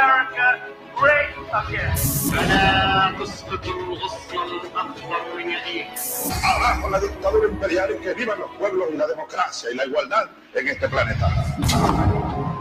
[0.00, 0.46] America
[0.96, 1.94] great again.
[2.32, 5.88] فلا تسقط الغصن الأخضر يديك.
[6.42, 10.24] Abajo la dictadura imperial y que vivan los pueblos y la democracia y la igualdad
[10.54, 11.26] en este planeta.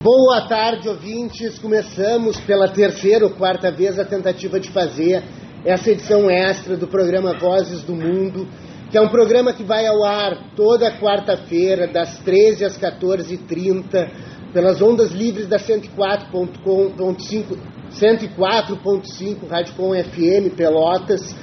[0.02, 1.58] Boa tarde, ouvintes.
[1.58, 5.24] Começamos pela terceira ou quarta vez a tentativa de fazer
[5.64, 8.46] essa edição extra do programa Vozes do Mundo,
[8.92, 14.10] que é um programa que vai ao ar toda quarta-feira, das 13 às 14h30,
[14.53, 17.57] pelas ondas livres da 104.5
[17.91, 21.35] 104.5 Rádio Com FM Pelotas.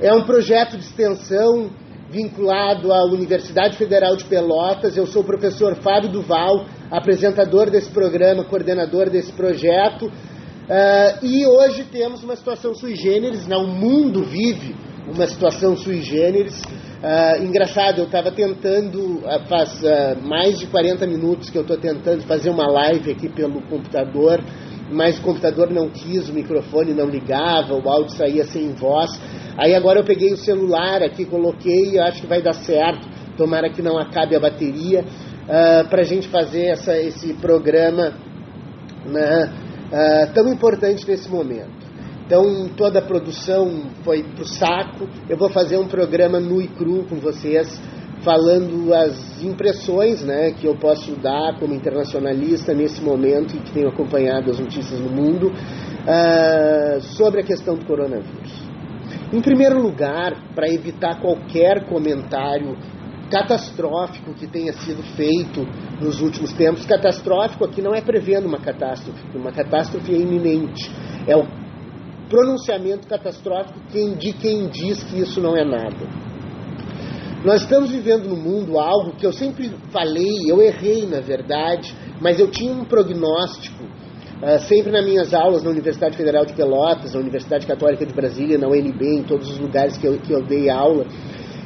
[0.00, 1.70] É um projeto de extensão
[2.10, 4.96] vinculado à Universidade Federal de Pelotas.
[4.96, 10.06] Eu sou o professor Fábio Duval, apresentador desse programa, coordenador desse projeto.
[10.06, 13.56] Uh, e hoje temos uma situação sui generis, né?
[13.56, 14.74] o mundo vive
[15.14, 16.60] uma situação sui generis.
[16.60, 19.80] Uh, engraçado, eu estava tentando, uh, faz
[20.22, 24.40] mais de 40 minutos que eu estou tentando fazer uma live aqui pelo computador,
[24.90, 29.10] mas o computador não quis, o microfone não ligava, o áudio saía sem voz.
[29.56, 33.06] Aí agora eu peguei o celular aqui, coloquei acho que vai dar certo.
[33.36, 38.14] Tomara que não acabe a bateria uh, para a gente fazer essa, esse programa
[39.06, 39.52] né,
[39.92, 41.77] uh, tão importante nesse momento.
[42.28, 45.08] Então toda a produção foi para o saco.
[45.30, 47.80] Eu vou fazer um programa nu e cru com vocês
[48.22, 53.88] falando as impressões né, que eu posso dar como internacionalista nesse momento e que tenho
[53.88, 58.52] acompanhado as notícias no mundo uh, sobre a questão do coronavírus.
[59.32, 62.76] Em primeiro lugar, para evitar qualquer comentário
[63.30, 65.66] catastrófico que tenha sido feito
[65.98, 70.90] nos últimos tempos, catastrófico aqui não é prevendo uma catástrofe, uma catástrofe é iminente.
[71.26, 71.67] É o
[72.28, 76.28] pronunciamento catastrófico de quem diz que isso não é nada.
[77.44, 82.40] Nós estamos vivendo no mundo algo que eu sempre falei, eu errei na verdade, mas
[82.40, 87.20] eu tinha um prognóstico, uh, sempre nas minhas aulas na Universidade Federal de Pelotas, na
[87.20, 90.68] Universidade Católica de Brasília, na UNB, em todos os lugares que eu, que eu dei
[90.68, 91.06] aula,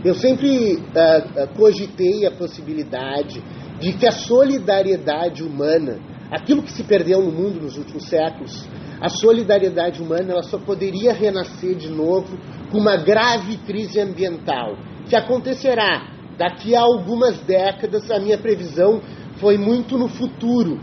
[0.04, 3.42] eu sempre uh, cogitei a possibilidade
[3.81, 5.98] de que a solidariedade humana,
[6.32, 8.66] aquilo que se perdeu no mundo nos últimos séculos,
[9.00, 12.38] a solidariedade humana ela só poderia renascer de novo
[12.70, 14.76] com uma grave crise ambiental
[15.06, 19.03] que acontecerá daqui a algumas décadas, a minha previsão
[19.37, 20.81] foi muito no futuro.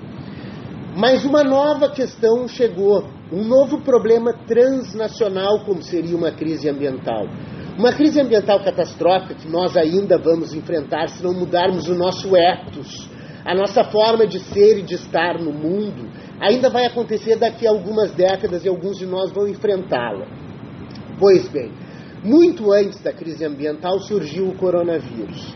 [0.96, 7.26] Mas uma nova questão chegou, um novo problema transnacional, como seria uma crise ambiental.
[7.78, 13.09] Uma crise ambiental catastrófica que nós ainda vamos enfrentar se não mudarmos o nosso ethos,
[13.46, 17.72] a nossa forma de ser e de estar no mundo, ainda vai acontecer daqui a
[17.72, 20.28] algumas décadas e alguns de nós vão enfrentá-la.
[21.20, 21.72] Pois bem,
[22.24, 25.56] muito antes da crise ambiental surgiu o coronavírus.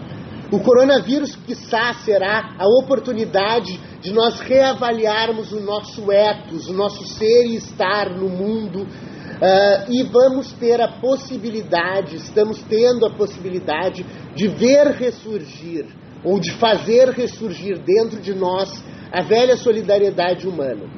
[0.52, 7.48] O coronavírus, quiçá, será a oportunidade de nós reavaliarmos o nosso ethos, o nosso ser
[7.48, 14.06] e estar no mundo, uh, e vamos ter a possibilidade, estamos tendo a possibilidade
[14.36, 15.88] de ver ressurgir,
[16.24, 20.90] ou de fazer ressurgir dentro de nós a velha solidariedade humana.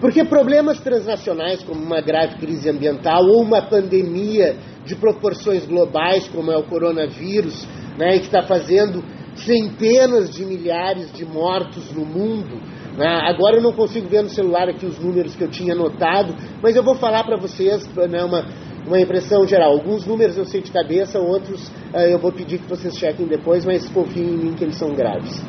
[0.00, 6.50] Porque problemas transnacionais, como uma grave crise ambiental ou uma pandemia de proporções globais, como
[6.50, 7.66] é o coronavírus,
[7.96, 9.02] né, que está fazendo
[9.36, 12.60] centenas de milhares de mortos no mundo.
[12.96, 13.06] Né?
[13.06, 16.76] Agora eu não consigo ver no celular aqui os números que eu tinha anotado, mas
[16.76, 18.44] eu vou falar para vocês né, uma,
[18.86, 19.72] uma impressão geral.
[19.72, 23.64] Alguns números eu sei de cabeça, outros uh, eu vou pedir que vocês chequem depois,
[23.64, 25.42] mas confiem em mim que eles são graves.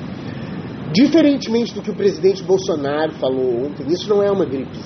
[0.94, 4.78] Diferentemente do que o presidente Bolsonaro falou ontem, isso não é uma gripe.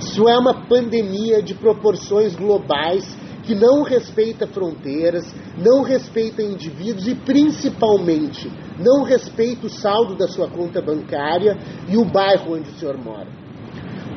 [0.00, 5.24] Isso é uma pandemia de proporções globais que não respeita fronteiras,
[5.56, 11.56] não respeita indivíduos e, principalmente, não respeita o saldo da sua conta bancária
[11.88, 13.41] e o bairro onde o senhor mora.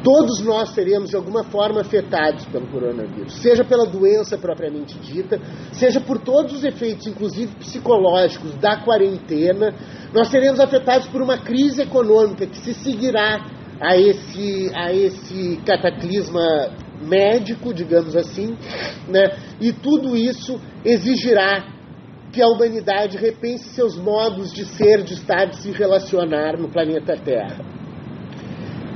[0.05, 5.99] Todos nós seremos de alguma forma afetados pelo coronavírus, seja pela doença propriamente dita, seja
[5.99, 9.73] por todos os efeitos, inclusive psicológicos, da quarentena.
[10.13, 13.49] Nós seremos afetados por uma crise econômica que se seguirá
[13.81, 16.69] a esse, a esse cataclisma
[17.01, 18.55] médico, digamos assim,
[19.07, 19.23] né?
[19.59, 21.65] e tudo isso exigirá
[22.31, 27.17] que a humanidade repense seus modos de ser, de estar, de se relacionar no planeta
[27.17, 27.74] Terra.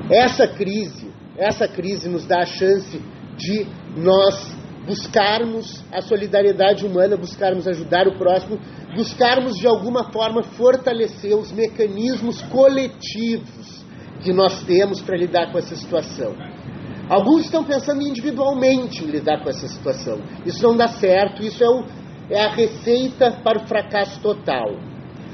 [0.09, 2.99] Essa crise, essa crise nos dá a chance
[3.37, 3.65] de
[3.95, 8.59] nós buscarmos a solidariedade humana, buscarmos ajudar o próximo,
[8.95, 13.85] buscarmos de alguma forma fortalecer os mecanismos coletivos
[14.23, 16.35] que nós temos para lidar com essa situação.
[17.07, 20.19] Alguns estão pensando individualmente em lidar com essa situação.
[20.45, 21.85] Isso não dá certo, isso é, o,
[22.29, 24.75] é a receita para o fracasso total.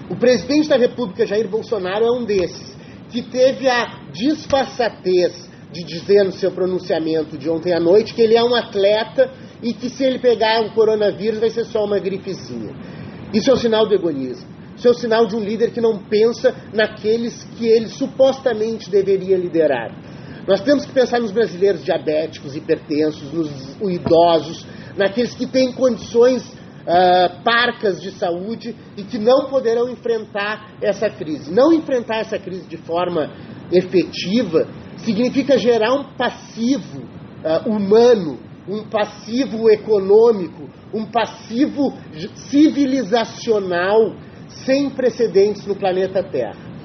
[0.09, 2.74] O presidente da República, Jair Bolsonaro, é um desses,
[3.15, 8.35] que teve a disfarçatez, de dizer no seu pronunciamento de ontem à noite que ele
[8.35, 9.31] é um atleta
[9.63, 12.75] e que se ele pegar um coronavírus vai ser só uma gripezinha.
[13.33, 14.49] Isso é um sinal do egoísmo.
[14.75, 19.37] Isso é um sinal de um líder que não pensa naqueles que ele supostamente deveria
[19.37, 19.95] liderar.
[20.45, 23.49] Nós temos que pensar nos brasileiros diabéticos, hipertensos, nos
[23.93, 24.67] idosos,
[24.97, 26.43] naqueles que têm condições
[26.85, 31.53] uh, parcas de saúde e que não poderão enfrentar essa crise.
[31.53, 33.29] Não enfrentar essa crise de forma
[33.71, 34.67] efetiva
[34.97, 41.93] significa gerar um passivo uh, humano, um passivo econômico, um passivo
[42.49, 44.15] civilizacional
[44.47, 46.75] sem precedentes no planeta Terra.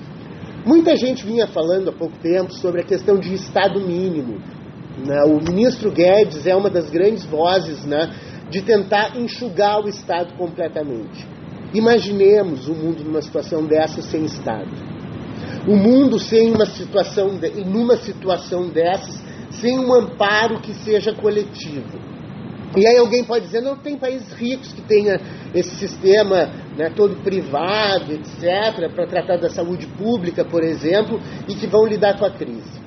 [0.65, 4.39] Muita gente vinha falando há pouco tempo sobre a questão de Estado mínimo.
[5.07, 5.23] Né?
[5.25, 8.11] O ministro Guedes é uma das grandes vozes né,
[8.51, 11.27] de tentar enxugar o Estado completamente.
[11.73, 14.69] Imaginemos o mundo numa situação dessa sem Estado.
[15.69, 22.11] O mundo sem uma situação, de, numa situação dessas, sem um amparo que seja coletivo.
[22.77, 25.21] E aí alguém pode dizer, não tem países ricos que tenha
[25.55, 31.67] esse sistema né, todo privado, etc., para tratar da saúde pública, por exemplo, e que
[31.67, 32.81] vão lidar com a crise.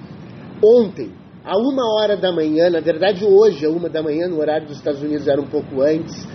[0.64, 1.12] Ontem,
[1.46, 4.78] a uma hora da manhã, na verdade hoje, a uma da manhã, no horário dos
[4.78, 6.26] Estados Unidos era um pouco antes,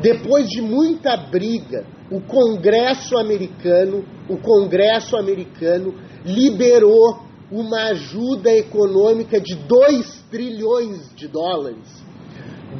[0.00, 9.54] depois de muita briga, o Congresso americano, o Congresso americano liberou uma ajuda econômica de
[9.54, 12.02] 2 trilhões de dólares.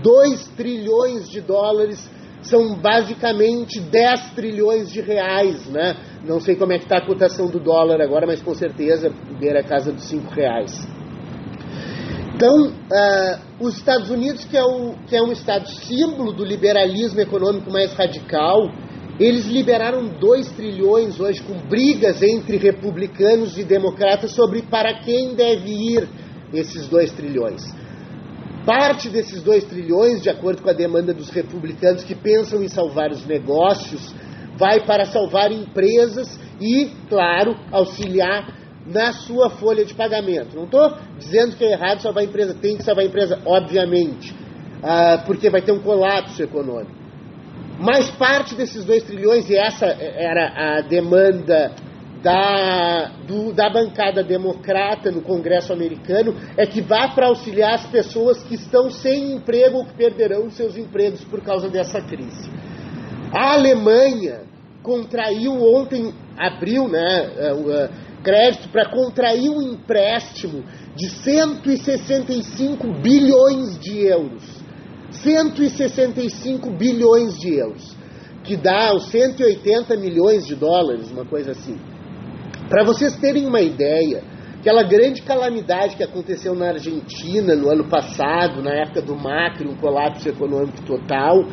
[0.03, 2.09] 2 trilhões de dólares
[2.43, 5.97] são basicamente 10 trilhões de reais, né?
[6.25, 9.11] Não sei como é que está a cotação do dólar agora, mas com certeza
[9.41, 10.87] beira a casa dos 5 reais.
[12.39, 17.21] Então, uh, os Estados Unidos, que é, o, que é um estado símbolo do liberalismo
[17.21, 18.71] econômico mais radical,
[19.19, 25.69] eles liberaram 2 trilhões hoje com brigas entre republicanos e democratas sobre para quem deve
[25.69, 26.09] ir
[26.55, 27.61] esses 2 trilhões.
[28.65, 33.11] Parte desses 2 trilhões, de acordo com a demanda dos republicanos que pensam em salvar
[33.11, 34.15] os negócios,
[34.57, 38.57] vai para salvar empresas e, claro, auxiliar
[38.89, 40.57] na sua folha de pagamento.
[40.57, 44.33] Não estou dizendo que é errado salvar a empresa, tem que salvar a empresa, obviamente,
[44.33, 46.99] uh, porque vai ter um colapso econômico.
[47.79, 51.73] Mas parte desses 2 trilhões, e essa era a demanda
[52.23, 58.43] da, do, da bancada democrata no Congresso americano, é que vá para auxiliar as pessoas
[58.43, 62.51] que estão sem emprego ou que perderão seus empregos por causa dessa crise.
[63.33, 64.41] A Alemanha
[64.83, 67.31] contraiu ontem, abriu né,
[68.29, 70.65] crédito para contrair um empréstimo
[70.95, 74.59] de 165 bilhões de euros
[75.11, 77.97] 165 bilhões de euros,
[78.45, 81.79] que dá os 180 milhões de dólares, uma coisa assim.
[82.69, 84.23] Para vocês terem uma ideia,
[84.61, 89.77] aquela grande calamidade que aconteceu na Argentina no ano passado, na época do Macri, um
[89.77, 91.45] colapso econômico total,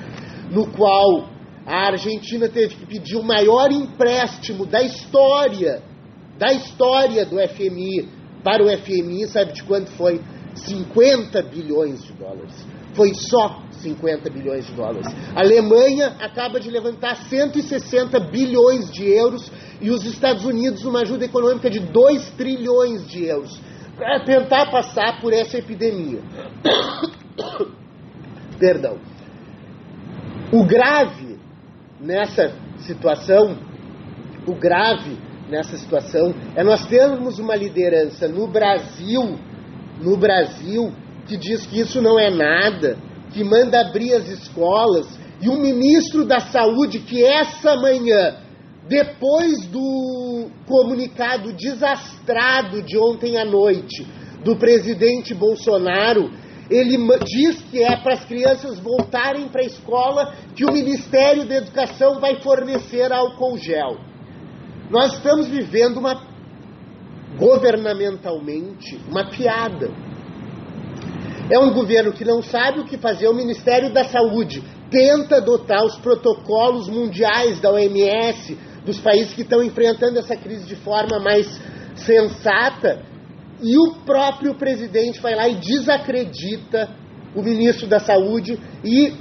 [0.51, 1.30] no qual
[1.66, 5.81] a Argentina teve que pedir o maior empréstimo da história,
[6.38, 8.10] da história do FMI
[8.44, 10.22] para o FMI, sabe de quanto foi?
[10.56, 12.66] 50 bilhões de dólares
[12.96, 15.08] foi só 50 bilhões de dólares.
[15.36, 19.52] A Alemanha acaba de levantar 160 bilhões de euros
[19.82, 23.60] e os Estados Unidos uma ajuda econômica de 2 trilhões de euros
[23.98, 26.22] para tentar passar por essa epidemia.
[28.58, 28.98] Perdão.
[30.51, 31.38] O grave
[32.00, 33.58] nessa situação,
[34.48, 35.18] o grave
[35.50, 39.38] nessa situação é nós termos uma liderança no Brasil,
[40.02, 40.92] no Brasil
[41.28, 42.98] que diz que isso não é nada,
[43.32, 45.08] que manda abrir as escolas,
[45.42, 48.38] e um ministro da Saúde que essa manhã,
[48.88, 54.06] depois do comunicado desastrado de ontem à noite
[54.44, 56.32] do presidente Bolsonaro,
[56.70, 61.56] ele diz que é para as crianças voltarem para a escola que o Ministério da
[61.56, 63.98] Educação vai fornecer álcool gel.
[64.89, 66.22] Nós estamos vivendo uma
[67.38, 69.89] governamentalmente uma piada.
[71.50, 73.27] É um governo que não sabe o que fazer.
[73.27, 79.63] O Ministério da Saúde tenta adotar os protocolos mundiais da OMS, dos países que estão
[79.63, 81.48] enfrentando essa crise de forma mais
[81.96, 83.04] sensata,
[83.62, 86.89] e o próprio presidente vai lá e desacredita
[87.36, 89.13] o ministro da Saúde e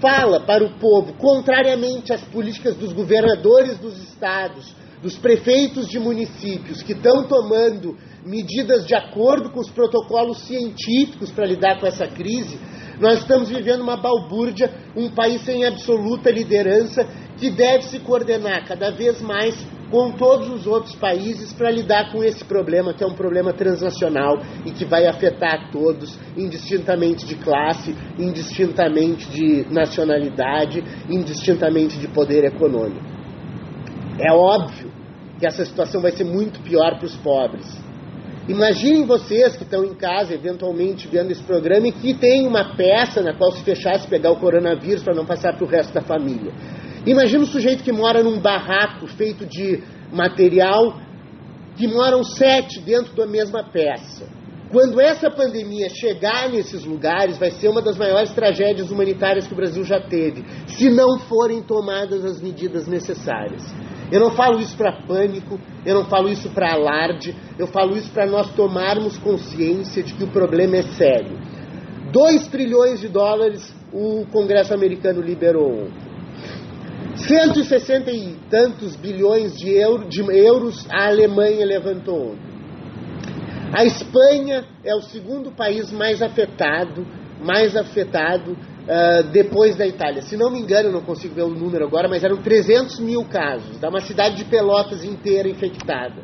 [0.00, 6.80] fala para o povo, contrariamente às políticas dos governadores dos estados, dos prefeitos de municípios
[6.80, 12.58] que estão tomando medidas de acordo com os protocolos científicos para lidar com essa crise,
[13.00, 17.04] nós estamos vivendo uma balbúrdia, um país sem absoluta liderança
[17.36, 19.56] que deve se coordenar cada vez mais
[19.90, 24.40] com todos os outros países para lidar com esse problema, que é um problema transnacional
[24.64, 33.11] e que vai afetar todos, indistintamente de classe, indistintamente de nacionalidade, indistintamente de poder econômico.
[34.22, 34.90] É óbvio
[35.40, 37.66] que essa situação vai ser muito pior para os pobres.
[38.48, 43.20] Imaginem vocês que estão em casa, eventualmente vendo esse programa, e que tem uma peça
[43.20, 46.52] na qual se fechasse pegar o coronavírus para não passar para o resto da família.
[47.04, 51.00] Imagina um sujeito que mora num barraco feito de material,
[51.76, 54.26] que moram sete dentro da mesma peça.
[54.72, 59.56] Quando essa pandemia chegar nesses lugares, vai ser uma das maiores tragédias humanitárias que o
[59.56, 63.62] Brasil já teve, se não forem tomadas as medidas necessárias.
[64.10, 68.10] Eu não falo isso para pânico, eu não falo isso para alarde, eu falo isso
[68.12, 71.38] para nós tomarmos consciência de que o problema é sério.
[72.10, 75.88] 2 trilhões de dólares o Congresso americano liberou
[77.14, 82.36] 160 e tantos bilhões de, euro, de euros a Alemanha levantou
[83.72, 87.06] A Espanha é o segundo país mais afetado,
[87.40, 90.20] mais afetado uh, depois da Itália.
[90.20, 93.78] Se não me engano, não consigo ver o número agora, mas eram 300 mil casos.
[93.78, 96.22] Dá uma cidade de Pelotas inteira infectada.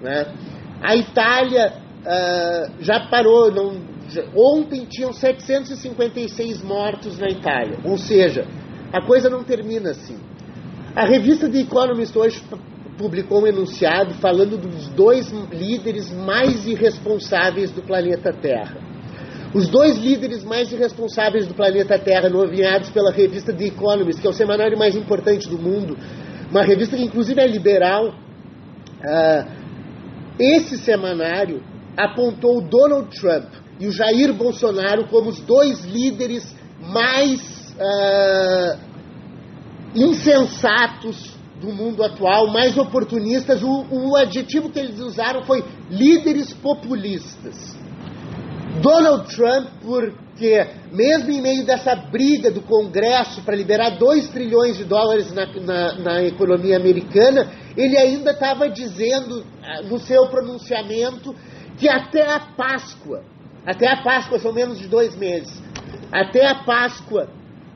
[0.00, 0.34] Né?
[0.80, 1.70] A Itália
[2.00, 3.52] uh, já parou.
[3.52, 3.76] Não,
[4.08, 7.78] já, ontem tinham 756 mortos na Itália.
[7.84, 8.46] Ou seja,
[8.90, 10.18] a coisa não termina assim.
[10.96, 12.42] A revista The Economist hoje
[13.00, 18.76] publicou um enunciado falando dos dois líderes mais irresponsáveis do planeta Terra.
[19.54, 24.30] Os dois líderes mais irresponsáveis do planeta Terra, nomeados pela revista The Economist, que é
[24.30, 25.96] o semanário mais importante do mundo,
[26.50, 28.08] uma revista que inclusive é liberal.
[28.08, 29.60] Uh,
[30.38, 31.62] esse semanário
[31.96, 33.48] apontou Donald Trump
[33.80, 38.78] e o Jair Bolsonaro como os dois líderes mais uh,
[39.94, 43.62] insensatos do mundo atual, mais oportunistas.
[43.62, 47.78] O, o adjetivo que eles usaram foi líderes populistas.
[48.80, 54.84] Donald Trump, porque mesmo em meio dessa briga do Congresso para liberar 2 trilhões de
[54.84, 61.34] dólares na, na, na economia americana, ele ainda estava dizendo ah, no seu pronunciamento
[61.76, 63.22] que até a Páscoa,
[63.66, 65.62] até a Páscoa são menos de dois meses,
[66.12, 67.28] até a Páscoa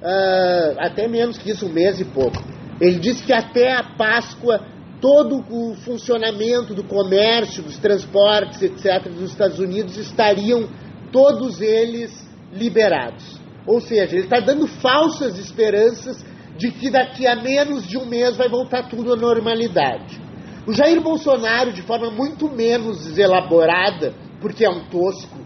[0.04, 2.53] uh, até menos que isso, um mês e pouco.
[2.80, 4.60] Ele disse que até a Páscoa
[5.00, 10.68] todo o funcionamento do comércio, dos transportes, etc., dos Estados Unidos estariam
[11.12, 13.38] todos eles liberados.
[13.66, 16.24] Ou seja, ele está dando falsas esperanças
[16.56, 20.20] de que daqui a menos de um mês vai voltar tudo à normalidade.
[20.66, 25.44] O Jair Bolsonaro, de forma muito menos elaborada, porque é um tosco,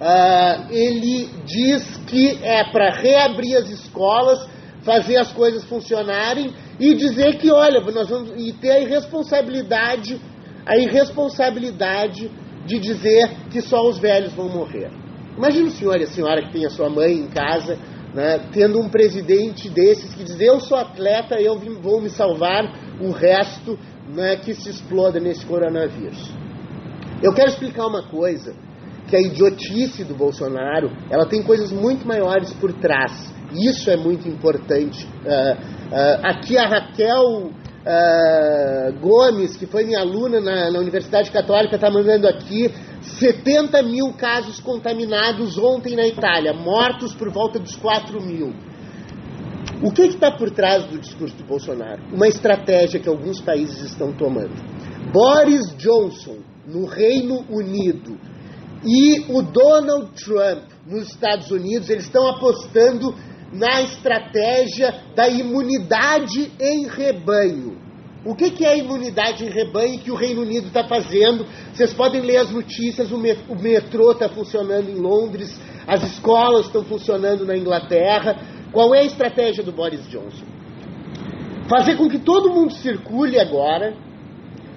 [0.00, 4.48] Uh, ele diz que é para reabrir as escolas,
[4.82, 10.18] fazer as coisas funcionarem e dizer que, olha, nós vamos e ter a irresponsabilidade,
[10.66, 12.30] a irresponsabilidade
[12.64, 14.90] de dizer que só os velhos vão morrer.
[15.36, 17.78] Imagina o senhor e a senhora que tem a sua mãe em casa,
[18.14, 22.64] né, tendo um presidente desses que diz: Eu sou atleta, eu vou me salvar,
[23.00, 26.32] o resto né, que se exploda nesse coronavírus.
[27.22, 28.54] Eu quero explicar uma coisa
[29.10, 33.12] que a idiotice do Bolsonaro ela tem coisas muito maiores por trás.
[33.52, 35.04] Isso é muito importante.
[35.04, 41.74] Uh, uh, aqui a Raquel uh, Gomes, que foi minha aluna na, na Universidade Católica,
[41.74, 48.22] está mandando aqui 70 mil casos contaminados ontem na Itália, mortos por volta dos 4
[48.22, 48.54] mil.
[49.82, 52.02] O que está por trás do discurso do Bolsonaro?
[52.12, 54.54] Uma estratégia que alguns países estão tomando.
[55.10, 56.36] Boris Johnson,
[56.66, 58.18] no Reino Unido,
[58.84, 63.14] e o Donald Trump nos Estados Unidos, eles estão apostando
[63.52, 67.78] na estratégia da imunidade em rebanho.
[68.24, 71.46] O que, que é a imunidade em rebanho que o Reino Unido está fazendo?
[71.72, 77.46] Vocês podem ler as notícias, o metrô está funcionando em Londres, as escolas estão funcionando
[77.46, 78.36] na Inglaterra.
[78.72, 80.44] Qual é a estratégia do Boris Johnson?
[81.68, 83.94] Fazer com que todo mundo circule agora,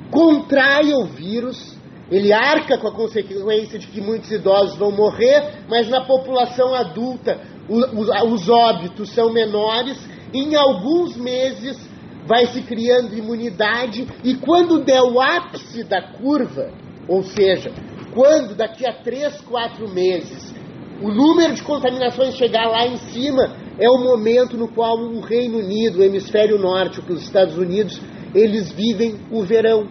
[0.10, 1.73] contraia o vírus,
[2.16, 7.40] ele arca com a consequência de que muitos idosos vão morrer, mas na população adulta
[7.68, 9.98] os óbitos são menores.
[10.34, 11.78] Em alguns meses
[12.26, 16.72] vai se criando imunidade e quando der o ápice da curva,
[17.08, 17.72] ou seja,
[18.14, 20.54] quando daqui a 3, 4 meses
[21.02, 25.58] o número de contaminações chegar lá em cima, é o momento no qual o Reino
[25.58, 28.00] Unido, o hemisfério norte, os Estados Unidos,
[28.34, 29.88] eles vivem o verão.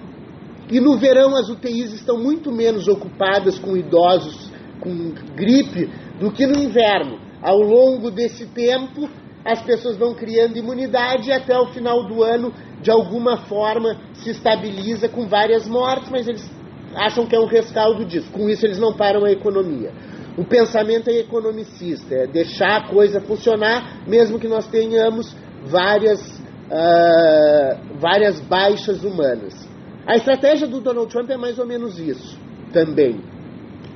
[0.72, 4.50] E no verão as UTIs estão muito menos ocupadas com idosos
[4.80, 5.88] com gripe
[6.18, 7.18] do que no inverno.
[7.42, 9.08] Ao longo desse tempo,
[9.44, 14.30] as pessoas vão criando imunidade e até o final do ano, de alguma forma, se
[14.30, 16.50] estabiliza com várias mortes, mas eles
[16.96, 18.30] acham que é um rescaldo disso.
[18.32, 19.92] Com isso, eles não param a economia.
[20.38, 25.36] O pensamento é economicista, é deixar a coisa funcionar, mesmo que nós tenhamos
[25.66, 29.71] várias, uh, várias baixas humanas.
[30.06, 32.38] A estratégia do Donald Trump é mais ou menos isso
[32.72, 33.20] também.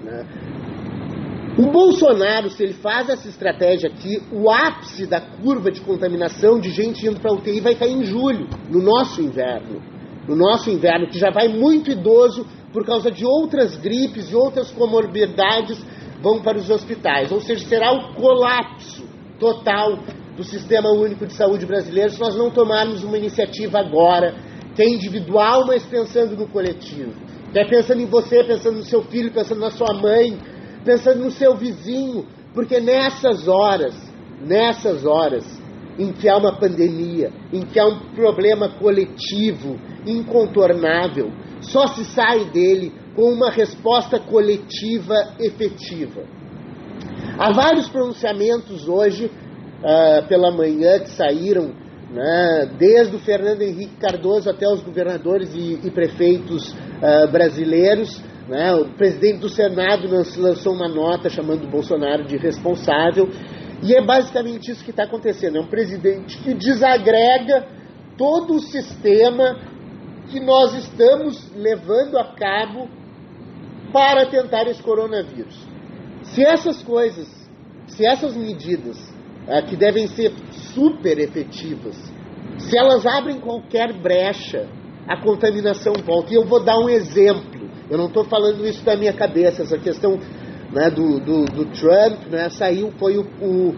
[0.04, 0.26] Né?
[1.58, 6.70] O Bolsonaro, se ele faz essa estratégia aqui, o ápice da curva de contaminação de
[6.70, 9.80] gente indo para UTI vai cair em julho, no nosso inverno.
[10.28, 14.70] No nosso inverno, que já vai muito idoso por causa de outras gripes e outras
[14.70, 15.82] comorbidades
[16.20, 17.32] vão para os hospitais.
[17.32, 19.04] Ou seja, será o colapso
[19.38, 19.98] total
[20.36, 24.34] do Sistema Único de Saúde brasileiro se nós não tomarmos uma iniciativa agora,
[24.76, 27.12] que é individual, mas pensando no coletivo.
[27.50, 30.38] Que é pensando em você, pensando no seu filho, pensando na sua mãe,
[30.84, 33.94] pensando no seu vizinho, porque nessas horas,
[34.40, 35.44] nessas horas
[35.98, 42.44] em que há uma pandemia, em que há um problema coletivo incontornável, só se sai
[42.50, 46.22] dele com uma resposta coletiva efetiva.
[47.38, 51.72] Há vários pronunciamentos hoje, uh, pela manhã, que saíram,
[52.10, 58.22] né, desde o Fernando Henrique Cardoso até os governadores e, e prefeitos uh, brasileiros.
[58.48, 63.28] Né, o presidente do Senado lançou uma nota chamando o Bolsonaro de responsável.
[63.82, 65.58] E é basicamente isso que está acontecendo.
[65.58, 67.66] É um presidente que desagrega
[68.16, 69.58] todo o sistema
[70.28, 72.88] que nós estamos levando a cabo
[73.92, 75.56] para tentar esse coronavírus.
[76.22, 77.28] Se essas coisas,
[77.86, 78.96] se essas medidas,
[79.48, 80.32] ah, que devem ser
[80.74, 81.96] super efetivas,
[82.58, 84.66] se elas abrem qualquer brecha,
[85.06, 86.32] a contaminação volta.
[86.32, 87.68] E eu vou dar um exemplo.
[87.88, 90.18] Eu não estou falando isso da minha cabeça, essa questão
[90.72, 93.74] né, do, do, do, Trump, né, saiu, foi o, o,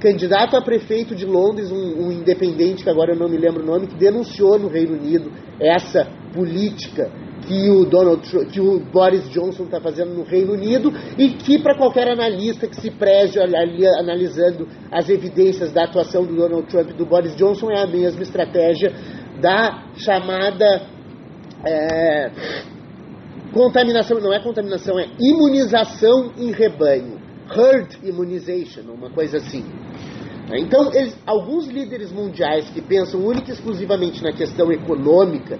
[0.00, 3.66] candidato a prefeito de Londres, um, um independente, que agora eu não me lembro o
[3.66, 7.08] nome, que denunciou no Reino Unido essa política
[7.46, 11.76] que o Donald que o Boris Johnson está fazendo no Reino Unido e que para
[11.76, 16.94] qualquer analista que se preze ali, analisando as evidências da atuação do Donald Trump e
[16.94, 18.92] do Boris Johnson é a mesma estratégia
[19.40, 20.82] da chamada
[21.64, 22.30] é,
[23.52, 24.18] contaminação.
[24.20, 27.20] Não é contaminação é imunização em rebanho.
[27.54, 29.64] Herd immunization uma coisa assim.
[30.54, 35.58] Então eles, alguns líderes mundiais que pensam única e exclusivamente na questão econômica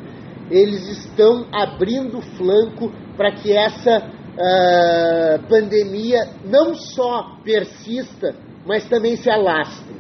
[0.51, 8.35] eles estão abrindo flanco para que essa uh, pandemia não só persista,
[8.67, 9.95] mas também se alastre.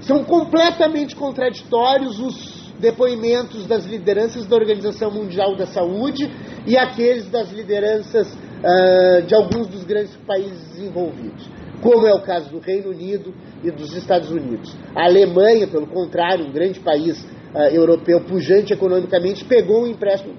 [0.00, 6.30] São completamente contraditórios os depoimentos das lideranças da Organização Mundial da Saúde
[6.66, 11.48] e aqueles das lideranças uh, de alguns dos grandes países envolvidos,
[11.80, 13.34] como é o caso do Reino Unido
[13.64, 14.76] e dos Estados Unidos.
[14.94, 17.24] A Alemanha, pelo contrário, um grande país
[17.56, 20.34] uh, europeu pujante economicamente, pegou um empréstimo,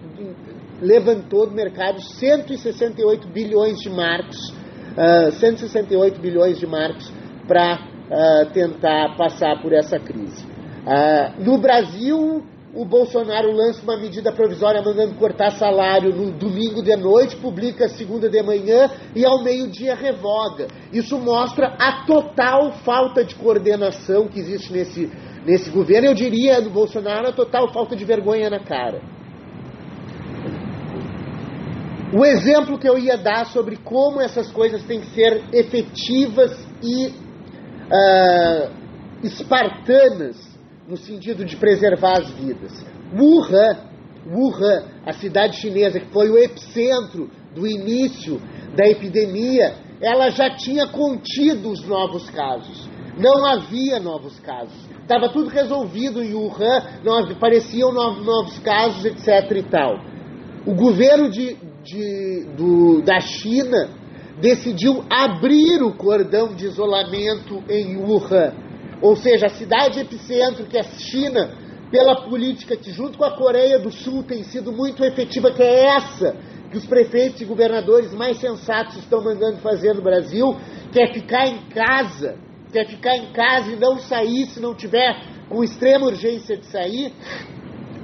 [0.79, 7.11] levantou do mercado 168 bilhões de marcos, uh, 168 bilhões de marcos
[7.47, 10.45] para uh, tentar passar por essa crise.
[11.39, 17.37] no Brasil, o Bolsonaro lança uma medida provisória mandando cortar salário no domingo de noite,
[17.37, 20.67] publica segunda de manhã e ao meio-dia revoga.
[20.91, 25.09] Isso mostra a total falta de coordenação que existe nesse,
[25.45, 29.01] nesse governo, eu diria do Bolsonaro, a total falta de vergonha na cara.
[32.13, 37.07] O exemplo que eu ia dar sobre como essas coisas têm que ser efetivas e
[37.07, 38.71] uh,
[39.23, 40.46] espartanas
[40.87, 42.71] no sentido de preservar as vidas.
[43.13, 43.77] Wuhan,
[44.25, 48.41] Wuhan, a cidade chinesa que foi o epicentro do início
[48.75, 52.87] da epidemia, ela já tinha contido os novos casos.
[53.17, 54.77] Não havia novos casos.
[55.01, 59.57] Estava tudo resolvido em Wuhan, não apareciam novos, novos casos, etc.
[59.57, 59.99] e tal.
[60.65, 63.89] O governo de, de, do, da China
[64.39, 68.53] decidiu abrir o cordão de isolamento em Wuhan.
[69.01, 71.51] Ou seja, a cidade epicentro, que é a China,
[71.91, 75.85] pela política que, junto com a Coreia do Sul, tem sido muito efetiva, que é
[75.95, 76.35] essa
[76.71, 80.55] que os prefeitos e governadores mais sensatos estão mandando fazer no Brasil,
[80.91, 82.37] que é ficar em casa
[82.71, 85.15] quer ficar em casa e não sair se não tiver
[85.49, 87.13] com extrema urgência de sair,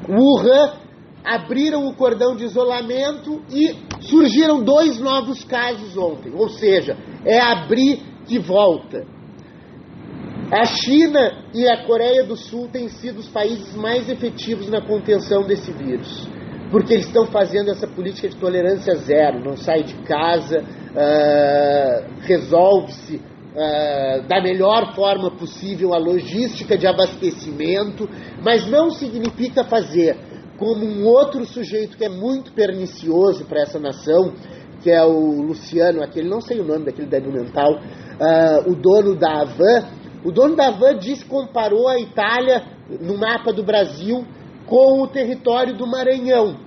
[0.07, 0.79] Wuhan
[1.23, 6.33] abriram o cordão de isolamento e surgiram dois novos casos ontem.
[6.33, 9.05] Ou seja, é abrir que volta.
[10.53, 15.41] A China e a Coreia do Sul têm sido os países mais efetivos na contenção
[15.47, 16.29] desse vírus,
[16.69, 23.15] porque eles estão fazendo essa política de tolerância zero, não sai de casa, uh, resolve-se
[23.15, 28.07] uh, da melhor forma possível a logística de abastecimento,
[28.43, 30.15] mas não significa fazer
[30.55, 34.31] como um outro sujeito que é muito pernicioso para essa nação,
[34.83, 39.15] que é o Luciano, aquele, não sei o nome daquele débil mental, uh, o dono
[39.15, 40.02] da Avan.
[40.23, 42.63] O dono da Avan disse, comparou a Itália
[43.01, 44.25] no mapa do Brasil
[44.65, 46.57] com o território do Maranhão.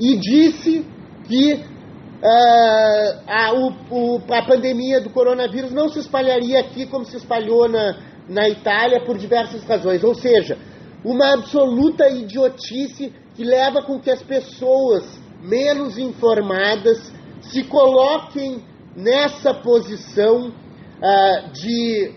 [0.00, 0.84] E disse
[1.28, 7.16] que uh, a, o, o, a pandemia do coronavírus não se espalharia aqui como se
[7.16, 7.96] espalhou na,
[8.28, 10.02] na Itália por diversas razões.
[10.02, 10.56] Ou seja,
[11.04, 15.04] uma absoluta idiotice que leva com que as pessoas
[15.42, 18.64] menos informadas se coloquem
[18.96, 22.12] nessa posição uh, de,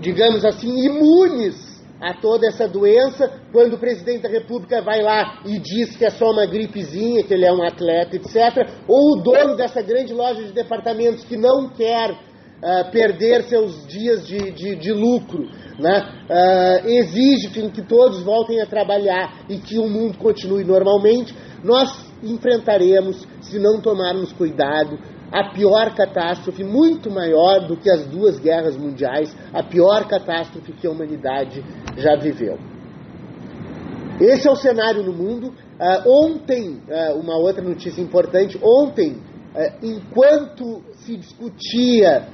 [0.00, 1.68] digamos assim, imunes
[2.00, 6.10] a toda essa doença, quando o presidente da República vai lá e diz que é
[6.10, 10.44] só uma gripezinha, que ele é um atleta, etc., ou o dono dessa grande loja
[10.44, 15.42] de departamentos que não quer uh, perder seus dias de, de, de lucro,
[15.78, 16.08] né?
[16.30, 21.34] uh, exige que, que todos voltem a trabalhar e que o mundo continue normalmente,
[21.64, 24.98] nós enfrentaremos, se não tomarmos cuidado,
[25.30, 30.86] a pior catástrofe, muito maior do que as duas guerras mundiais, a pior catástrofe que
[30.86, 31.62] a humanidade
[31.96, 32.58] já viveu.
[34.20, 35.48] Esse é o cenário no mundo.
[35.48, 42.26] Uh, ontem, uh, uma outra notícia importante: ontem, uh, enquanto se discutia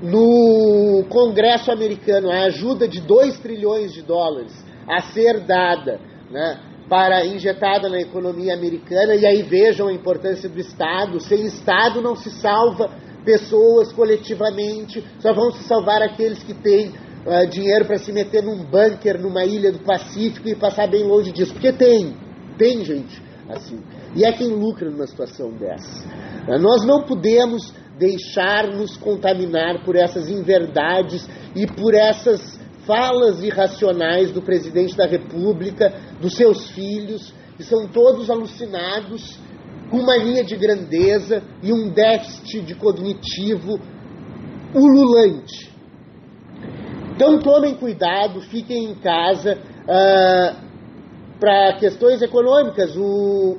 [0.00, 4.52] no Congresso americano a ajuda de 2 trilhões de dólares
[4.88, 5.98] a ser dada,
[6.30, 11.20] né, para injetada na economia americana, e aí vejam a importância do Estado.
[11.20, 12.90] Sem Estado não se salva
[13.24, 18.64] pessoas coletivamente, só vão se salvar aqueles que têm uh, dinheiro para se meter num
[18.64, 21.54] bunker numa ilha do Pacífico e passar bem longe disso.
[21.54, 22.14] Porque tem,
[22.58, 23.80] tem gente assim.
[24.14, 26.06] E é quem lucra numa situação dessa.
[26.46, 34.42] Uh, nós não podemos deixar-nos contaminar por essas inverdades e por essas falas irracionais do
[34.42, 39.38] presidente da República, dos seus filhos, que são todos alucinados,
[39.90, 43.78] com mania de grandeza e um déficit de cognitivo
[44.74, 45.72] ululante.
[47.14, 49.58] Então tomem cuidado, fiquem em casa.
[49.88, 50.56] Ah,
[51.38, 53.58] Para questões econômicas, o,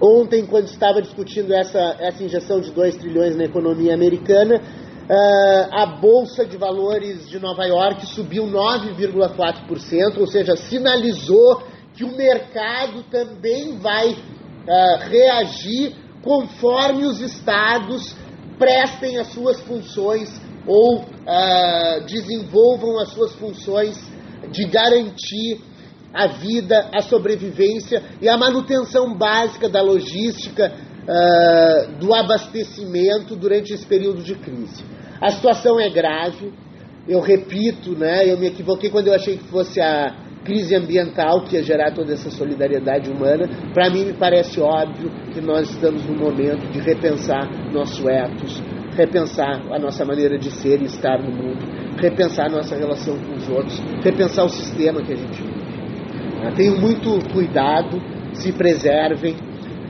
[0.00, 4.60] ontem, quando estava discutindo essa, essa injeção de 2 trilhões na economia americana,
[5.08, 11.62] Uh, a Bolsa de Valores de Nova York subiu 9,4%, ou seja, sinalizou
[11.94, 18.16] que o mercado também vai uh, reagir conforme os estados
[18.58, 20.28] prestem as suas funções
[20.66, 23.96] ou uh, desenvolvam as suas funções
[24.50, 25.60] de garantir
[26.12, 30.72] a vida, a sobrevivência e a manutenção básica da logística
[31.06, 34.84] uh, do abastecimento durante esse período de crise.
[35.20, 36.52] A situação é grave.
[37.08, 40.12] Eu repito, né, eu me equivoquei quando eu achei que fosse a
[40.44, 43.48] crise ambiental que ia gerar toda essa solidariedade humana.
[43.72, 48.62] Para mim, me parece óbvio que nós estamos no momento de repensar nosso ethos,
[48.96, 51.64] repensar a nossa maneira de ser e estar no mundo,
[52.00, 55.56] repensar nossa relação com os outros, repensar o sistema que a gente vive.
[56.54, 58.00] Tenham muito cuidado,
[58.34, 59.34] se preservem.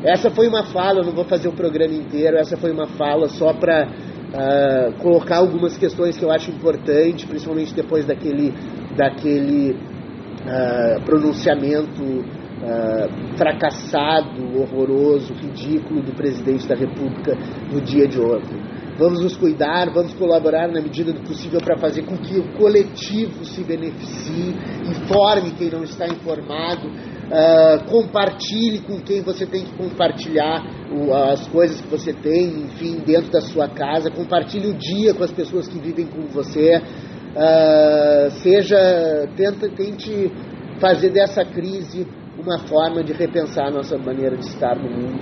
[0.07, 3.29] Essa foi uma fala, eu não vou fazer o programa inteiro, essa foi uma fala
[3.29, 8.55] só para uh, colocar algumas questões que eu acho importante, principalmente depois daquele,
[8.97, 17.37] daquele uh, pronunciamento uh, fracassado, horroroso, ridículo do presidente da República
[17.73, 18.77] no dia de ontem.
[18.97, 23.45] Vamos nos cuidar, vamos colaborar na medida do possível para fazer com que o coletivo
[23.45, 24.55] se beneficie,
[24.89, 26.89] informe quem não está informado,
[27.27, 30.63] Uh, compartilhe com quem você tem que compartilhar
[30.93, 34.11] o, as coisas que você tem, enfim, dentro da sua casa.
[34.11, 36.77] Compartilhe o dia com as pessoas que vivem com você.
[36.77, 40.31] Uh, seja, tenta, tente
[40.79, 42.07] fazer dessa crise
[42.39, 45.19] uma forma de repensar a nossa maneira de estar no mundo,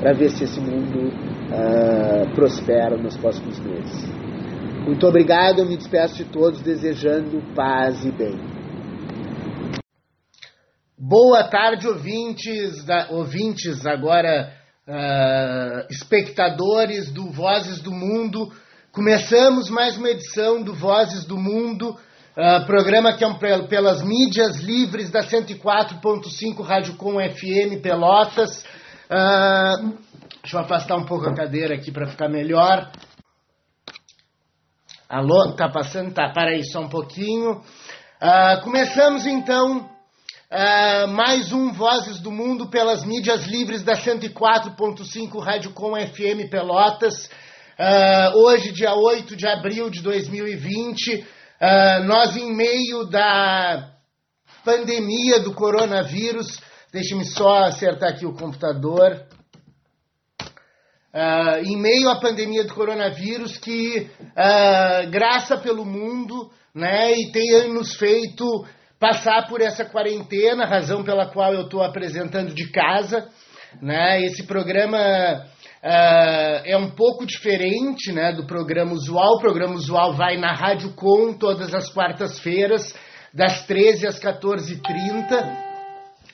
[0.00, 4.08] para ver se esse mundo uh, prospera nos próximos meses.
[4.86, 8.57] Muito obrigado, eu me despeço de todos desejando paz e bem.
[11.00, 14.52] Boa tarde, ouvintes, da, ouvintes agora
[14.84, 18.52] uh, espectadores do Vozes do Mundo.
[18.90, 24.56] Começamos mais uma edição do Vozes do Mundo, uh, programa que é um, pelas mídias
[24.56, 28.64] livres da 104.5 Rádio Com FM Pelotas.
[29.08, 29.96] Uh,
[30.42, 32.90] deixa eu afastar um pouco a cadeira aqui para ficar melhor.
[35.08, 36.12] Alô, tá passando?
[36.12, 37.62] Tá, para aí só um pouquinho.
[38.64, 39.96] começamos então
[40.50, 47.26] Uh, mais um Vozes do Mundo pelas mídias livres da 104.5 Rádio Com FM Pelotas.
[47.78, 53.90] Uh, hoje, dia 8 de abril de 2020, uh, nós, em meio da
[54.64, 56.46] pandemia do coronavírus,
[56.90, 59.26] deixe-me só acertar aqui o computador.
[61.12, 64.08] Uh, em meio à pandemia do coronavírus, que
[65.10, 68.46] graça pelo mundo né, e tem nos feito
[68.98, 73.28] passar por essa quarentena, razão pela qual eu estou apresentando de casa.
[73.80, 74.24] Né?
[74.24, 79.36] Esse programa uh, é um pouco diferente né, do programa usual.
[79.36, 82.94] O programa usual vai na Rádio Com todas as quartas-feiras,
[83.32, 85.68] das 13 às 14h30.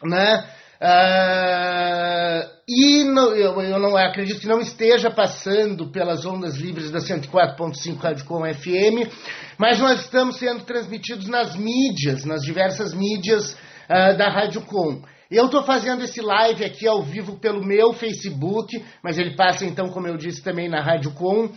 [0.04, 0.44] Né?
[0.84, 3.00] Uh, e
[3.40, 8.44] eu, eu, não acredito que não esteja passando pelas ondas livres da 104.5 Rádio Com
[8.44, 9.10] FM,
[9.56, 15.00] mas nós estamos sendo transmitidos nas mídias, nas diversas mídias uh, da Rádio Com.
[15.30, 19.88] Eu estou fazendo esse live aqui ao vivo pelo meu Facebook, mas ele passa então,
[19.88, 21.48] como eu disse, também na Rádio Com.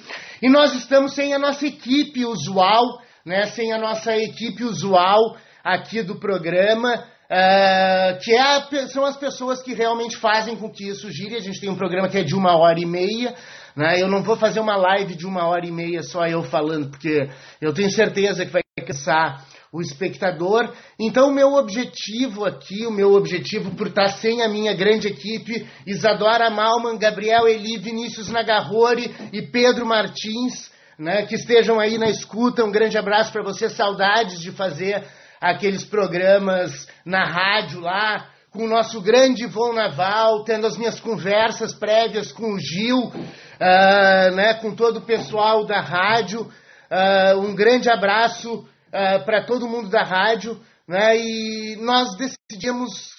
[0.41, 6.01] E nós estamos sem a nossa equipe usual, né, sem a nossa equipe usual aqui
[6.01, 7.03] do programa.
[7.29, 11.35] Uh, que é são as pessoas que realmente fazem com que isso gire.
[11.35, 13.35] A gente tem um programa que é de uma hora e meia.
[13.75, 14.01] Né?
[14.01, 17.29] Eu não vou fazer uma live de uma hora e meia só eu falando, porque
[17.61, 20.73] eu tenho certeza que vai cansar o espectador.
[20.99, 25.67] Então, o meu objetivo aqui, o meu objetivo por estar sem a minha grande equipe,
[25.85, 32.63] Isadora Malman, Gabriel Eli, Vinícius Nagarrori e Pedro Martins, né, que estejam aí na escuta.
[32.63, 35.03] Um grande abraço para vocês, saudades de fazer
[35.39, 41.73] aqueles programas na rádio lá, com o nosso grande Ivon Naval, tendo as minhas conversas
[41.73, 46.41] prévias com o Gil, uh, né, com todo o pessoal da rádio.
[46.41, 50.59] Uh, um grande abraço uh, para todo mundo da rádio.
[50.87, 53.11] Né, e nós decidimos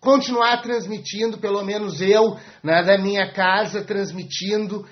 [0.00, 4.86] continuar transmitindo, pelo menos eu, né, da minha casa, transmitindo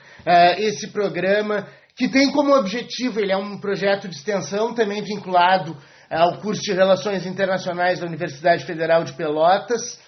[0.56, 5.76] esse programa, que tem como objetivo, ele é um projeto de extensão também vinculado
[6.14, 9.98] ao curso de Relações Internacionais da Universidade Federal de Pelotas.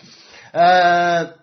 [0.55, 1.35] Uh,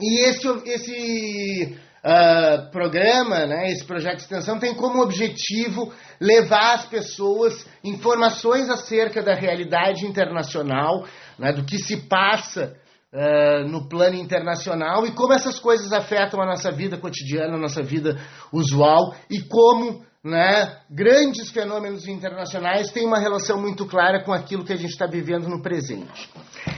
[0.00, 6.86] e esse, esse uh, programa, né, esse projeto de extensão, tem como objetivo levar às
[6.86, 11.06] pessoas informações acerca da realidade internacional,
[11.38, 12.76] né, do que se passa
[13.12, 17.82] uh, no plano internacional e como essas coisas afetam a nossa vida cotidiana, a nossa
[17.82, 18.18] vida
[18.52, 24.72] usual e como né, grandes fenômenos internacionais têm uma relação muito clara com aquilo que
[24.72, 26.30] a gente está vivendo no presente.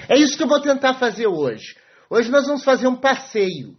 [0.08, 1.76] É isso que eu vou tentar fazer hoje.
[2.08, 3.76] Hoje nós vamos fazer um passeio.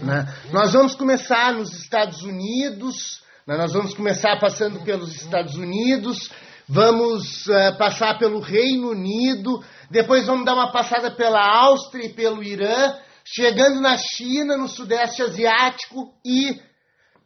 [0.00, 0.32] Né?
[0.52, 3.56] Nós vamos começar nos Estados Unidos, né?
[3.56, 6.30] nós vamos começar passando pelos Estados Unidos,
[6.68, 12.44] vamos uh, passar pelo Reino Unido, depois vamos dar uma passada pela Áustria e pelo
[12.44, 16.60] Irã, chegando na China, no Sudeste Asiático e,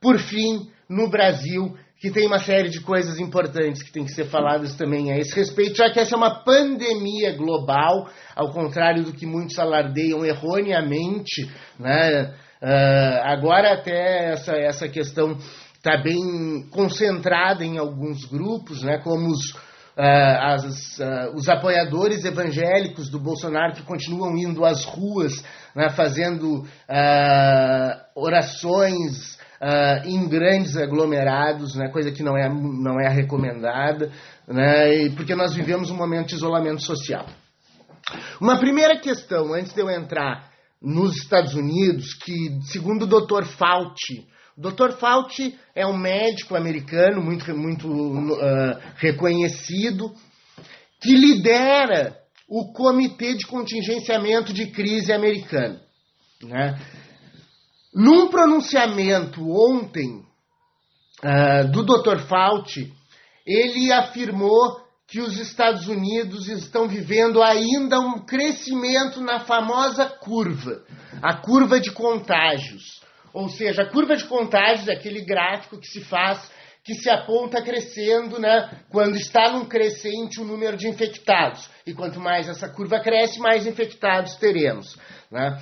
[0.01, 4.25] por fim, no Brasil, que tem uma série de coisas importantes que tem que ser
[4.25, 9.13] faladas também a esse respeito, já que essa é uma pandemia global, ao contrário do
[9.13, 12.35] que muitos alardeiam erroneamente, né?
[12.63, 15.37] Uh, agora até essa, essa questão
[15.75, 23.11] está bem concentrada em alguns grupos, né, como os, uh, as, uh, os apoiadores evangélicos
[23.11, 25.33] do Bolsonaro que continuam indo às ruas,
[25.75, 26.65] né, fazendo
[28.15, 34.11] orações uh, em grandes aglomerados, né, coisa que não é, não é recomendada,
[34.49, 37.27] né, porque nós vivemos um momento de isolamento social.
[38.41, 40.51] Uma primeira questão, antes de eu entrar
[40.83, 43.45] nos Estados Unidos, que segundo o Dr.
[43.45, 44.93] Fauci, o Dr.
[44.99, 50.13] Fauci é um médico americano muito, muito uh, reconhecido,
[51.01, 52.17] que lidera
[52.49, 55.81] o Comitê de Contingenciamento de Crise americano.
[56.43, 56.79] Né?
[57.95, 60.25] Num pronunciamento ontem
[61.23, 62.21] uh, do Dr.
[62.27, 62.93] Fauci,
[63.47, 70.83] ele afirmou que os Estados Unidos estão vivendo ainda um crescimento na famosa curva,
[71.21, 73.03] a curva de contágios.
[73.35, 76.51] Ou seja, a curva de contágios é aquele gráfico que se faz,
[76.83, 81.69] que se aponta crescendo, né, quando está num crescente o número de infectados.
[81.87, 84.97] E quanto mais essa curva cresce, mais infectados teremos.
[85.31, 85.61] Né?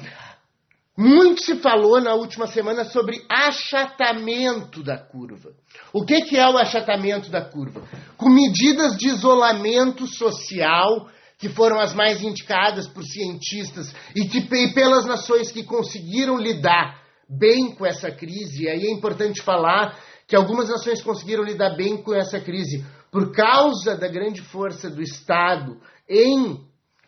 [0.97, 5.53] Muito se falou na última semana sobre achatamento da curva.
[5.93, 7.83] O que, que é o achatamento da curva?
[8.17, 14.75] Com medidas de isolamento social, que foram as mais indicadas por cientistas e, que, e
[14.75, 18.65] pelas nações que conseguiram lidar bem com essa crise.
[18.65, 23.33] E aí é importante falar que algumas nações conseguiram lidar bem com essa crise por
[23.33, 26.61] causa da grande força do Estado em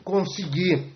[0.03, 0.93] conseguir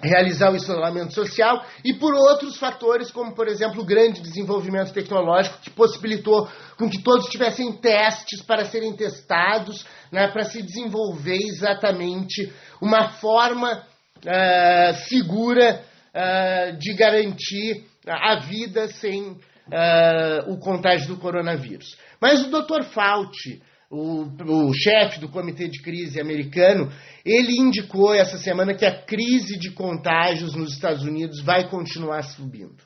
[0.00, 5.60] realizar o isolamento social e por outros fatores, como por exemplo o grande desenvolvimento tecnológico
[5.60, 12.52] que possibilitou com que todos tivessem testes para serem testados, né, para se desenvolver exatamente
[12.80, 13.84] uma forma
[14.18, 21.96] uh, segura uh, de garantir a vida sem uh, o contágio do coronavírus.
[22.20, 22.84] Mas o Dr.
[22.84, 26.90] Fauci, o, o chefe do comitê de crise americano,
[27.24, 32.82] ele indicou essa semana que a crise de contágios nos Estados Unidos vai continuar subindo.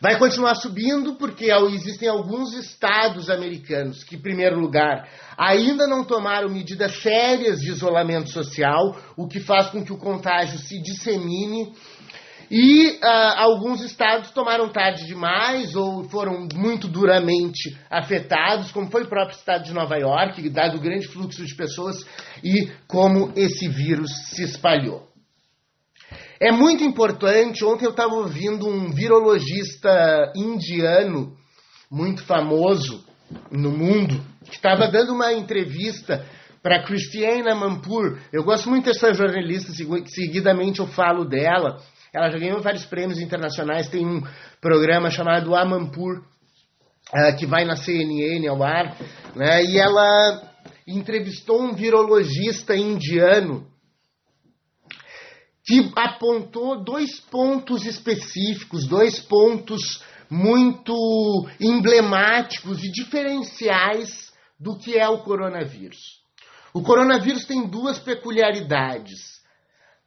[0.00, 6.48] Vai continuar subindo porque existem alguns estados americanos que, em primeiro lugar, ainda não tomaram
[6.48, 11.72] medidas sérias de isolamento social, o que faz com que o contágio se dissemine
[12.50, 12.98] e uh,
[13.36, 19.64] alguns estados tomaram tarde demais ou foram muito duramente afetados, como foi o próprio estado
[19.64, 22.06] de Nova York, dado o grande fluxo de pessoas
[22.42, 25.06] e como esse vírus se espalhou.
[26.40, 31.36] É muito importante, ontem eu estava ouvindo um virologista indiano
[31.90, 33.04] muito famoso
[33.50, 36.24] no mundo, que estava dando uma entrevista
[36.62, 38.18] para Christiana Mampur.
[38.32, 39.72] Eu gosto muito dessa jornalista,
[40.06, 41.80] seguidamente eu falo dela.
[42.12, 44.22] Ela já ganhou vários prêmios internacionais, tem um
[44.60, 48.96] programa chamado Amampur, uh, que vai na CNN ao ar,
[49.34, 49.62] né?
[49.64, 50.42] e ela
[50.86, 53.66] entrevistou um virologista indiano
[55.66, 60.94] que apontou dois pontos específicos, dois pontos muito
[61.60, 65.98] emblemáticos e diferenciais do que é o coronavírus.
[66.72, 69.37] O coronavírus tem duas peculiaridades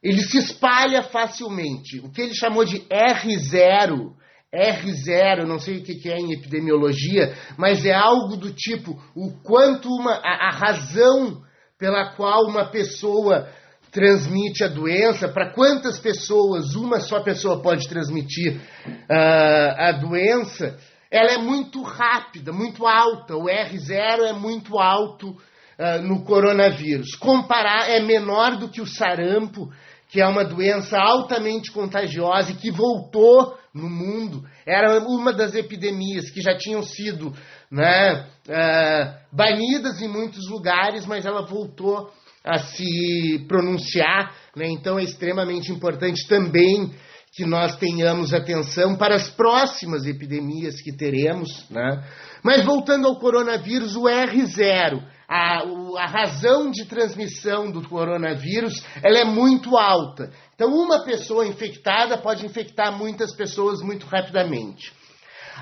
[0.01, 1.99] ele se espalha facilmente.
[1.99, 4.13] O que ele chamou de R0,
[4.53, 9.89] R0, não sei o que é em epidemiologia, mas é algo do tipo o quanto
[9.89, 11.41] uma, a, a razão
[11.77, 13.47] pela qual uma pessoa
[13.91, 20.77] transmite a doença, para quantas pessoas uma só pessoa pode transmitir uh, a doença,
[21.11, 23.35] ela é muito rápida, muito alta.
[23.35, 27.15] O R0 é muito alto uh, no coronavírus.
[27.15, 29.69] Comparar é menor do que o sarampo,
[30.11, 34.43] que é uma doença altamente contagiosa e que voltou no mundo.
[34.67, 37.33] Era uma das epidemias que já tinham sido
[37.71, 42.11] né, uh, banidas em muitos lugares, mas ela voltou
[42.43, 44.35] a se pronunciar.
[44.53, 44.67] Né?
[44.67, 46.91] Então é extremamente importante também
[47.33, 51.69] que nós tenhamos atenção para as próximas epidemias que teremos.
[51.69, 52.03] Né?
[52.43, 55.01] Mas voltando ao coronavírus, o R0
[55.33, 55.63] a,
[55.97, 60.29] a razão de transmissão do coronavírus ela é muito alta.
[60.53, 64.91] Então, uma pessoa infectada pode infectar muitas pessoas muito rapidamente.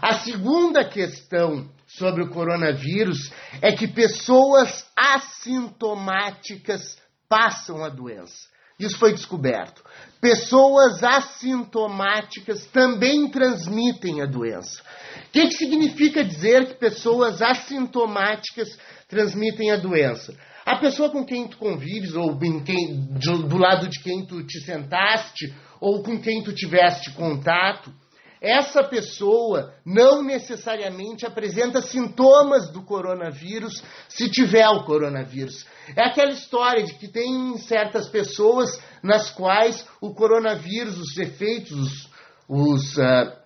[0.01, 6.97] A segunda questão sobre o coronavírus é que pessoas assintomáticas
[7.29, 8.49] passam a doença.
[8.79, 9.83] Isso foi descoberto.
[10.21, 14.81] Pessoas assintomáticas também transmitem a doença.
[15.27, 18.67] O que, que significa dizer que pessoas assintomáticas
[19.07, 20.35] transmitem a doença.
[20.65, 23.07] A pessoa com quem tu convives, ou quem,
[23.47, 27.91] do lado de quem tu te sentaste, ou com quem tu tiveste contato,
[28.41, 35.65] essa pessoa não necessariamente apresenta sintomas do coronavírus se tiver o coronavírus.
[35.95, 42.09] É aquela história de que tem certas pessoas nas quais o coronavírus, os efeitos,
[42.47, 43.39] os, uh,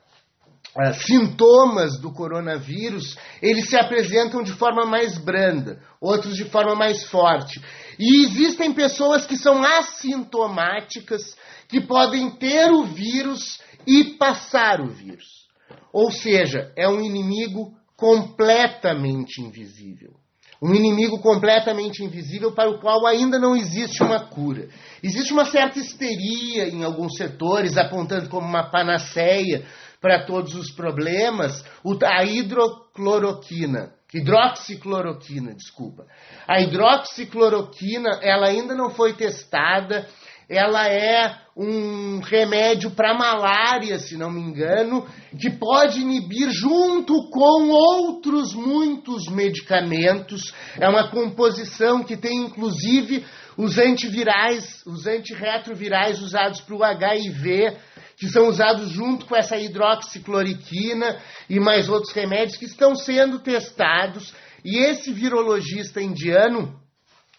[0.76, 7.04] Uh, sintomas do coronavírus, eles se apresentam de forma mais branda, outros de forma mais
[7.04, 7.62] forte.
[8.00, 11.38] E existem pessoas que são assintomáticas,
[11.70, 15.48] que podem ter o vírus e passar o vírus.
[15.92, 20.14] Ou seja, é um inimigo completamente invisível.
[20.62, 24.70] Um inimigo completamente invisível para o qual ainda não existe uma cura.
[25.04, 29.66] Existe uma certa histeria em alguns setores, apontando como uma panaceia
[30.00, 31.64] para todos os problemas
[32.06, 33.94] a hidrocloroquina.
[34.14, 36.06] Hidroxicloroquina, desculpa.
[36.48, 40.08] A hidroxicloroquina, ela ainda não foi testada,
[40.56, 45.06] ela é um remédio para malária, se não me engano,
[45.40, 50.54] que pode inibir junto com outros muitos medicamentos.
[50.80, 53.24] É uma composição que tem inclusive
[53.56, 57.78] os antivirais, os antirretrovirais usados para o HIV,
[58.18, 61.20] que são usados junto com essa hidroxicloroquina
[61.50, 64.34] e mais outros remédios que estão sendo testados.
[64.66, 66.80] E esse virologista indiano,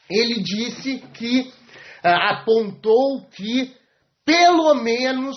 [0.08, 1.52] ele disse que
[2.10, 3.74] apontou que
[4.24, 5.36] pelo menos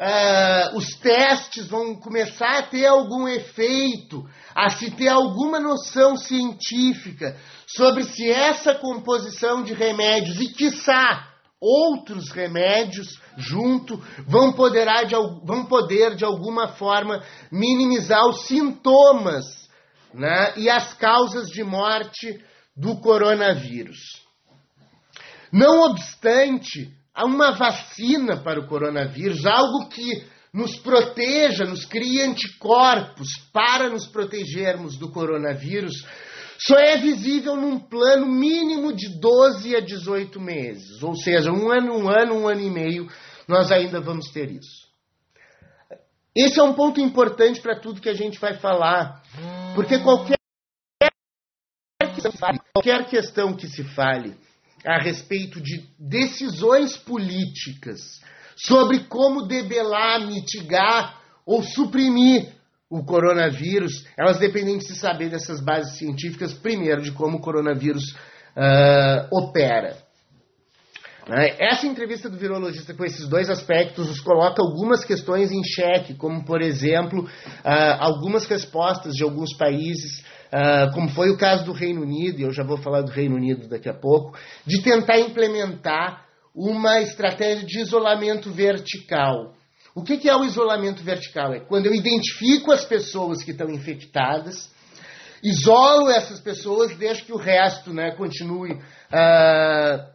[0.00, 7.36] uh, os testes vão começar a ter algum efeito, a se ter alguma noção científica
[7.66, 11.28] sobre se essa composição de remédios e, quiçá,
[11.60, 13.96] outros remédios junto
[14.26, 19.44] vão, poderá de, vão poder, de alguma forma, minimizar os sintomas
[20.12, 22.42] né, e as causas de morte
[22.76, 24.21] do coronavírus.
[25.52, 33.28] Não obstante, há uma vacina para o coronavírus, algo que nos proteja, nos crie anticorpos
[33.52, 35.92] para nos protegermos do coronavírus,
[36.58, 41.02] só é visível num plano mínimo de 12 a 18 meses.
[41.02, 43.08] Ou seja, um ano, um ano, um ano e meio,
[43.48, 44.90] nós ainda vamos ter isso.
[46.34, 49.22] Esse é um ponto importante para tudo que a gente vai falar.
[49.74, 50.38] Porque qualquer
[52.72, 54.36] qualquer questão que se fale
[54.84, 58.20] a respeito de decisões políticas
[58.56, 62.48] sobre como debelar, mitigar ou suprimir
[62.90, 68.12] o coronavírus, elas dependem de se saber dessas bases científicas, primeiro, de como o coronavírus
[68.54, 69.96] uh, opera.
[71.28, 71.54] Né?
[71.58, 76.44] Essa entrevista do virologista com esses dois aspectos nos coloca algumas questões em xeque, como,
[76.44, 80.20] por exemplo, uh, algumas respostas de alguns países,
[80.52, 83.36] uh, como foi o caso do Reino Unido, e eu já vou falar do Reino
[83.36, 89.54] Unido daqui a pouco, de tentar implementar uma estratégia de isolamento vertical.
[89.94, 91.52] O que, é o isolamento vertical?
[91.52, 94.70] É quando eu identifico as pessoas que estão infectadas,
[95.42, 100.11] isolo essas pessoas, deixo que o resto né, continue uh,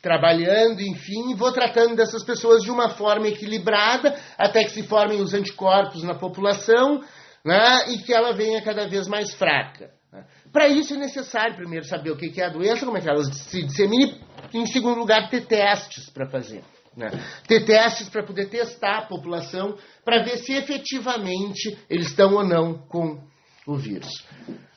[0.00, 5.20] trabalhando, enfim, e vou tratando dessas pessoas de uma forma equilibrada, até que se formem
[5.20, 7.02] os anticorpos na população
[7.44, 9.90] né, e que ela venha cada vez mais fraca.
[10.12, 10.24] Né.
[10.52, 13.24] Para isso é necessário primeiro saber o que é a doença, como é que ela
[13.24, 14.14] se dissemina,
[14.52, 16.62] e em segundo lugar ter testes para fazer.
[16.96, 17.10] Né?
[17.46, 22.74] Ter testes para poder testar a população para ver se efetivamente eles estão ou não
[22.74, 23.22] com
[23.66, 24.24] o vírus.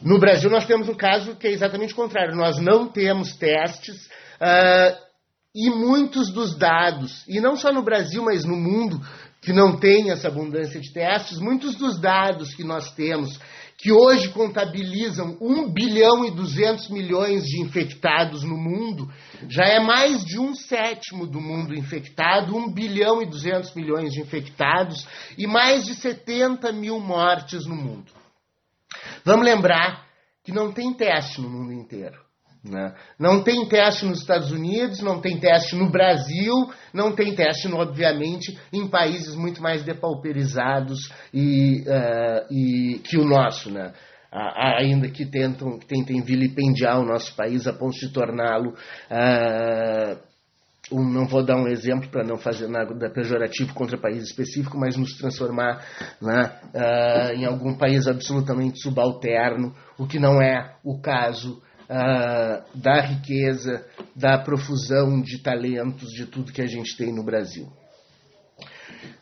[0.01, 2.35] No Brasil, nós temos um caso que é exatamente o contrário.
[2.35, 3.95] Nós não temos testes
[4.41, 5.10] uh,
[5.53, 9.01] e muitos dos dados, e não só no Brasil, mas no mundo,
[9.41, 13.39] que não tem essa abundância de testes, muitos dos dados que nós temos
[13.81, 19.11] que hoje contabilizam 1 bilhão e 200 milhões de infectados no mundo,
[19.49, 24.21] já é mais de um sétimo do mundo infectado, 1 bilhão e 200 milhões de
[24.21, 28.11] infectados e mais de 70 mil mortes no mundo.
[29.25, 30.05] Vamos lembrar
[30.43, 32.19] que não tem teste no mundo inteiro.
[32.63, 32.93] Né?
[33.17, 36.53] Não tem teste nos Estados Unidos, não tem teste no Brasil,
[36.93, 43.71] não tem teste, obviamente, em países muito mais depauperizados e, uh, e que o nosso,
[43.71, 43.93] né?
[44.31, 48.75] ainda que, tentam, tentem vilipendiar o nosso país a ponto de torná-lo.
[49.09, 50.31] Uh,
[50.91, 54.97] um, não vou dar um exemplo para não fazer nada pejorativo contra país específico, mas
[54.97, 55.85] nos transformar
[56.21, 61.61] né, uh, em algum país absolutamente subalterno, o que não é o caso
[61.91, 63.85] uh, da riqueza,
[64.15, 67.67] da profusão de talentos, de tudo que a gente tem no Brasil.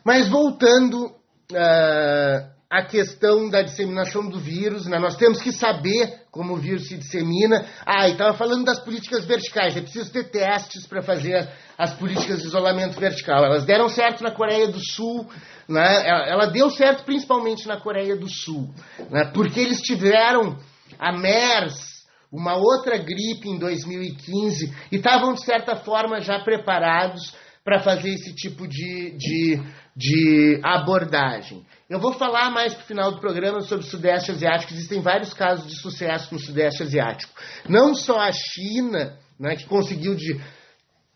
[0.04, 4.98] Mas voltando uh, à questão da disseminação do vírus, né?
[4.98, 7.66] nós temos que saber como o vírus se dissemina.
[7.84, 12.40] Ah, e estava falando das políticas verticais, é preciso ter testes para fazer as políticas
[12.40, 13.44] de isolamento vertical.
[13.44, 15.28] Elas deram certo na Coreia do Sul,
[15.68, 16.06] né?
[16.06, 18.72] ela deu certo principalmente na Coreia do Sul,
[19.10, 19.24] né?
[19.34, 20.56] porque eles tiveram
[20.98, 21.99] a MERS,
[22.32, 28.34] uma outra gripe em 2015 e estavam, de certa forma, já preparados para fazer esse
[28.34, 29.62] tipo de, de,
[29.96, 31.64] de abordagem.
[31.88, 34.72] Eu vou falar mais para o final do programa sobre o Sudeste Asiático.
[34.72, 37.32] Existem vários casos de sucesso no Sudeste Asiático.
[37.68, 40.40] Não só a China, né, que conseguiu de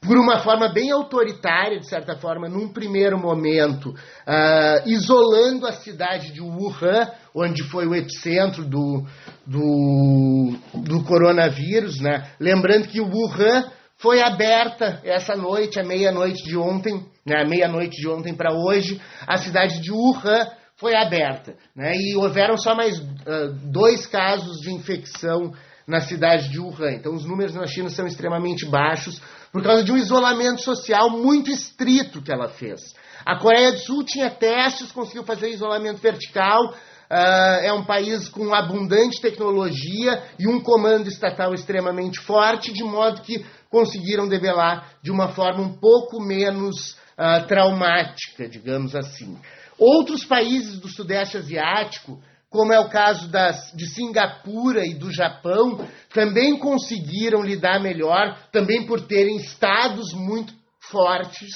[0.07, 6.33] por uma forma bem autoritária, de certa forma, num primeiro momento, uh, isolando a cidade
[6.33, 9.05] de Wuhan, onde foi o epicentro do,
[9.47, 12.01] do, do coronavírus.
[12.01, 12.31] Né?
[12.39, 13.65] Lembrando que Wuhan
[13.97, 17.45] foi aberta essa noite, à meia-noite de ontem, né?
[17.45, 20.47] meia-noite de ontem para hoje, a cidade de Wuhan
[20.77, 21.55] foi aberta.
[21.75, 21.93] Né?
[21.97, 25.53] E houveram só mais uh, dois casos de infecção
[25.87, 26.93] na cidade de Wuhan.
[26.93, 29.21] Então, os números na China são extremamente baixos
[29.53, 32.81] por causa de um isolamento social muito estrito que ela fez.
[33.25, 36.75] A Coreia do Sul tinha testes, conseguiu fazer isolamento vertical.
[37.11, 43.21] Uh, é um país com abundante tecnologia e um comando estatal extremamente forte, de modo
[43.21, 49.39] que conseguiram debelar de uma forma um pouco menos uh, traumática, digamos assim.
[49.79, 52.21] Outros países do Sudeste Asiático
[52.55, 58.87] como é o caso das, de Singapura e do Japão, também conseguiram lidar melhor, também
[58.87, 61.51] por terem estados muito fortes,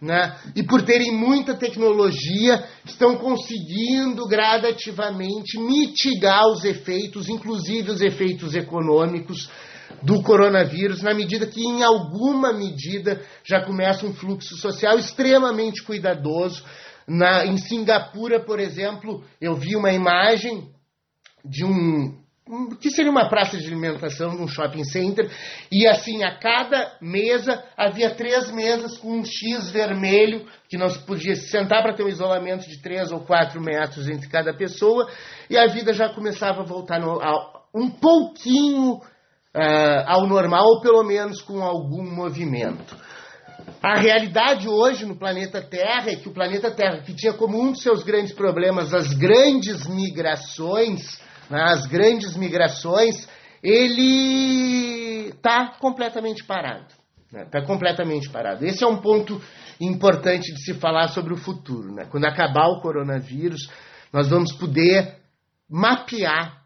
[0.00, 0.38] né?
[0.56, 9.50] e por terem muita tecnologia, estão conseguindo gradativamente mitigar os efeitos, inclusive os efeitos econômicos,
[10.02, 16.62] do coronavírus, na medida que, em alguma medida, já começa um fluxo social extremamente cuidadoso.
[17.08, 20.70] Na, em Singapura, por exemplo, eu vi uma imagem
[21.42, 22.18] de um,
[22.80, 25.30] que seria uma praça de alimentação num shopping center,
[25.72, 30.98] e assim, a cada mesa havia três mesas com um X vermelho, que não se
[30.98, 35.10] podia se sentar para ter um isolamento de três ou quatro metros entre cada pessoa,
[35.48, 37.18] e a vida já começava a voltar no,
[37.74, 43.07] um pouquinho uh, ao normal, ou pelo menos com algum movimento.
[43.82, 47.72] A realidade hoje no planeta Terra é que o planeta Terra, que tinha como um
[47.72, 53.28] dos seus grandes problemas as grandes migrações, né, as grandes migrações,
[53.62, 56.86] ele está completamente parado.
[57.32, 58.64] Está né, completamente parado.
[58.64, 59.40] Esse é um ponto
[59.80, 61.92] importante de se falar sobre o futuro.
[61.94, 62.06] Né?
[62.10, 63.70] Quando acabar o coronavírus,
[64.12, 65.16] nós vamos poder
[65.68, 66.62] mapear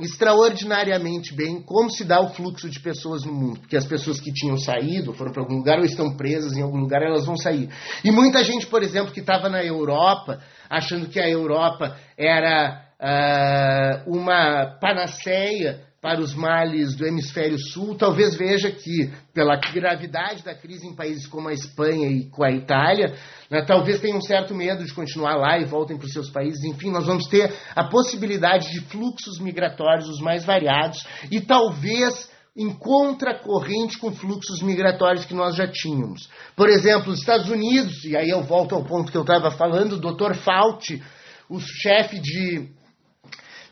[0.00, 3.60] extraordinariamente bem como se dá o fluxo de pessoas no mundo.
[3.60, 6.78] Porque as pessoas que tinham saído, foram para algum lugar ou estão presas em algum
[6.78, 7.68] lugar, elas vão sair.
[8.04, 14.10] E muita gente, por exemplo, que estava na Europa, achando que a Europa era uh,
[14.10, 20.86] uma panaceia para os males do hemisfério sul, talvez veja que, pela gravidade da crise
[20.86, 23.12] em países como a Espanha e com a Itália,
[23.50, 26.62] né, talvez tenham um certo medo de continuar lá e voltem para os seus países.
[26.62, 32.70] Enfim, nós vamos ter a possibilidade de fluxos migratórios os mais variados e talvez em
[32.72, 36.30] contracorrente com fluxos migratórios que nós já tínhamos.
[36.54, 39.94] Por exemplo, os Estados Unidos, e aí eu volto ao ponto que eu estava falando,
[39.94, 40.36] o Dr.
[40.36, 41.02] Fauci,
[41.48, 42.75] o chefe de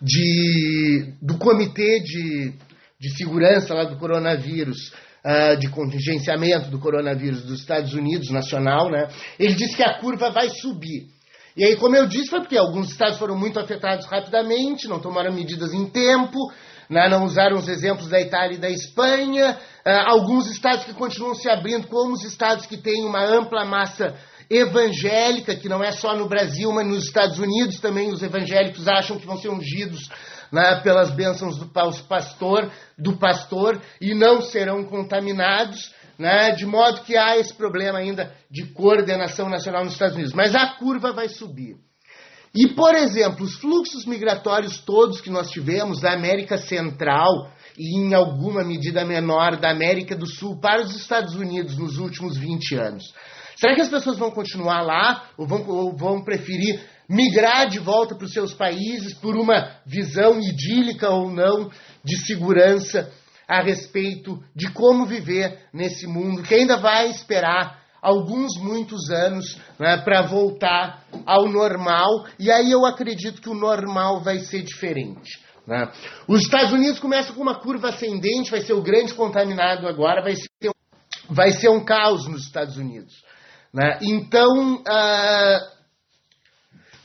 [0.00, 2.52] de, do comitê de,
[3.00, 4.92] de segurança lá do coronavírus,
[5.24, 9.08] uh, de contingenciamento do coronavírus dos Estados Unidos, nacional, né?
[9.38, 11.14] Ele disse que a curva vai subir.
[11.56, 15.32] E aí, como eu disse, foi porque alguns estados foram muito afetados rapidamente, não tomaram
[15.32, 16.36] medidas em tempo,
[16.90, 17.08] né?
[17.08, 19.56] não usaram os exemplos da Itália e da Espanha.
[19.86, 24.14] Uh, alguns estados que continuam se abrindo, como os estados que têm uma ampla massa
[24.54, 29.18] evangélica, que não é só no Brasil, mas nos Estados Unidos também os evangélicos acham
[29.18, 30.08] que vão ser ungidos
[30.52, 35.92] né, pelas bênçãos do pastor, do pastor e não serão contaminados.
[36.16, 40.32] Né, de modo que há esse problema ainda de coordenação nacional nos Estados Unidos.
[40.32, 41.74] Mas a curva vai subir.
[42.54, 48.14] E, por exemplo, os fluxos migratórios todos que nós tivemos da América Central e, em
[48.14, 53.12] alguma medida menor, da América do Sul para os Estados Unidos nos últimos 20 anos.
[53.56, 58.14] Será que as pessoas vão continuar lá ou vão, ou vão preferir migrar de volta
[58.14, 61.70] para os seus países por uma visão idílica ou não
[62.02, 63.12] de segurança
[63.46, 69.98] a respeito de como viver nesse mundo que ainda vai esperar alguns muitos anos né,
[69.98, 75.42] para voltar ao normal e aí eu acredito que o normal vai ser diferente.
[75.66, 75.90] Né?
[76.28, 80.36] Os Estados Unidos começam com uma curva ascendente, vai ser o grande contaminado agora, vai
[80.36, 80.70] ser,
[81.28, 83.14] vai ser um caos nos Estados Unidos.
[83.74, 83.98] Né?
[84.02, 85.58] Então, uh,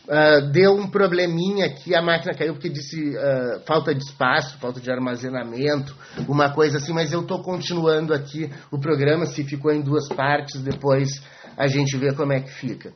[0.05, 4.79] uh, deu um probleminha aqui, a máquina caiu porque disse uh, falta de espaço, falta
[4.79, 5.95] de armazenamento,
[6.27, 10.61] uma coisa assim, mas eu estou continuando aqui o programa, se ficou em duas partes,
[10.61, 11.09] depois
[11.57, 12.93] a gente vê como é que fica.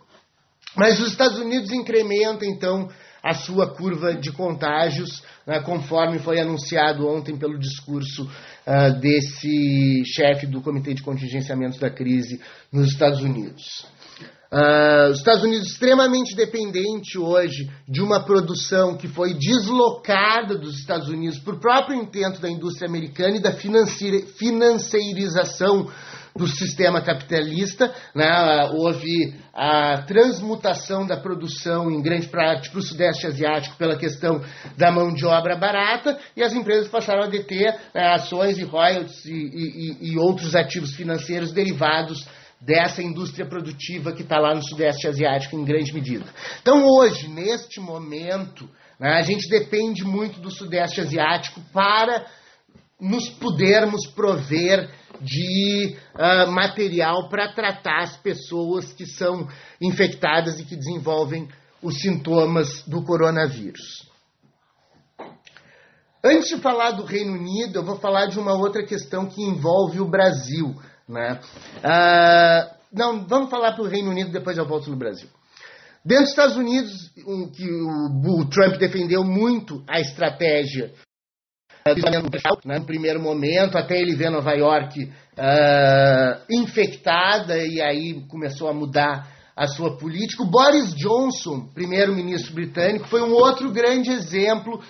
[0.76, 2.88] Mas os Estados Unidos incrementam, então,
[3.24, 8.30] a sua curva de contágios, né, conforme foi anunciado ontem pelo discurso
[8.68, 12.41] uh, desse chefe do Comitê de Contingenciamento da Crise
[12.72, 13.86] nos Estados Unidos.
[14.51, 21.09] Uh, os Estados Unidos extremamente dependente hoje de uma produção que foi deslocada dos Estados
[21.09, 25.89] Unidos por próprio intento da indústria americana e da financeirização
[26.36, 27.94] do sistema capitalista.
[28.14, 28.70] Né?
[28.72, 34.42] Houve a transmutação da produção em grande parte para o Sudeste Asiático pela questão
[34.78, 39.26] da mão de obra barata e as empresas passaram a deter né, ações e royalties
[39.26, 42.26] e, e, e outros ativos financeiros derivados
[42.60, 46.26] dessa indústria produtiva que está lá no Sudeste Asiático em grande medida.
[46.62, 48.70] Então, hoje, neste momento,
[49.00, 52.26] né, a gente depende muito do Sudeste Asiático para
[53.00, 54.90] nos podermos prover
[55.24, 59.48] de uh, material para tratar as pessoas que são
[59.82, 61.48] infectadas e que desenvolvem
[61.82, 64.08] os sintomas do coronavírus.
[66.24, 70.00] Antes de falar do Reino Unido, eu vou falar de uma outra questão que envolve
[70.00, 70.74] o Brasil.
[71.08, 71.40] Né?
[71.80, 75.28] Uh, não, vamos falar para o Reino Unido, depois eu volto no Brasil.
[76.06, 80.94] Dentro dos Estados Unidos, um, que o, o Trump defendeu muito a estratégia
[82.66, 85.12] né, no primeiro momento, até ele ver Nova York uh,
[86.50, 90.44] infectada e aí começou a mudar a sua política.
[90.44, 94.82] O Boris Johnson, primeiro-ministro britânico, foi um outro grande exemplo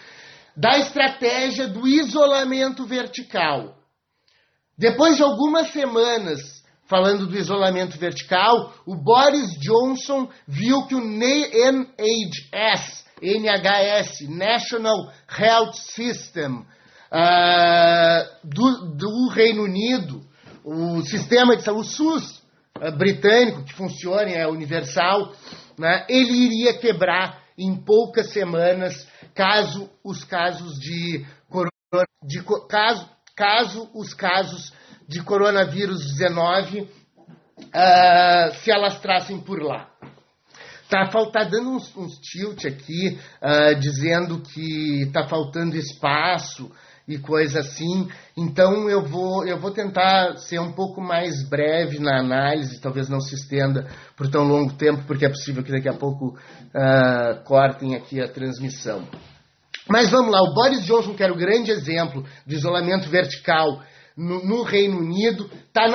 [0.55, 3.75] da estratégia do isolamento vertical.
[4.77, 13.03] depois de algumas semanas falando do isolamento vertical, o Boris Johnson viu que o NHS,
[13.19, 16.63] NHS, National Health System,
[17.13, 20.25] uh, do, do, Reino Unido,
[20.63, 22.43] o sistema de saúde SUS
[22.77, 25.33] uh, britânico, que funciona, é universal,
[25.77, 31.23] né, ele iria quebrar em poucas semanas caso os casos de,
[32.23, 34.73] de caso, caso os casos
[35.07, 36.89] de coronavírus 19 uh,
[37.73, 39.89] ah, se alastrassem por lá.
[40.89, 46.71] Tá, tá dando uns, uns tilt aqui, uh, dizendo que está faltando espaço
[47.07, 48.07] e coisa assim.
[48.35, 53.19] Então eu vou, eu vou tentar ser um pouco mais breve na análise, talvez não
[53.19, 57.95] se estenda por tão longo tempo, porque é possível que daqui a pouco uh, cortem
[57.95, 59.07] aqui a transmissão.
[59.89, 63.81] Mas vamos lá, o Boris Johnson, que era o grande exemplo do isolamento vertical
[64.15, 65.87] no, no Reino Unido, está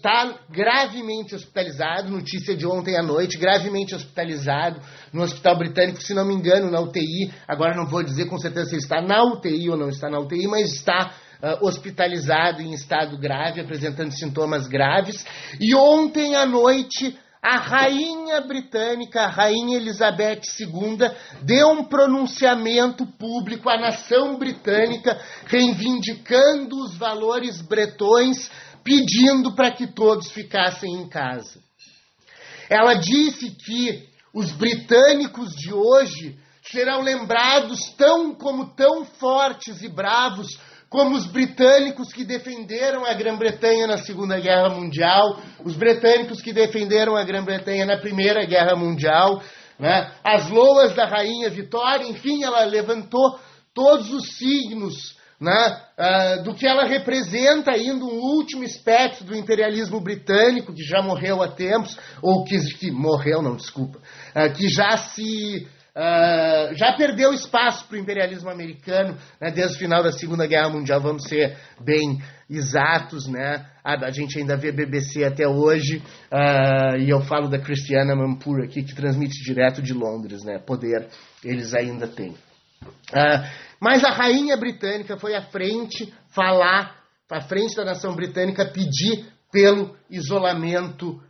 [0.00, 4.80] tá gravemente hospitalizado, notícia de ontem à noite, gravemente hospitalizado
[5.12, 7.32] no Hospital Britânico, se não me engano, na UTI.
[7.46, 10.46] Agora não vou dizer com certeza se está na UTI ou não está na UTI,
[10.46, 11.12] mas está
[11.42, 15.24] uh, hospitalizado em estado grave, apresentando sintomas graves.
[15.60, 20.98] E ontem à noite a rainha britânica, a rainha Elizabeth II,
[21.42, 28.50] deu um pronunciamento público à nação britânica, reivindicando os valores bretões,
[28.82, 31.62] pedindo para que todos ficassem em casa.
[32.68, 40.58] Ela disse que os britânicos de hoje serão lembrados tão como tão fortes e bravos
[40.88, 47.16] como os britânicos que defenderam a Grã-Bretanha na Segunda Guerra Mundial, os britânicos que defenderam
[47.16, 49.42] a Grã-Bretanha na Primeira Guerra Mundial,
[49.78, 50.12] né?
[50.24, 53.38] as loas da Rainha Vitória, enfim, ela levantou
[53.74, 60.00] todos os signos né, uh, do que ela representa ainda um último espectro do imperialismo
[60.00, 64.96] britânico, que já morreu há tempos, ou que, que morreu, não, desculpa, uh, que já
[64.96, 70.46] se Uh, já perdeu espaço para o imperialismo americano né, desde o final da Segunda
[70.46, 73.64] Guerra Mundial, vamos ser bem exatos, né?
[73.82, 78.62] A, a gente ainda vê BBC até hoje, uh, e eu falo da Christiana Mampur
[78.62, 80.58] aqui, que transmite direto de Londres, né?
[80.58, 81.08] Poder
[81.42, 82.32] eles ainda têm.
[82.32, 83.48] Uh,
[83.80, 86.94] mas a rainha britânica foi à frente falar,
[87.32, 91.22] à frente da nação britânica, pedir pelo isolamento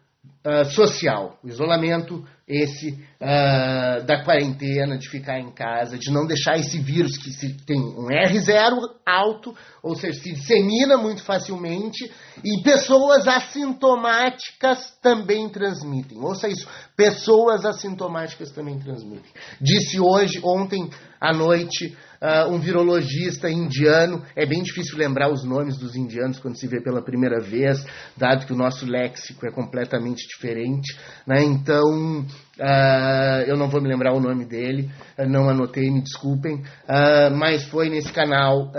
[0.71, 6.78] social, o isolamento esse uh, da quarentena, de ficar em casa, de não deixar esse
[6.78, 12.09] vírus que se, tem um R0 alto, ou seja, se dissemina muito facilmente,
[12.44, 16.18] e pessoas assintomáticas também transmitem.
[16.20, 19.30] Ouça isso, pessoas assintomáticas também transmitem.
[19.61, 20.88] Disse hoje, ontem
[21.20, 24.23] à noite, uh, um virologista indiano.
[24.35, 27.85] É bem difícil lembrar os nomes dos indianos quando se vê pela primeira vez,
[28.17, 30.97] dado que o nosso léxico é completamente diferente.
[31.27, 31.43] Né?
[31.45, 34.91] Então, uh, eu não vou me lembrar o nome dele,
[35.29, 38.73] não anotei, me desculpem, uh, mas foi nesse canal,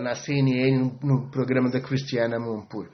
[0.00, 2.88] na CNN, no, no programa da Cristiana Mampur.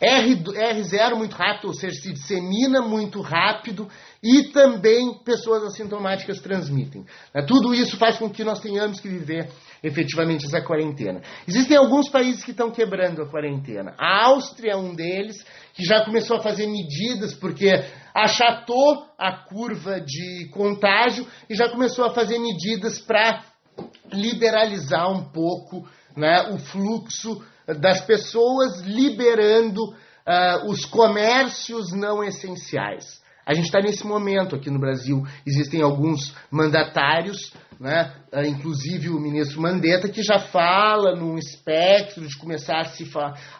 [0.00, 3.86] R, R0 muito rápido, ou seja, se dissemina muito rápido
[4.22, 7.04] e também pessoas assintomáticas transmitem.
[7.34, 7.42] Né?
[7.42, 9.50] Tudo isso faz com que nós tenhamos que viver
[9.82, 11.22] efetivamente essa quarentena.
[11.48, 13.94] Existem alguns países que estão quebrando a quarentena.
[13.98, 17.70] A Áustria é um deles, que já começou a fazer medidas porque
[18.14, 23.42] achatou a curva de contágio e já começou a fazer medidas para
[24.12, 27.42] liberalizar um pouco né, o fluxo
[27.78, 33.19] das pessoas liberando uh, os comércios não essenciais.
[33.50, 35.26] A gente está nesse momento aqui no Brasil.
[35.44, 42.38] Existem alguns mandatários, né, uh, inclusive o ministro Mandetta, que já fala num espectro de
[42.38, 43.10] começar a se,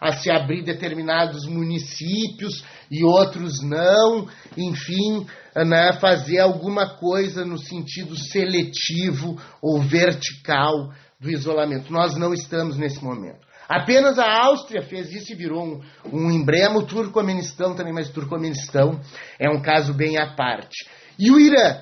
[0.01, 4.29] a se abrir determinados municípios e outros não.
[4.57, 5.27] Enfim,
[5.57, 11.93] uh, né, fazer alguma coisa no sentido seletivo ou vertical do isolamento.
[11.93, 13.50] Nós não estamos nesse momento.
[13.71, 15.81] Apenas a Áustria fez isso e virou um,
[16.13, 16.81] um emblema.
[16.81, 19.01] O Turcomenistão também, mas o Turcomenistão
[19.39, 20.89] é um caso bem à parte.
[21.17, 21.81] E o Irã?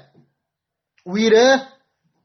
[1.02, 1.66] O Irã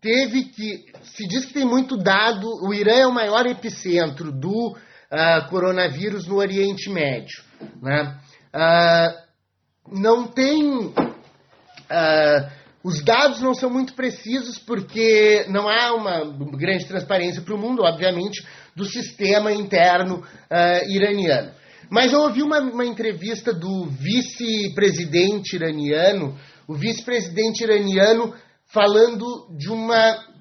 [0.01, 0.91] teve que.
[1.03, 2.45] Se diz que tem muito dado.
[2.68, 7.41] O Irã é o maior epicentro do uh, coronavírus no Oriente Médio.
[7.82, 8.20] Né?
[8.53, 10.88] Uh, não tem.
[10.88, 16.26] Uh, os dados não são muito precisos porque não há uma
[16.57, 18.45] grande transparência para o mundo, obviamente,
[18.76, 21.51] do sistema interno uh, iraniano.
[21.89, 28.34] Mas eu ouvi uma, uma entrevista do vice-presidente iraniano, o vice-presidente iraniano
[28.67, 30.34] falando de uma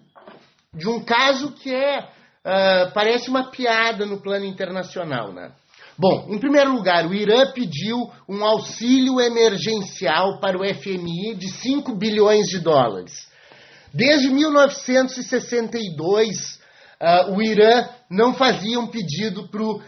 [0.75, 5.53] de um caso que é uh, parece uma piada no plano internacional, né?
[5.99, 11.95] Bom, em primeiro lugar, o Irã pediu um auxílio emergencial para o FMI de 5
[11.95, 13.31] bilhões de dólares.
[13.93, 16.62] Desde 1962,
[17.03, 19.83] uh, o Irã não fazia um pedido para o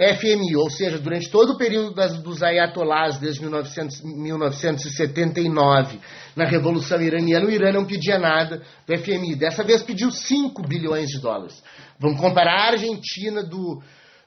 [0.00, 6.00] FMI, ou seja, durante todo o período das, dos ayatolás, desde 1900, 1979,
[6.34, 9.36] na Revolução Iraniana, o Irã não pedia nada do FMI.
[9.36, 11.62] Dessa vez pediu 5 bilhões de dólares.
[11.98, 13.82] Vamos comparar a Argentina do,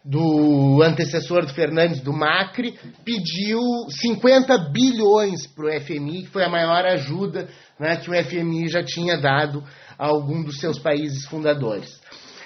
[0.05, 6.49] do antecessor do Fernandes, do Macri, pediu 50 bilhões para o FMI, que foi a
[6.49, 7.47] maior ajuda
[7.79, 9.63] né, que o FMI já tinha dado
[9.97, 12.02] a algum dos seus países fundadores.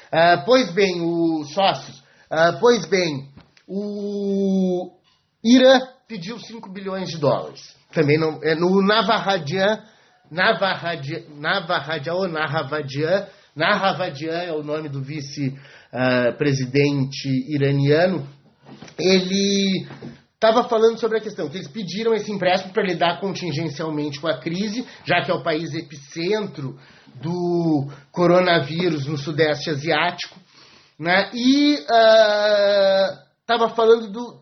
[0.08, 2.00] Uh, pois bem, os sócios,
[2.32, 3.28] uh, pois bem,
[3.68, 4.92] o
[5.44, 7.76] Irã pediu 5 bilhões de dólares.
[7.92, 9.84] Também não, é no Navarradian,
[10.32, 18.26] Navarradian, Navarradian ou Nahavadian, Nahavadian é o nome do vice-presidente uh, iraniano,
[18.98, 19.86] ele
[20.36, 24.40] estava falando sobre a questão que eles pediram esse empréstimo para lidar contingencialmente com a
[24.40, 26.78] crise, já que é o país epicentro
[27.22, 30.40] do coronavírus no Sudeste Asiático,
[31.00, 31.30] né?
[31.34, 31.74] e
[33.40, 34.40] estava uh, falando do,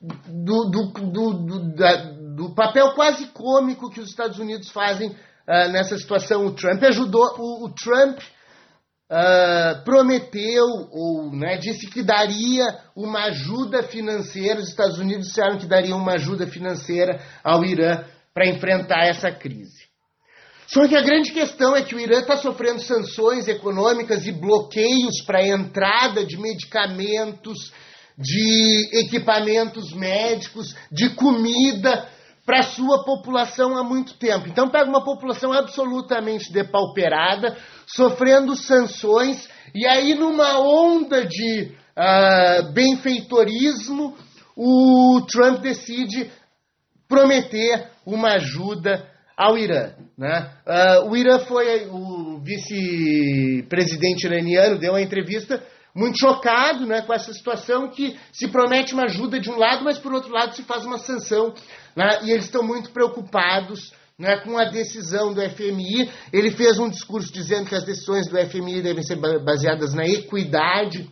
[0.00, 1.96] do, do, do, da,
[2.36, 6.46] do, papel quase cômico que os Estados Unidos fazem uh, nessa situação.
[6.46, 12.64] O Trump ajudou, o, o Trump uh, prometeu ou né, disse que daria
[12.96, 18.04] uma ajuda financeira, os Estados Unidos disseram que daria uma ajuda financeira ao Irã
[18.34, 19.81] para enfrentar essa crise.
[20.72, 25.20] Só que a grande questão é que o Irã está sofrendo sanções econômicas e bloqueios
[25.26, 27.70] para a entrada de medicamentos,
[28.16, 32.08] de equipamentos médicos, de comida
[32.46, 34.48] para a sua população há muito tempo.
[34.48, 37.54] Então pega uma população absolutamente depauperada,
[37.86, 44.16] sofrendo sanções, e aí numa onda de uh, benfeitorismo,
[44.56, 46.30] o Trump decide
[47.06, 49.92] prometer uma ajuda ao Irã.
[50.16, 50.50] Né?
[50.66, 55.62] Uh, o Irã foi o vice-presidente iraniano, deu uma entrevista
[55.94, 59.98] muito chocado né, com essa situação que se promete uma ajuda de um lado, mas
[59.98, 61.54] por outro lado se faz uma sanção.
[61.94, 66.10] Né, e eles estão muito preocupados né, com a decisão do FMI.
[66.32, 71.10] Ele fez um discurso dizendo que as decisões do FMI devem ser baseadas na equidade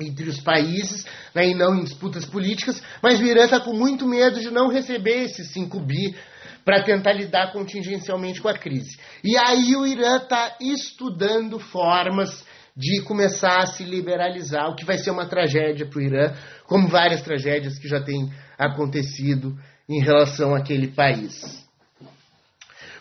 [0.00, 1.04] entre os países
[1.34, 4.68] né, e não em disputas políticas, mas o Irã está com muito medo de não
[4.68, 6.16] receber esses 5 bi
[6.64, 8.98] para tentar lidar contingencialmente com a crise.
[9.22, 12.44] E aí o Irã está estudando formas
[12.76, 16.34] de começar a se liberalizar, o que vai ser uma tragédia para o Irã,
[16.66, 19.56] como várias tragédias que já têm acontecido
[19.88, 21.62] em relação àquele país.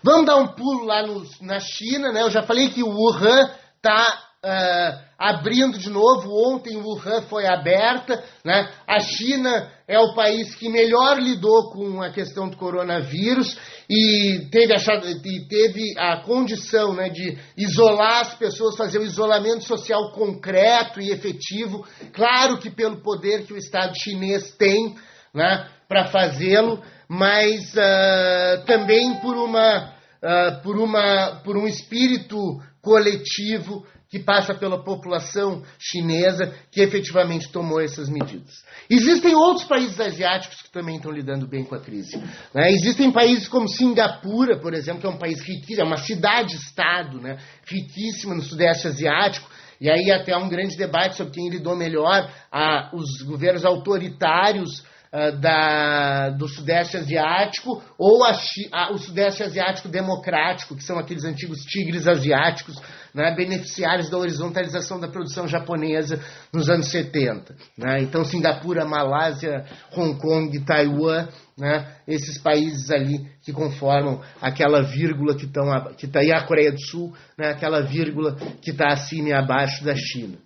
[0.04, 2.24] Vamos dar um pulo lá no, na China, né?
[2.24, 6.32] Eu já falei que o Wuhan está uh, abrindo de novo.
[6.52, 8.24] Ontem Wuhan foi aberta.
[8.44, 8.68] Né?
[8.88, 13.56] A China é o país que melhor lidou com a questão do coronavírus
[13.88, 14.78] e teve a,
[15.24, 21.00] e teve a condição né, de isolar as pessoas, fazer o um isolamento social concreto
[21.00, 21.86] e efetivo.
[22.12, 24.96] Claro que pelo poder que o Estado chinês tem
[25.32, 30.02] né, para fazê-lo, mas uh, também por uma.
[30.24, 32.38] Uh, por, uma, por um espírito
[32.80, 38.62] coletivo que passa pela população chinesa que efetivamente tomou essas medidas.
[38.90, 42.18] Existem outros países asiáticos que também estão lidando bem com a crise.
[42.54, 42.72] Né?
[42.72, 47.38] Existem países como Singapura, por exemplo, que é um país riquíssimo, é uma cidade-estado né?
[47.66, 49.50] riquíssima no Sudeste Asiático,
[49.80, 54.84] e aí até há um grande debate sobre quem lidou melhor, a, os governos autoritários
[55.12, 58.32] da, do Sudeste Asiático ou a,
[58.72, 62.78] a, o Sudeste Asiático Democrático, que são aqueles antigos tigres asiáticos,
[63.14, 67.54] né, beneficiários da horizontalização da produção japonesa nos anos 70.
[67.78, 68.04] Né?
[68.04, 69.66] Então, Singapura, Malásia,
[69.98, 76.22] Hong Kong, Taiwan, né, esses países ali que conformam aquela vírgula que está que tá
[76.22, 80.38] aí a Coreia do Sul, né, aquela vírgula que está acima e abaixo da China.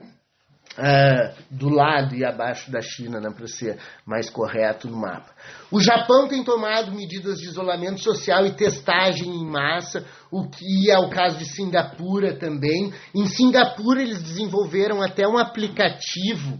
[0.77, 5.31] Uh, do lado e abaixo da China, né, para ser mais correto no mapa.
[5.71, 10.99] O Japão tem tomado medidas de isolamento social e testagem em massa, o que é
[10.99, 12.93] o caso de Singapura também.
[13.15, 16.59] Em Singapura, eles desenvolveram até um aplicativo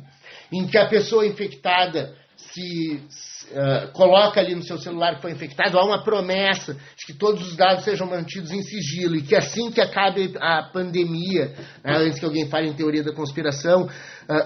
[0.50, 2.16] em que a pessoa infectada
[2.56, 3.02] se
[3.52, 7.46] uh, coloca ali no seu celular que foi infectado, há uma promessa de que todos
[7.46, 11.54] os dados sejam mantidos em sigilo e que assim que acabe a pandemia,
[11.84, 13.90] né, antes que alguém fale em teoria da conspiração, uh,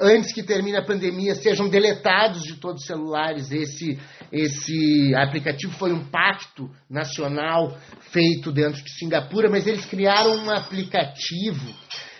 [0.01, 3.51] antes que termine a pandemia, sejam deletados de todos os celulares.
[3.51, 3.99] Esse,
[4.31, 7.77] esse aplicativo foi um pacto nacional
[8.11, 11.75] feito dentro de Singapura, mas eles criaram um aplicativo.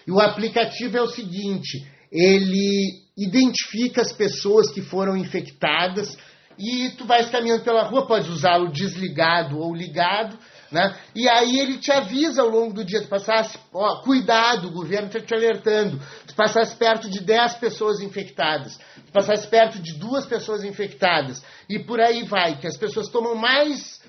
[0.06, 6.18] E o aplicativo é o seguinte: ele identifica as pessoas que foram infectadas
[6.58, 10.38] e tu vais caminhando pela rua, pode usá-lo desligado ou ligado,
[10.70, 10.96] né?
[11.16, 15.08] E aí ele te avisa ao longo do dia, tu passasse, ó, cuidado, o governo
[15.08, 20.26] está te alertando, tu passasse perto de 10 pessoas infectadas, tu passasse perto de duas
[20.26, 24.00] pessoas infectadas, e por aí vai, que as pessoas tomam mais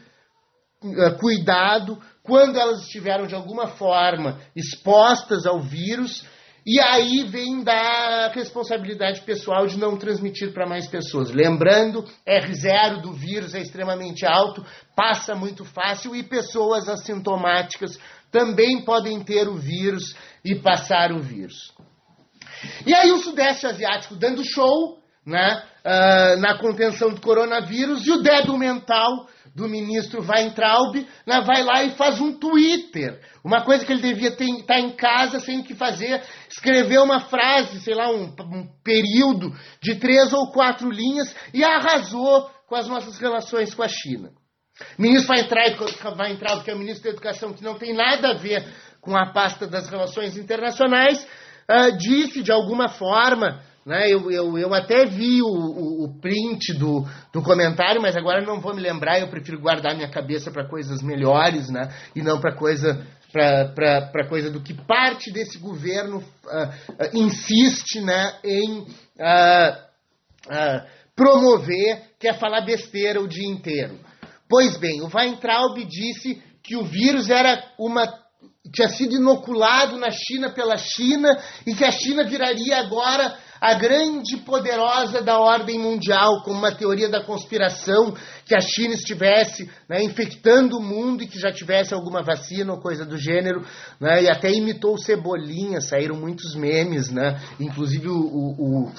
[0.82, 6.24] uh, cuidado quando elas estiveram de alguma forma expostas ao vírus
[6.66, 11.30] e aí vem da responsabilidade pessoal de não transmitir para mais pessoas.
[11.30, 17.98] Lembrando, R0 do vírus é extremamente alto, passa muito fácil e pessoas assintomáticas
[18.30, 21.72] também podem ter o vírus e passar o vírus.
[22.86, 28.22] E aí o Sudeste Asiático dando show né, uh, na contenção do coronavírus e o
[28.22, 33.20] débil mental do ministro Weintraub né, vai lá e faz um Twitter.
[33.44, 37.20] Uma coisa que ele devia estar tá em casa sem o que fazer, escrever uma
[37.20, 42.86] frase, sei lá, um, um período de três ou quatro linhas e arrasou com as
[42.86, 44.30] nossas relações com a China.
[44.98, 48.64] O ministro Weintraub, que é o ministro da Educação, que não tem nada a ver
[49.01, 51.26] com a pasta das relações internacionais,
[51.68, 54.09] uh, disse de alguma forma né?
[54.09, 58.61] Eu, eu, eu até vi o, o, o, print do, do comentário, mas agora não
[58.61, 59.18] vou me lembrar.
[59.18, 61.93] Eu prefiro guardar minha cabeça para coisas melhores né?
[62.14, 68.34] e não para coisa para coisa do que parte desse governo uh, uh, insiste né,
[68.43, 69.91] em uh,
[71.14, 74.01] promover, que é falar besteira o dia inteiro.
[74.49, 78.05] Pois bem, o Weintraub disse que o vírus era uma
[78.72, 81.28] tinha sido inoculado na China pela China
[81.66, 87.08] e que a China viraria agora a grande poderosa da ordem mundial, como uma teoria
[87.08, 88.14] da conspiração,
[88.46, 92.80] que a China estivesse né, infectando o mundo e que já tivesse alguma vacina ou
[92.80, 93.64] coisa do gênero,
[94.00, 98.92] né, e até imitou Cebolinha, saíram muitos memes, né, inclusive o, o, o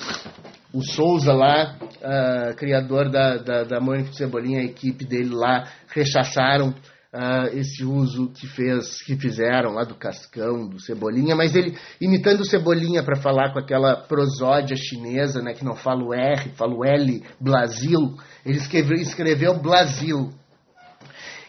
[0.73, 6.73] o Souza lá, uh, criador da, da, da Mônica Cebolinha, a equipe dele lá, rechaçaram
[7.13, 12.41] uh, esse uso que fez, que fizeram lá do Cascão, do Cebolinha, mas ele imitando
[12.41, 16.73] o Cebolinha para falar com aquela prosódia chinesa, né, que não fala o R, fala
[16.73, 20.29] o L, Brasil, ele escreveu, escreveu Brasil.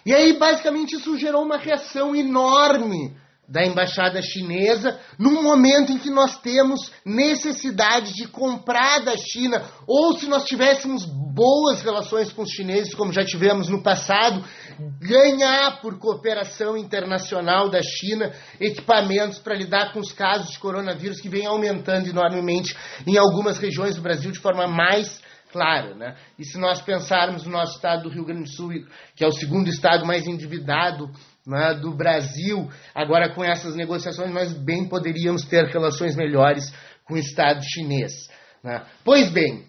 [0.04, 3.14] E aí, basicamente, isso gerou uma reação enorme
[3.49, 10.16] da embaixada chinesa, num momento em que nós temos necessidade de comprar da China, ou
[10.16, 14.45] se nós tivéssemos boas relações com os chineses, como já tivemos no passado,
[15.01, 21.28] ganhar por cooperação internacional da China equipamentos para lidar com os casos de coronavírus que
[21.28, 22.76] vem aumentando enormemente
[23.07, 25.20] em algumas regiões do Brasil de forma mais
[25.53, 25.95] clara.
[25.95, 26.16] Né?
[26.38, 28.70] E se nós pensarmos no nosso estado do Rio Grande do Sul,
[29.14, 31.11] que é o segundo estado mais endividado
[31.47, 36.72] né, do Brasil, agora com essas negociações, nós bem poderíamos ter relações melhores
[37.05, 38.28] com o Estado chinês.
[38.62, 38.84] Né?
[39.05, 39.64] Pois bem,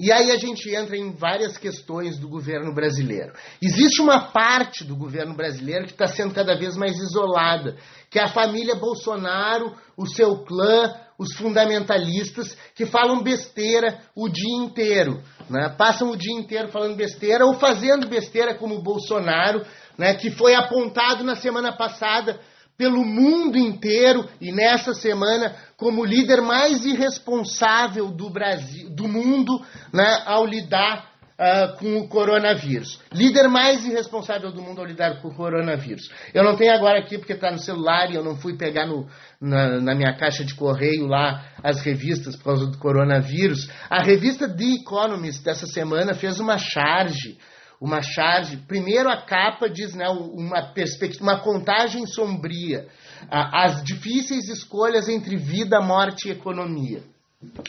[0.00, 3.32] e aí a gente entra em várias questões do governo brasileiro.
[3.60, 7.76] Existe uma parte do governo brasileiro que está sendo cada vez mais isolada,
[8.08, 14.64] que é a família Bolsonaro, o seu clã, os fundamentalistas que falam besteira o dia
[14.64, 15.20] inteiro.
[15.50, 15.68] Né?
[15.76, 19.66] Passam o dia inteiro falando besteira ou fazendo besteira como o Bolsonaro,
[19.98, 22.38] né, que foi apontado na semana passada
[22.78, 29.60] pelo mundo inteiro e nessa semana como líder mais irresponsável do Brasil, do mundo,
[29.92, 33.00] né, ao lidar uh, com o coronavírus.
[33.12, 36.08] Líder mais irresponsável do mundo ao lidar com o coronavírus.
[36.32, 39.08] Eu não tenho agora aqui porque está no celular e eu não fui pegar no,
[39.40, 43.68] na, na, minha caixa de correio lá as revistas por causa do coronavírus.
[43.90, 47.38] A revista The Economist dessa semana fez uma charge
[47.80, 48.56] uma charge.
[48.56, 52.86] Primeiro a capa diz né, uma perspectiva, uma contagem sombria,
[53.30, 57.02] as difíceis escolhas entre vida, morte e economia.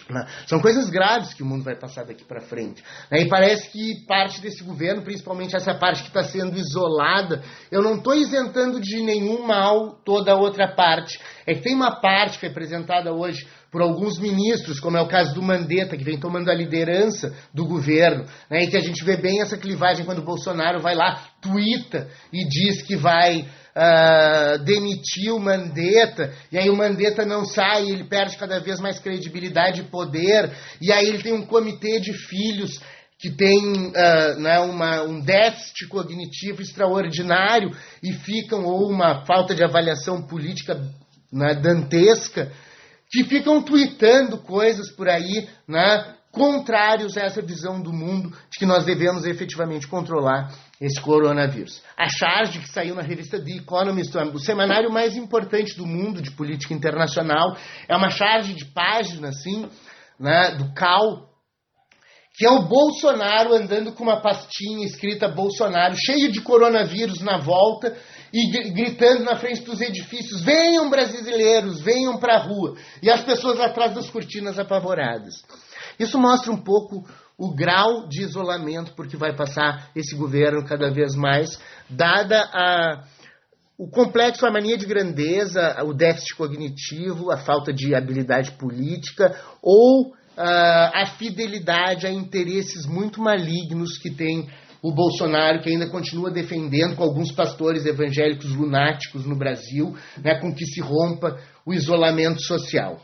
[0.10, 0.28] Né.
[0.48, 2.84] São coisas graves que o mundo vai passar daqui para frente.
[3.12, 3.22] Né.
[3.22, 7.98] E parece que parte desse governo, principalmente essa parte que está sendo isolada, eu não
[7.98, 11.20] estou isentando de nenhum mal toda a outra parte.
[11.46, 15.42] É que tem uma parte representada hoje por alguns ministros, como é o caso do
[15.42, 19.42] Mandetta, que vem tomando a liderança do governo, né, e que a gente vê bem
[19.42, 25.40] essa clivagem quando o Bolsonaro vai lá, tuita e diz que vai uh, demitir o
[25.40, 30.52] Mandetta, e aí o Mandetta não sai, ele perde cada vez mais credibilidade e poder,
[30.82, 32.80] e aí ele tem um comitê de filhos
[33.20, 37.70] que tem uh, né, uma, um déficit cognitivo extraordinário
[38.02, 40.82] e ficam, ou uma falta de avaliação política
[41.32, 42.50] né, dantesca,
[43.10, 48.66] que ficam tweetando coisas por aí, né, contrários a essa visão do mundo de que
[48.66, 51.82] nós devemos efetivamente controlar esse coronavírus.
[51.98, 56.32] A charge que saiu na revista The Economist, o semanário mais importante do mundo de
[56.32, 57.58] política internacional,
[57.88, 59.68] é uma charge de páginas, assim,
[60.20, 61.30] né, do CAL,
[62.36, 67.98] que é o Bolsonaro andando com uma pastinha escrita Bolsonaro, cheio de coronavírus na volta
[68.34, 72.76] e gritando na frente dos edifícios: venham brasileiros, venham para a rua.
[73.02, 75.44] E as pessoas atrás das cortinas apavoradas.
[76.00, 77.06] Isso mostra um pouco
[77.38, 81.60] o grau de isolamento porque vai passar esse governo cada vez mais,
[81.90, 83.04] dada a,
[83.78, 90.10] o complexo, a mania de grandeza, o déficit cognitivo, a falta de habilidade política ou
[90.10, 94.50] uh, a fidelidade a interesses muito malignos que tem
[94.82, 100.54] o Bolsonaro, que ainda continua defendendo com alguns pastores evangélicos lunáticos no Brasil, né, com
[100.54, 103.00] que se rompa o isolamento social.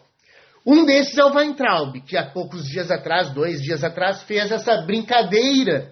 [0.65, 4.81] Um desses é o Weintraub, que há poucos dias atrás, dois dias atrás, fez essa
[4.81, 5.91] brincadeira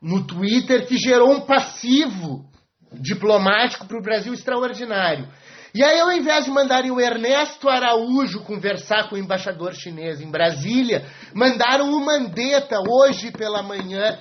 [0.00, 2.44] no Twitter que gerou um passivo
[2.92, 5.28] diplomático para o Brasil extraordinário.
[5.74, 10.30] E aí, ao invés de mandarem o Ernesto Araújo conversar com o embaixador chinês em
[10.30, 11.04] Brasília,
[11.34, 14.18] mandaram o Mandetta hoje pela manhã.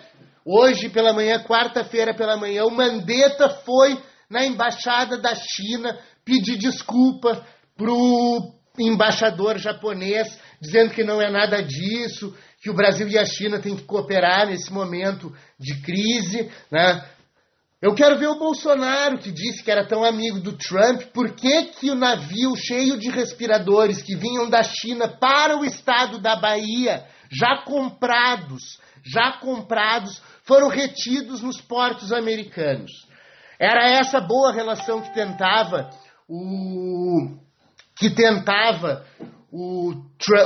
[0.48, 7.44] Hoje pela manhã, quarta-feira pela manhã, o Mandetta foi na embaixada da China pedir desculpa
[7.76, 13.60] pro embaixador japonês, dizendo que não é nada disso, que o Brasil e a China
[13.60, 17.04] têm que cooperar nesse momento de crise, né?
[17.82, 21.66] Eu quero ver o Bolsonaro, que disse que era tão amigo do Trump, por que,
[21.66, 27.06] que o navio cheio de respiradores que vinham da China para o estado da Bahia,
[27.32, 32.92] já comprados, já comprados, foram retidos nos portos americanos.
[33.60, 35.90] Era essa boa relação que tentava
[36.28, 37.38] o
[37.98, 39.06] que tentava
[39.58, 39.94] o,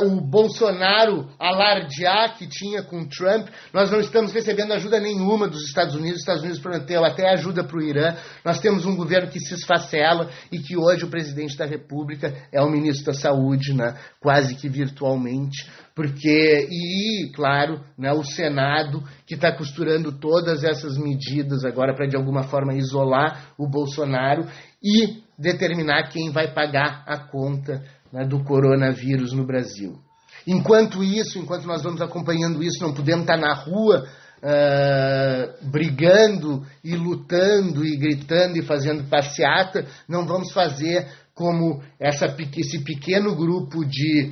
[0.03, 3.47] o Bolsonaro alardear que tinha com o Trump.
[3.73, 6.17] Nós não estamos recebendo ajuda nenhuma dos Estados Unidos.
[6.17, 8.15] Os Estados Unidos prometeu até ajuda para o Irã.
[8.45, 12.61] Nós temos um governo que se esfacela e que hoje o presidente da República é
[12.61, 13.97] o ministro da Saúde, né?
[14.19, 15.67] quase que virtualmente.
[15.95, 22.15] Porque, e claro, né, o Senado que está costurando todas essas medidas agora para de
[22.15, 24.47] alguma forma isolar o Bolsonaro
[24.81, 27.81] e determinar quem vai pagar a conta
[28.11, 29.99] né, do coronavírus no Brasil.
[30.47, 34.07] Enquanto isso, enquanto nós vamos acompanhando isso, não podemos estar na rua
[34.39, 42.25] uh, brigando e lutando e gritando e fazendo passeata, não vamos fazer como essa,
[42.57, 44.31] esse pequeno grupo de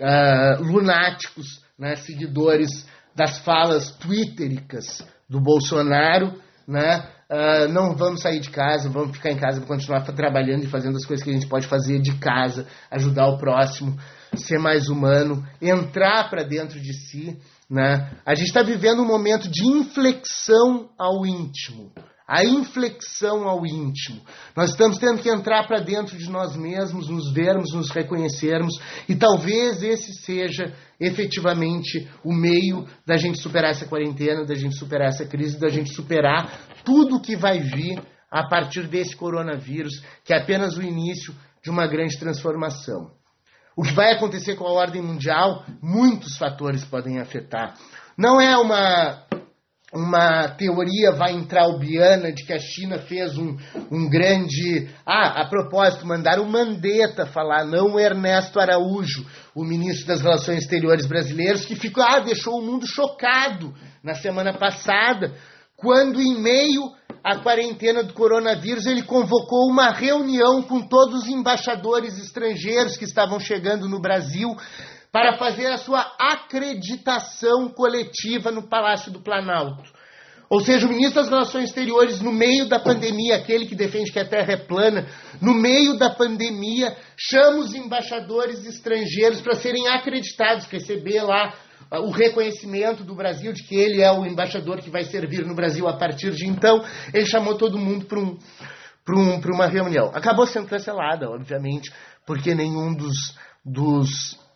[0.00, 8.48] uh, lunáticos, né, seguidores das falas twittericas do Bolsonaro, né, Uh, não vamos sair de
[8.48, 11.46] casa, vamos ficar em casa para continuar trabalhando e fazendo as coisas que a gente
[11.46, 13.98] pode fazer de casa, ajudar o próximo,
[14.34, 17.38] ser mais humano, entrar para dentro de si.
[17.68, 18.10] Né?
[18.24, 21.92] A gente está vivendo um momento de inflexão ao íntimo.
[22.28, 24.20] A inflexão ao íntimo.
[24.54, 28.74] Nós estamos tendo que entrar para dentro de nós mesmos, nos vermos, nos reconhecermos,
[29.08, 35.08] e talvez esse seja efetivamente o meio da gente superar essa quarentena, da gente superar
[35.08, 36.52] essa crise, da gente superar
[36.84, 41.86] tudo que vai vir a partir desse coronavírus, que é apenas o início de uma
[41.86, 43.10] grande transformação.
[43.74, 47.74] O que vai acontecer com a ordem mundial, muitos fatores podem afetar.
[48.18, 49.27] Não é uma
[49.92, 53.56] uma teoria vai entrar Biana de que a China fez um,
[53.90, 54.88] um grande.
[55.04, 59.24] Ah, a propósito, mandaram o Mandetta falar, não o Ernesto Araújo,
[59.54, 64.52] o ministro das Relações Exteriores brasileiros, que ficou, ah, deixou o mundo chocado na semana
[64.52, 65.34] passada,
[65.76, 66.82] quando, em meio
[67.24, 73.40] à quarentena do coronavírus, ele convocou uma reunião com todos os embaixadores estrangeiros que estavam
[73.40, 74.54] chegando no Brasil
[75.12, 79.98] para fazer a sua acreditação coletiva no Palácio do Planalto.
[80.50, 84.18] Ou seja, o ministro das Relações Exteriores, no meio da pandemia, aquele que defende que
[84.18, 85.06] a Terra é plana,
[85.42, 91.52] no meio da pandemia, chama os embaixadores estrangeiros para serem acreditados, receber lá
[91.90, 95.54] ah, o reconhecimento do Brasil de que ele é o embaixador que vai servir no
[95.54, 96.82] Brasil a partir de então.
[97.12, 98.38] Ele chamou todo mundo para um,
[99.10, 100.10] um, uma reunião.
[100.14, 101.92] Acabou sendo cancelada, obviamente,
[102.26, 104.47] porque nenhum dos, dos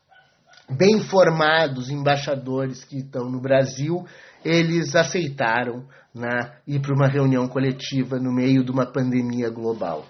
[0.77, 4.05] bem formados embaixadores que estão no Brasil,
[4.45, 10.07] eles aceitaram né, ir para uma reunião coletiva no meio de uma pandemia global.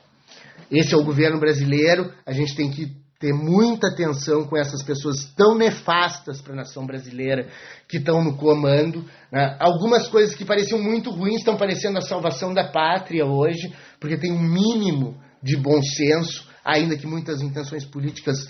[0.71, 5.33] Esse é o governo brasileiro, a gente tem que ter muita atenção com essas pessoas
[5.37, 7.47] tão nefastas para a nação brasileira
[7.89, 9.05] que estão no comando.
[9.31, 9.57] Né?
[9.61, 14.33] Algumas coisas que pareciam muito ruins estão parecendo a salvação da pátria hoje, porque tem
[14.33, 18.49] um mínimo de bom senso, ainda que muitas intenções políticas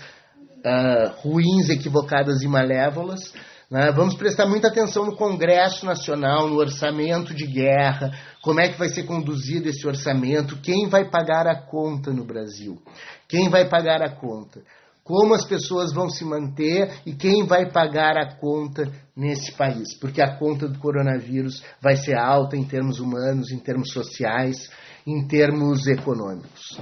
[0.65, 3.33] uh, ruins, equivocadas e malévolas.
[3.69, 3.91] Né?
[3.91, 8.11] Vamos prestar muita atenção no Congresso Nacional, no orçamento de guerra,
[8.41, 12.79] como é que vai ser conduzido esse orçamento, quem vai pagar a conta no Brasil,
[13.27, 14.61] quem vai pagar a conta.
[15.03, 20.21] como as pessoas vão se manter e quem vai pagar a conta nesse país, porque
[20.21, 24.69] a conta do coronavírus vai ser alta em termos humanos, em termos sociais,
[25.05, 26.79] em termos econômicos.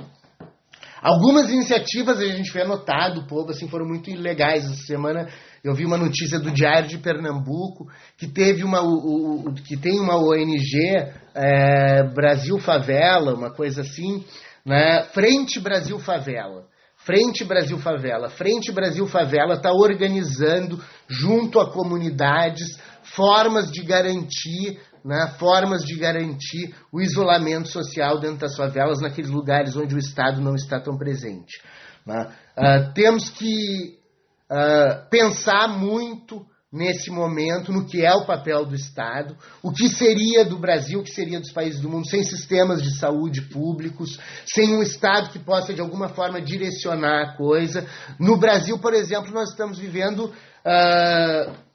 [1.01, 5.27] Algumas iniciativas a gente vê notado, o povo assim foram muito legais essa semana.
[5.63, 7.87] Eu vi uma notícia do Diário de Pernambuco
[8.17, 10.77] que teve uma o, o, que tem uma ONG
[11.33, 14.23] é, Brasil Favela, uma coisa assim,
[14.63, 15.03] né?
[15.11, 16.65] Frente Brasil Favela.
[16.97, 18.29] Frente Brasil Favela.
[18.29, 26.75] Frente Brasil Favela está organizando, junto a comunidades, formas de garantir, né, formas de garantir
[26.91, 31.61] o isolamento social dentro das favelas, naqueles lugares onde o Estado não está tão presente.
[32.05, 32.31] Né?
[32.57, 33.97] Uh, temos que
[34.51, 40.45] uh, pensar muito nesse momento no que é o papel do Estado, o que seria
[40.45, 44.73] do Brasil, o que seria dos países do mundo sem sistemas de saúde públicos, sem
[44.73, 47.85] um Estado que possa de alguma forma direcionar a coisa.
[48.17, 51.70] No Brasil, por exemplo, nós estamos vivendo uh,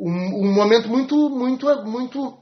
[0.00, 2.38] um, um, momento muito, muito, muito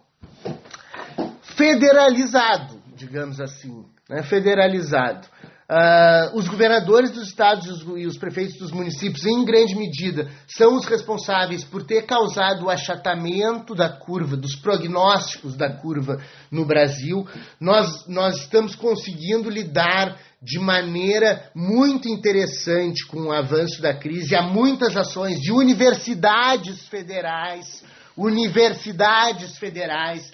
[1.42, 4.22] federalizado, digamos assim, né?
[4.22, 5.26] federalizado.
[5.70, 10.28] Uh, os governadores dos estados e os, e os, prefeitos dos municípios, em grande medida,
[10.48, 16.20] são os responsáveis por ter causado o achatamento da curva, dos prognósticos da curva
[16.50, 17.24] no Brasil.
[17.60, 24.34] Nós, nós estamos conseguindo lidar de maneira muito interessante com o avanço da crise.
[24.34, 27.84] Há muitas ações de universidades federais,
[28.16, 30.32] universidades federais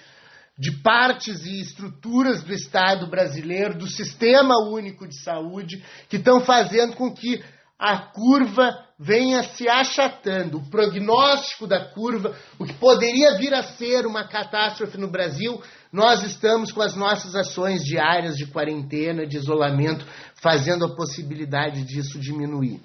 [0.57, 6.95] de partes e estruturas do Estado brasileiro, do Sistema Único de Saúde, que estão fazendo
[6.95, 7.43] com que
[7.77, 10.57] a curva venha se achatando.
[10.57, 16.23] O prognóstico da curva, o que poderia vir a ser uma catástrofe no Brasil, nós
[16.23, 22.81] estamos com as nossas ações diárias de quarentena, de isolamento, fazendo a possibilidade disso diminuir.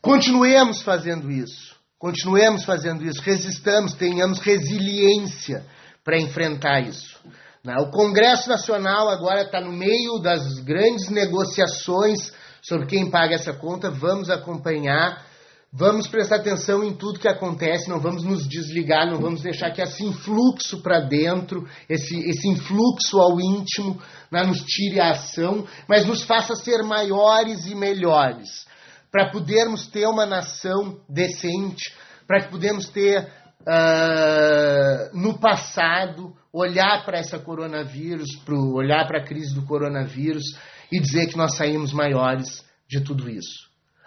[0.00, 1.76] Continuemos fazendo isso.
[1.98, 5.64] Continuemos fazendo isso, resistamos, tenhamos resiliência
[6.04, 7.18] para enfrentar isso.
[7.64, 7.74] Né?
[7.80, 13.90] O Congresso Nacional agora está no meio das grandes negociações sobre quem paga essa conta.
[13.90, 15.24] Vamos acompanhar,
[15.72, 19.82] vamos prestar atenção em tudo que acontece, não vamos nos desligar, não vamos deixar que
[19.82, 24.00] esse influxo para dentro, esse, esse influxo ao íntimo,
[24.30, 28.66] né, nos tire a ação, mas nos faça ser maiores e melhores,
[29.10, 31.94] para podermos ter uma nação decente,
[32.26, 33.22] para que podemos ter
[33.62, 40.44] uh, no passado, olhar para essa coronavírus, pro, olhar para a crise do coronavírus
[40.90, 43.65] e dizer que nós saímos maiores de tudo isso.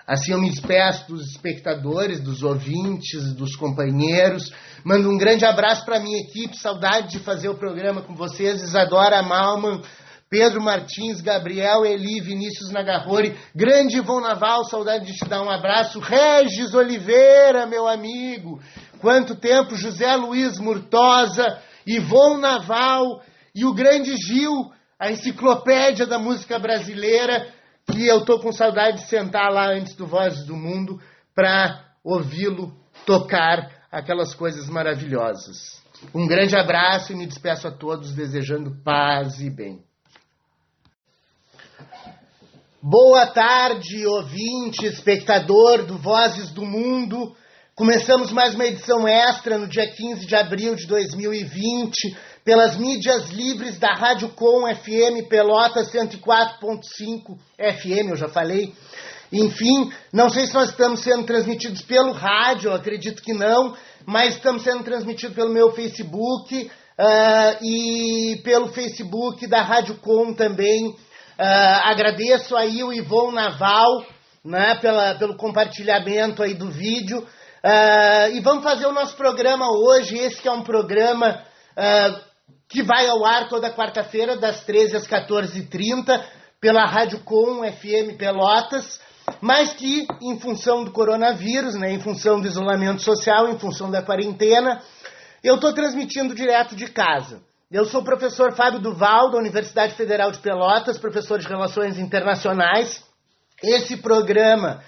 [0.10, 4.52] Assim eu me despeço dos espectadores, dos ouvintes, dos companheiros.
[4.84, 8.60] Mando um grande abraço para a minha equipe, saudade de fazer o programa com vocês.
[8.64, 9.84] Isadora Malman,
[10.28, 16.00] Pedro Martins, Gabriel Eli, Vinícius Nagarrori, grande Ivon Naval, saudade de te dar um abraço.
[16.00, 18.60] Regis Oliveira, meu amigo,
[19.00, 23.22] Quanto tempo José Luiz Murtosa, Ivon Naval
[23.56, 27.48] e o grande Gil, a enciclopédia da música brasileira,
[27.92, 31.02] que eu tô com saudade de sentar lá antes do Vozes do Mundo
[31.36, 32.74] para ouvi-lo
[33.06, 35.82] tocar aquelas coisas maravilhosas.
[36.14, 39.84] Um grande abraço e me despeço a todos desejando paz e bem.
[42.82, 47.36] Boa tarde, ouvinte, espectador do Vozes do Mundo.
[47.76, 53.78] Começamos mais uma edição extra no dia 15 de abril de 2020 pelas mídias livres
[53.78, 58.74] da Rádio Com FM Pelota 104.5 FM, eu já falei.
[59.32, 64.64] Enfim, não sei se nós estamos sendo transmitidos pelo rádio, acredito que não, mas estamos
[64.64, 70.88] sendo transmitidos pelo meu Facebook uh, e pelo Facebook da Rádio Com também.
[70.88, 70.96] Uh,
[71.84, 74.04] agradeço aí o Ivon Naval
[74.44, 77.20] né, pela, pelo compartilhamento aí do vídeo.
[77.20, 80.18] Uh, e vamos fazer o nosso programa hoje.
[80.18, 81.44] Esse que é um programa
[81.78, 82.29] uh,
[82.70, 86.24] que vai ao ar toda quarta-feira, das 13 às 14h30,
[86.62, 89.02] pela Rádio Com FM Pelotas,
[89.42, 94.04] mas que, em função do coronavírus, né, em função do isolamento social, em função da
[94.04, 94.82] quarentena,
[95.44, 97.42] eu estou transmitindo direto de casa.
[97.72, 103.04] Eu sou o professor Fábio Duval, da Universidade Federal de Pelotas, professor de Relações Internacionais.
[103.64, 104.84] Esse programa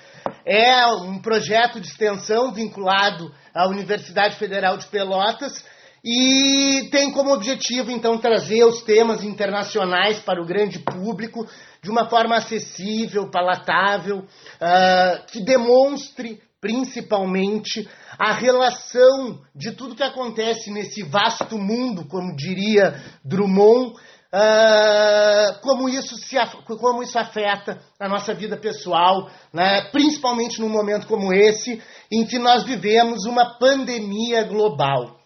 [0.45, 5.63] é um projeto de extensão vinculado à Universidade Federal de Pelotas
[6.03, 11.47] e tem como objetivo, então, trazer os temas internacionais para o grande público
[11.81, 17.87] de uma forma acessível, palatável, uh, que demonstre principalmente
[18.17, 26.15] a relação de tudo que acontece nesse vasto mundo, como diria Drummond, uh, como, isso
[26.17, 29.89] se, como isso afeta a nossa vida pessoal, né?
[29.91, 35.20] principalmente num momento como esse, em que nós vivemos uma pandemia global.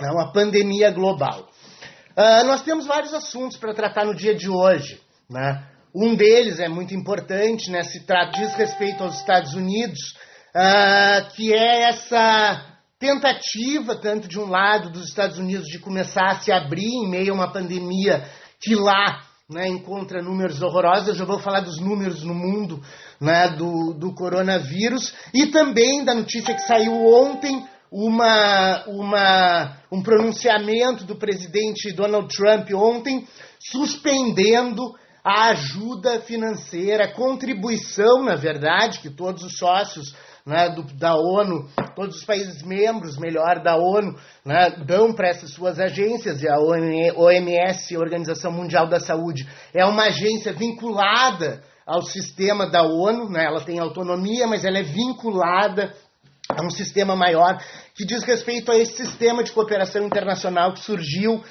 [0.00, 0.10] Né?
[0.10, 1.48] Uma pandemia global.
[2.16, 5.00] Uh, nós temos vários assuntos para tratar no dia de hoje.
[5.28, 5.64] Né?
[5.94, 7.82] Um deles é muito importante, né?
[7.82, 9.98] se trata, diz respeito aos Estados Unidos,
[10.54, 16.40] uh, que é essa tentativa, tanto de um lado dos Estados Unidos, de começar a
[16.40, 18.24] se abrir em meio a uma pandemia
[18.60, 21.08] que lá né, encontra números horrorosos.
[21.08, 22.82] Eu já vou falar dos números no mundo
[23.20, 27.64] né, do, do coronavírus e também da notícia que saiu ontem.
[27.96, 33.24] Uma, uma, um pronunciamento do presidente Donald Trump ontem
[33.60, 34.82] suspendendo
[35.22, 40.12] a ajuda financeira, a contribuição, na verdade, que todos os sócios
[40.44, 45.52] né, do, da ONU, todos os países membros, melhor, da ONU, né, dão para essas
[45.52, 52.66] suas agências, e a OMS, Organização Mundial da Saúde, é uma agência vinculada ao sistema
[52.68, 55.94] da ONU, né, ela tem autonomia, mas ela é vinculada
[56.48, 57.58] a um sistema maior
[57.94, 61.42] que diz respeito a esse sistema de cooperação internacional que surgiu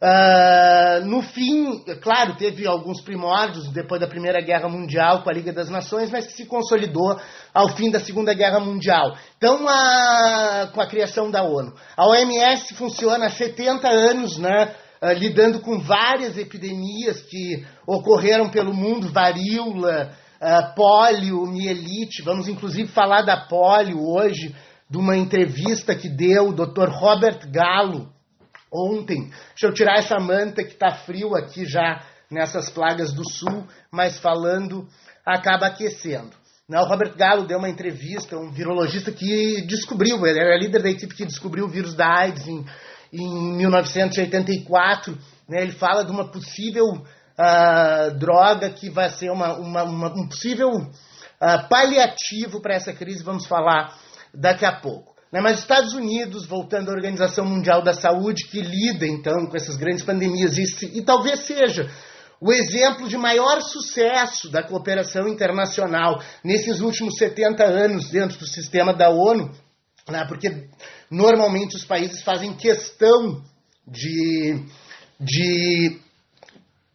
[0.00, 5.52] Uh, no fim, claro, teve alguns primórdios depois da Primeira Guerra Mundial com a Liga
[5.52, 7.18] das Nações, mas que se consolidou
[7.52, 9.16] ao fim da Segunda Guerra Mundial.
[9.36, 11.74] Então, a, com a criação da ONU.
[11.96, 18.72] A OMS funciona há 70 anos, né, uh, lidando com várias epidemias que ocorreram pelo
[18.72, 22.22] mundo, varíola, uh, pólio, mielite.
[22.22, 24.54] Vamos inclusive falar da pólio hoje,
[24.88, 26.88] de uma entrevista que deu o Dr.
[26.88, 28.10] Robert Gallo,
[28.72, 29.30] ontem.
[29.50, 34.18] Deixa eu tirar essa manta que está frio aqui já nessas plagas do sul, mas
[34.18, 34.86] falando
[35.24, 36.30] acaba aquecendo.
[36.68, 40.90] Né, o Robert Gallo deu uma entrevista, um virologista que descobriu, ele era líder da
[40.90, 42.64] equipe que descobriu o vírus da AIDS em,
[43.10, 45.16] em 1984.
[45.48, 46.84] Né, ele fala de uma possível
[47.38, 53.22] uh, droga que vai ser uma, uma, uma um possível uh, paliativo para essa crise,
[53.22, 53.96] vamos falar
[54.34, 55.14] daqui a pouco.
[55.32, 55.40] Né?
[55.40, 59.76] Mas os Estados Unidos, voltando à Organização Mundial da Saúde, que lida então com essas
[59.76, 61.88] grandes pandemias, e, e talvez seja
[62.40, 68.94] o exemplo de maior sucesso da cooperação internacional nesses últimos 70 anos dentro do sistema
[68.94, 69.50] da ONU,
[70.08, 70.24] né?
[70.26, 70.68] porque
[71.10, 73.42] normalmente os países fazem questão
[73.86, 74.64] de,
[75.20, 76.00] de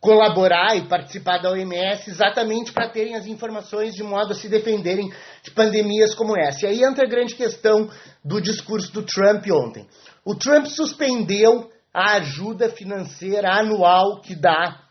[0.04, 5.10] colaborar e participar da OMS exatamente para terem as informações de modo a se defenderem
[5.42, 6.66] de pandemias como essa.
[6.66, 7.90] E aí entra a grande questão
[8.22, 9.88] do discurso do Trump ontem.
[10.26, 14.82] O Trump suspendeu a ajuda financeira anual que dá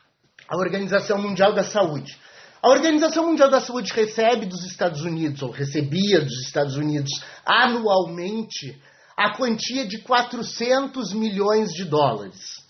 [0.49, 2.19] a Organização Mundial da Saúde.
[2.63, 7.11] A Organização Mundial da Saúde recebe dos Estados Unidos, ou recebia dos Estados Unidos,
[7.45, 8.81] anualmente,
[9.15, 12.62] a quantia de 400 milhões de dólares.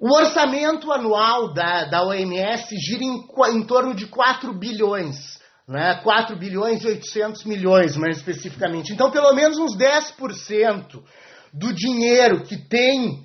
[0.00, 6.00] O orçamento anual da, da OMS gira em, em torno de 4 bilhões, né?
[6.04, 8.92] 4 bilhões e 800 milhões, mais especificamente.
[8.92, 11.02] Então, pelo menos uns 10%
[11.52, 13.24] do dinheiro que tem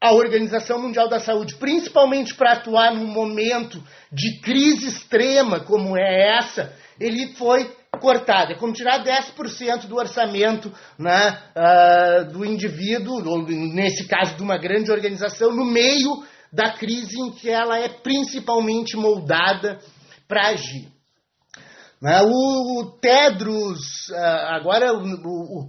[0.00, 3.80] a Organização Mundial da Saúde, principalmente para atuar num momento
[4.10, 8.52] de crise extrema como é essa, ele foi cortada.
[8.52, 14.56] É como tirar 10% do orçamento né, uh, do indivíduo, ou nesse caso de uma
[14.56, 19.78] grande organização, no meio da crise em que ela é principalmente moldada
[20.26, 20.88] para agir.
[22.00, 25.68] Né, o, Tedros, uh, agora o, o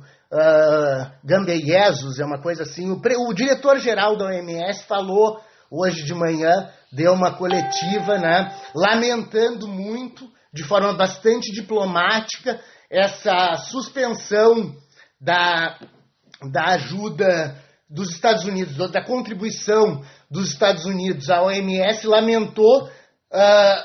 [1.23, 5.39] Gambeyesus, é uma coisa assim, o, o diretor-geral da OMS falou
[5.69, 14.75] hoje de manhã, deu uma coletiva, né, lamentando muito de forma bastante diplomática essa suspensão
[15.19, 15.79] da,
[16.51, 17.59] da ajuda
[17.89, 23.83] dos Estados Unidos, da contribuição dos Estados Unidos à OMS, lamentou, uh,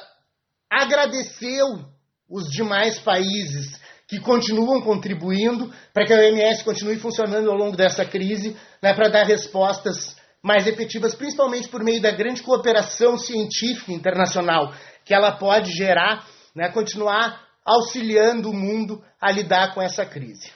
[0.71, 1.85] agradeceu
[2.29, 8.05] os demais países que continuam contribuindo para que a OMS continue funcionando ao longo dessa
[8.05, 14.73] crise, né, para dar respostas mais efetivas, principalmente por meio da grande cooperação científica internacional
[15.05, 16.27] que ela pode gerar
[16.59, 20.51] né, continuar auxiliando o mundo a lidar com essa crise.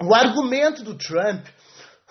[0.00, 1.46] O argumento do Trump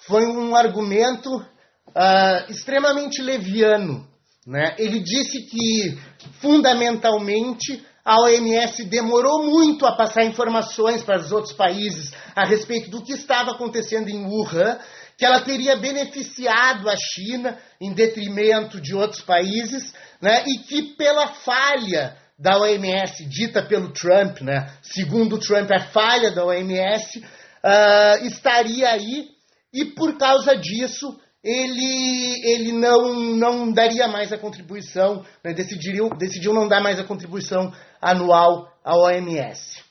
[0.07, 4.07] foi um argumento uh, extremamente leviano.
[4.47, 4.73] Né?
[4.77, 5.99] Ele disse que,
[6.39, 13.03] fundamentalmente, a OMS demorou muito a passar informações para os outros países a respeito do
[13.03, 14.79] que estava acontecendo em Wuhan,
[15.17, 20.45] que ela teria beneficiado a China em detrimento de outros países, né?
[20.47, 26.31] e que, pela falha da OMS dita pelo Trump, né, segundo o Trump, a falha
[26.31, 29.27] da OMS, uh, estaria aí
[29.73, 36.53] e por causa disso ele, ele não, não daria mais a contribuição, né, decidiu, decidiu
[36.53, 39.83] não dar mais a contribuição anual à OMS.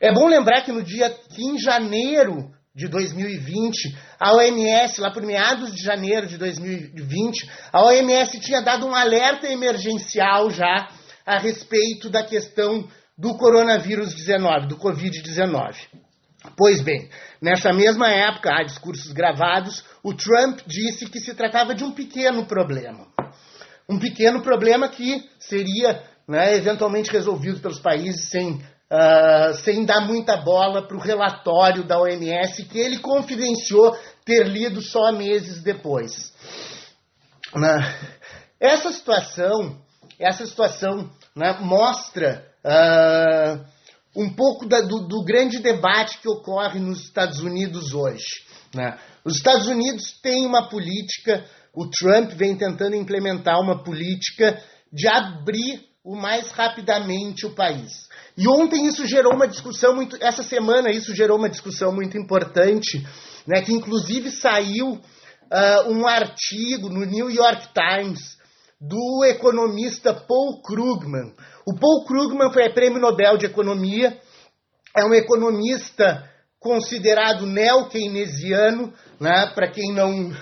[0.00, 5.22] É bom lembrar que no dia que em janeiro de 2020, a OMS, lá por
[5.22, 10.88] meados de janeiro de 2020, a OMS tinha dado um alerta emergencial já
[11.24, 15.76] a respeito da questão do coronavírus 19, do Covid-19.
[16.56, 17.08] Pois bem,
[17.40, 22.44] nessa mesma época, há discursos gravados, o Trump disse que se tratava de um pequeno
[22.44, 23.06] problema.
[23.88, 30.36] Um pequeno problema que seria né, eventualmente resolvido pelos países sem, uh, sem dar muita
[30.36, 36.32] bola para o relatório da OMS, que ele confidenciou ter lido só meses depois.
[37.54, 37.94] Né?
[38.60, 39.78] Essa situação,
[40.24, 43.64] essa situação né, mostra uh,
[44.16, 48.24] um pouco da, do, do, grande debate que ocorre nos Estados Unidos hoje.
[48.74, 48.98] Né?
[49.24, 51.44] Os Estados Unidos têm uma política,
[51.74, 58.08] o Trump vem tentando implementar uma política de abrir o mais rapidamente o país.
[58.36, 63.06] E ontem isso gerou uma discussão muito, essa semana isso gerou uma discussão muito importante,
[63.46, 68.34] né, que inclusive saiu uh, um artigo no New York Times
[68.86, 71.32] do economista Paul Krugman.
[71.66, 74.18] O Paul Krugman foi prêmio Nobel de Economia,
[74.96, 76.30] é um economista
[76.60, 80.32] considerado neo-keynesiano, né, para quem não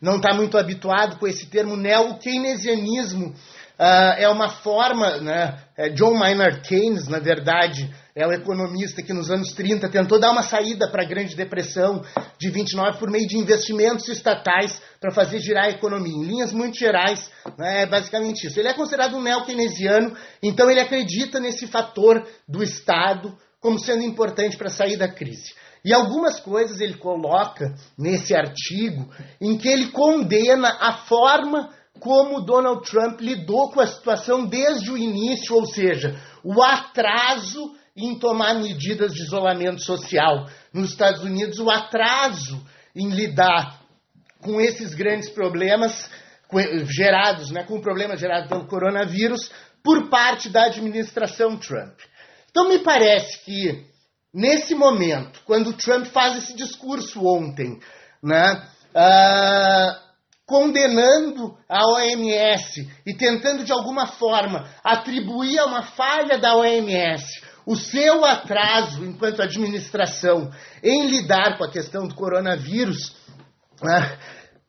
[0.00, 3.34] não está muito habituado com esse termo, neo-keynesianismo
[3.78, 9.12] uh, é uma forma, né, é John Maynard Keynes, na verdade, é o economista que
[9.12, 12.02] nos anos 30 tentou dar uma saída para a Grande Depressão
[12.38, 16.14] de 29 por meio de investimentos estatais para fazer girar a economia.
[16.14, 18.58] Em linhas muito gerais, né, é basicamente isso.
[18.58, 24.56] Ele é considerado um neo-keynesiano, então ele acredita nesse fator do Estado como sendo importante
[24.56, 25.52] para sair da crise.
[25.84, 29.08] E algumas coisas ele coloca nesse artigo
[29.40, 31.70] em que ele condena a forma
[32.00, 38.18] como Donald Trump lidou com a situação desde o início, ou seja, o atraso em
[38.18, 40.48] tomar medidas de isolamento social.
[40.72, 42.60] Nos Estados Unidos, o atraso
[42.94, 43.80] em lidar
[44.40, 46.08] com esses grandes problemas
[46.88, 49.50] gerados, né, com o problema gerado pelo coronavírus,
[49.82, 51.98] por parte da administração Trump.
[52.50, 53.84] Então, me parece que,
[54.32, 57.78] nesse momento, quando Trump faz esse discurso ontem,
[58.22, 60.05] né, uh,
[60.46, 67.24] condenando a OMS e tentando de alguma forma atribuir a uma falha da OMS
[67.66, 70.52] o seu atraso enquanto administração
[70.82, 73.08] em lidar com a questão do coronavírus,
[73.82, 73.88] uh,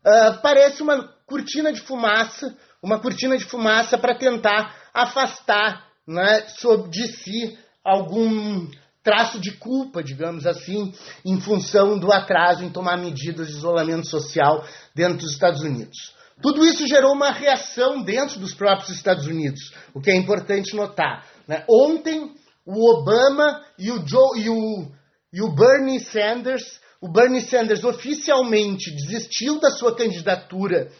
[0.09, 6.47] uh, parece uma cortina de fumaça, uma cortina de fumaça para tentar afastar né,
[6.89, 8.67] de si algum
[9.07, 10.93] traço de culpa, digamos assim,
[11.23, 16.13] em função do atraso em tomar medidas de isolamento social dentro dos Estados Unidos.
[16.41, 21.25] Tudo isso gerou uma reação dentro dos próprios Estados Unidos, o que é importante notar.
[21.47, 21.63] Né?
[21.69, 22.33] Ontem,
[22.65, 24.91] o Obama e o, Joe, e, o,
[25.31, 30.91] e o Bernie Sanders, o Bernie Sanders oficialmente desistiu da sua candidatura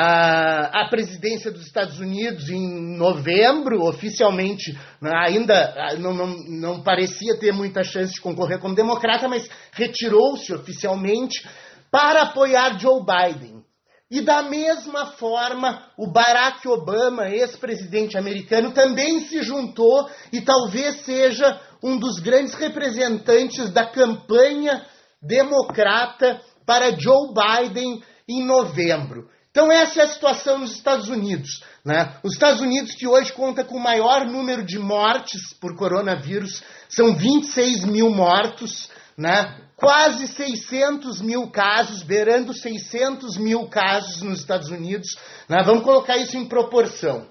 [0.00, 7.36] a, a presidência dos Estados Unidos em novembro, oficialmente, né, ainda não, não, não parecia
[7.36, 11.44] ter muita chance de concorrer como democrata, mas retirou-se oficialmente
[11.90, 13.64] para apoiar Joe Biden.
[14.08, 21.60] E da mesma forma, o Barack Obama, ex-presidente americano, também se juntou e talvez seja
[21.82, 24.86] um dos grandes representantes da campanha
[25.20, 29.28] democrata para Joe Biden em novembro.
[29.50, 31.62] Então essa é a situação nos Estados Unidos.
[31.84, 32.14] Né?
[32.22, 37.16] Os Estados Unidos, que hoje conta com o maior número de mortes por coronavírus, são
[37.16, 39.58] 26 mil mortos, né?
[39.76, 45.16] quase 600 mil casos, beirando 600 mil casos nos Estados Unidos.
[45.48, 45.62] Né?
[45.64, 47.26] Vamos colocar isso em proporção.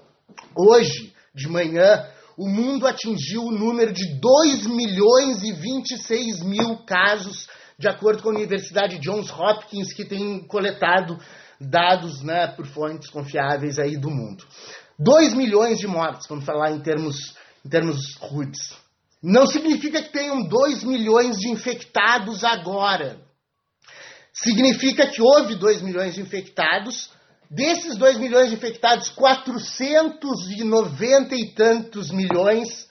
[0.56, 2.04] Hoje, de manhã,
[2.36, 8.30] o mundo atingiu o número de 2 milhões e 26 mil casos, de acordo com
[8.30, 11.18] a Universidade Johns Hopkins, que tem coletado
[11.60, 14.44] dados né, por fontes confiáveis aí do mundo.
[14.98, 18.76] 2 milhões de mortes, vamos falar em termos, em termos rudes.
[19.22, 23.20] Não significa que tenham 2 milhões de infectados agora.
[24.32, 27.10] Significa que houve 2 milhões de infectados.
[27.50, 32.86] Desses 2 milhões de infectados, 490 e tantos milhões,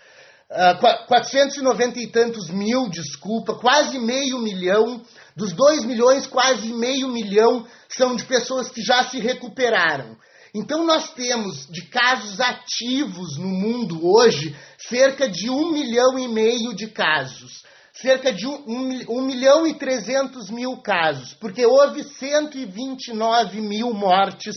[0.52, 5.02] uh, ah, 490 e tantos mil, desculpa, quase meio milhão
[5.36, 10.18] dos 2 milhões, quase meio milhão são de pessoas que já se recuperaram.
[10.56, 16.74] Então, nós temos de casos ativos no mundo hoje cerca de um milhão e meio
[16.74, 17.66] de casos.
[17.94, 24.56] cerca de 1, 1 milhão e 300 mil casos, porque houve 129 mil mortes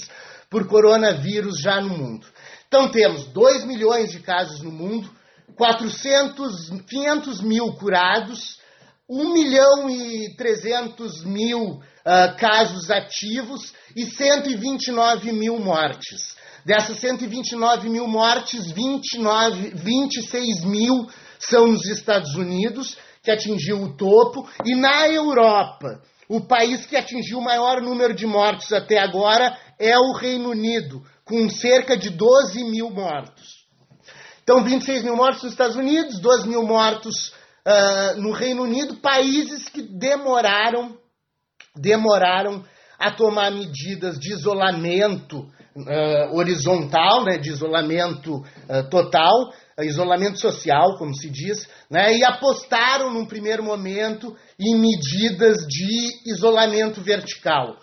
[0.51, 2.27] por coronavírus já no mundo.
[2.69, 5.11] Então temos 2 milhões de casos no mundo,
[5.57, 8.59] 400, 500 mil curados,
[9.09, 16.37] 1 milhão e 300 mil uh, casos ativos e 129 mil mortes.
[16.65, 21.09] Dessas 129 mil mortes, 29, 26 mil
[21.39, 27.39] são nos Estados Unidos, que atingiu o topo, e na Europa, o país que atingiu
[27.39, 32.65] o maior número de mortos até agora é o Reino Unido, com cerca de 12
[32.65, 33.60] mil mortos.
[34.43, 37.33] Então, 26 mil mortos nos Estados Unidos, 12 mil mortos
[37.67, 40.97] uh, no Reino Unido, países que demoraram,
[41.77, 42.65] demoraram
[42.99, 51.15] a tomar medidas de isolamento uh, horizontal, né, de isolamento uh, total, isolamento social, como
[51.15, 57.79] se diz, né, e apostaram num primeiro momento em medidas de isolamento vertical.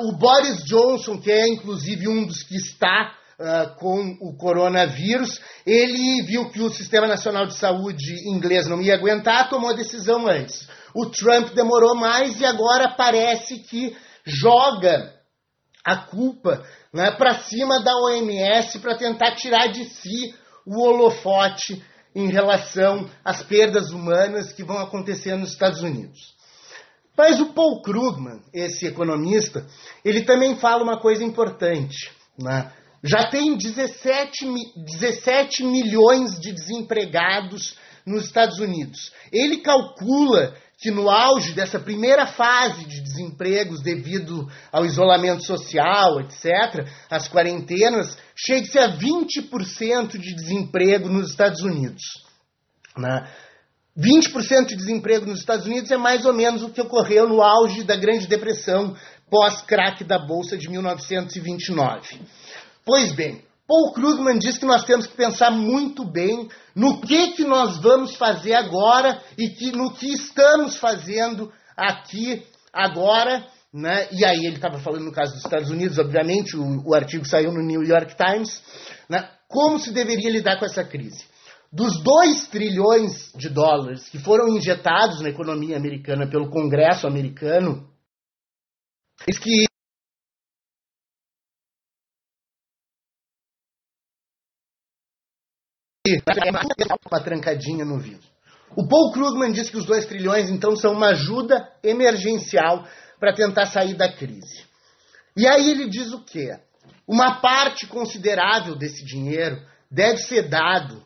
[0.00, 5.40] o Boris Johnson, que é inclusive um dos que está uh, com o coronavírus.
[5.66, 10.28] Ele viu que o Sistema Nacional de Saúde inglês não ia aguentar, tomou a decisão
[10.28, 10.68] antes.
[10.94, 15.14] O Trump demorou mais e agora parece que joga
[15.84, 16.62] a culpa
[16.92, 20.34] né, para cima da OMS para tentar tirar de si
[20.66, 21.82] o holofote
[22.14, 26.34] em relação às perdas humanas que vão acontecer nos Estados Unidos.
[27.16, 29.66] Mas o Paul Krugman, esse economista,
[30.04, 32.10] ele também fala uma coisa importante.
[32.38, 32.72] Né?
[33.02, 34.46] Já tem 17,
[34.98, 39.12] 17 milhões de desempregados nos Estados Unidos.
[39.32, 46.86] Ele calcula que no auge dessa primeira fase de desempregos devido ao isolamento social, etc.,
[47.10, 52.02] as quarentenas, chegue-se a 20% de desemprego nos Estados Unidos.
[52.96, 53.30] Né?
[53.98, 57.84] 20% de desemprego nos Estados Unidos é mais ou menos o que ocorreu no auge
[57.84, 58.96] da Grande Depressão
[59.28, 62.20] pós-craque da Bolsa de 1929.
[62.84, 67.44] Pois bem, Paul Krugman diz que nós temos que pensar muito bem no que, que
[67.44, 73.46] nós vamos fazer agora e que, no que estamos fazendo aqui agora.
[73.72, 74.08] Né?
[74.10, 77.52] E aí ele estava falando no caso dos Estados Unidos, obviamente, o, o artigo saiu
[77.52, 78.60] no New York Times.
[79.08, 79.30] Né?
[79.46, 81.24] Como se deveria lidar com essa crise?
[81.72, 87.88] Dos 2 trilhões de dólares que foram injetados na economia americana pelo Congresso americano,
[89.28, 89.66] diz que
[97.10, 98.28] uma trancadinha no vidro.
[98.76, 102.86] O Paul Krugman diz que os 2 trilhões, então, são uma ajuda emergencial
[103.18, 104.64] para tentar sair da crise.
[105.36, 106.56] E aí ele diz o quê?
[107.06, 109.60] Uma parte considerável desse dinheiro
[109.90, 111.02] deve ser dado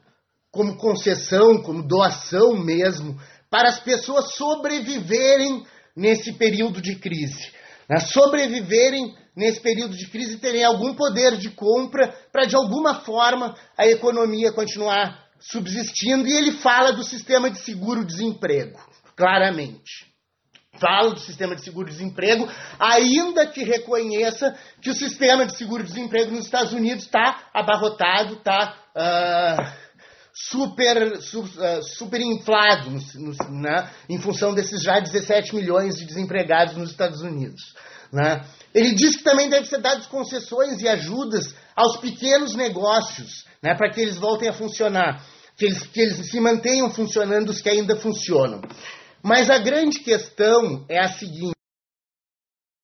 [0.51, 3.19] como concessão, como doação mesmo,
[3.51, 5.65] para as pessoas sobreviverem
[5.97, 7.53] nesse período de crise.
[7.89, 7.99] Né?
[8.01, 13.87] Sobreviverem nesse período de crise, terem algum poder de compra para, de alguma forma, a
[13.87, 16.27] economia continuar subsistindo.
[16.27, 18.79] E ele fala do sistema de seguro-desemprego,
[19.17, 20.13] claramente.
[20.79, 22.49] Fala do sistema de seguro-desemprego,
[22.81, 28.97] ainda que reconheça que o sistema de seguro-desemprego nos Estados Unidos está abarrotado, está uh,
[28.97, 29.77] ah,
[30.35, 32.91] super, su, uh, super inflado
[33.51, 37.63] né, em função desses já 17 milhões de desempregados nos Estados Unidos.
[38.15, 38.45] Né?
[38.73, 43.91] Ele diz que também deve ser dadas concessões e ajudas aos pequenos negócios, né, para
[43.91, 45.21] que eles voltem a funcionar,
[45.57, 48.63] que eles, que eles se mantenham funcionando os que ainda funcionam.
[49.21, 51.57] Mas a grande questão é a seguinte: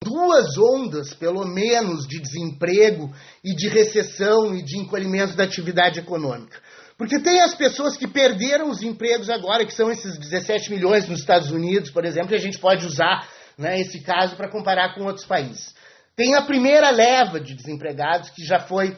[0.03, 6.61] duas ondas, pelo menos, de desemprego e de recessão e de encolhimento da atividade econômica.
[6.99, 11.21] Porque tem as pessoas que perderam os empregos agora, que são esses 17 milhões nos
[11.21, 13.27] Estados Unidos, por exemplo, e a gente pode usar
[13.61, 15.75] né, esse caso para comparar com outros países.
[16.17, 18.97] Tem a primeira leva de desempregados que já foi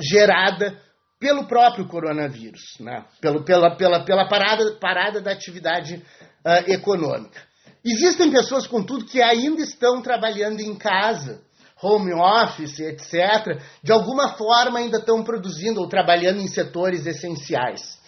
[0.00, 0.80] gerada
[1.18, 3.04] pelo próprio coronavírus, né?
[3.20, 5.96] pelo, pela, pela, pela parada, parada da atividade
[6.44, 7.40] uh, econômica.
[7.84, 11.40] Existem pessoas, contudo, que ainda estão trabalhando em casa,
[11.82, 17.98] home office, etc., de alguma forma ainda estão produzindo ou trabalhando em setores essenciais.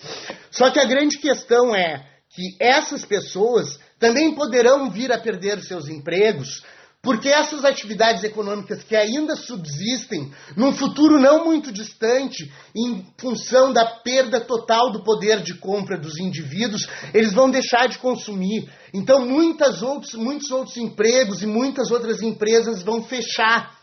[0.51, 5.89] Só que a grande questão é que essas pessoas também poderão vir a perder seus
[5.89, 6.64] empregos
[7.02, 13.86] porque essas atividades econômicas que ainda subsistem num futuro não muito distante, em função da
[13.86, 18.70] perda total do poder de compra dos indivíduos, eles vão deixar de consumir.
[18.93, 23.74] Então, muitas outros, muitos outros empregos e muitas outras empresas vão fechar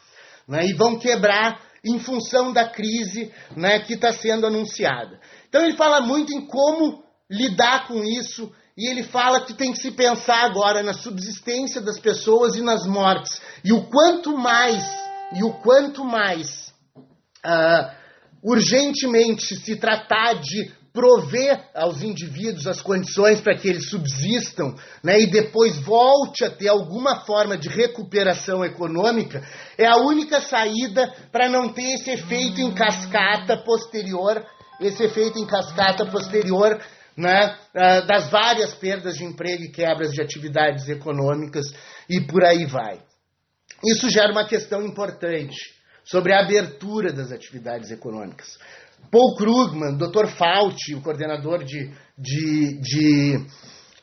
[0.48, 5.20] né, e vão quebrar em função da crise né, que está sendo anunciada.
[5.50, 9.80] Então, ele fala muito em como lidar com isso e ele fala que tem que
[9.80, 13.42] se pensar agora na subsistência das pessoas e nas mortes.
[13.64, 14.84] E o quanto mais,
[15.34, 16.72] e o quanto mais
[17.44, 17.92] uh,
[18.44, 25.28] urgentemente se tratar de prover aos indivíduos as condições para que eles subsistam né, e
[25.28, 29.44] depois volte a ter alguma forma de recuperação econômica,
[29.78, 34.44] é a única saída para não ter esse efeito em cascata posterior,
[34.82, 36.80] esse efeito em cascata posterior
[37.18, 41.66] né, ah, das várias perdas de emprego e quebras de atividades econômicas
[42.08, 43.00] e por aí vai.
[43.84, 45.56] Isso gera uma questão importante
[46.04, 48.58] sobre a abertura das atividades econômicas.
[49.12, 50.28] Paul Krugman, Dr.
[50.28, 53.38] Fauci, o coordenador de, de, de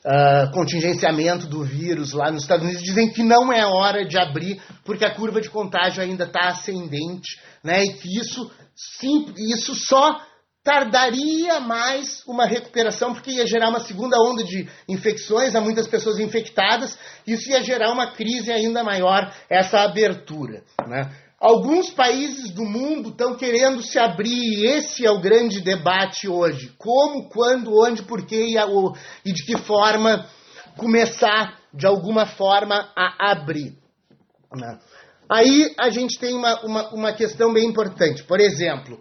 [0.05, 4.61] uh, contingenciamento do vírus lá nos Estados Unidos, dizem que não é hora de abrir
[4.83, 7.83] porque a curva de contágio ainda está ascendente, né?
[7.83, 10.19] E que isso, sim, isso só
[10.65, 16.17] tardaria mais uma recuperação, porque ia gerar uma segunda onda de infecções, há muitas pessoas
[16.17, 20.63] infectadas, isso ia gerar uma crise ainda maior, essa abertura.
[20.87, 21.07] Né?
[21.39, 26.73] Alguns países do mundo estão querendo se abrir, e esse é o grande debate hoje.
[26.79, 28.55] Como, quando, onde, por quê
[29.23, 30.27] e, de que forma
[30.77, 33.77] começar, de alguma forma, a abrir.
[34.51, 34.79] Né?
[35.29, 38.23] Aí a gente tem uma, uma, uma questão bem importante.
[38.23, 38.99] Por exemplo,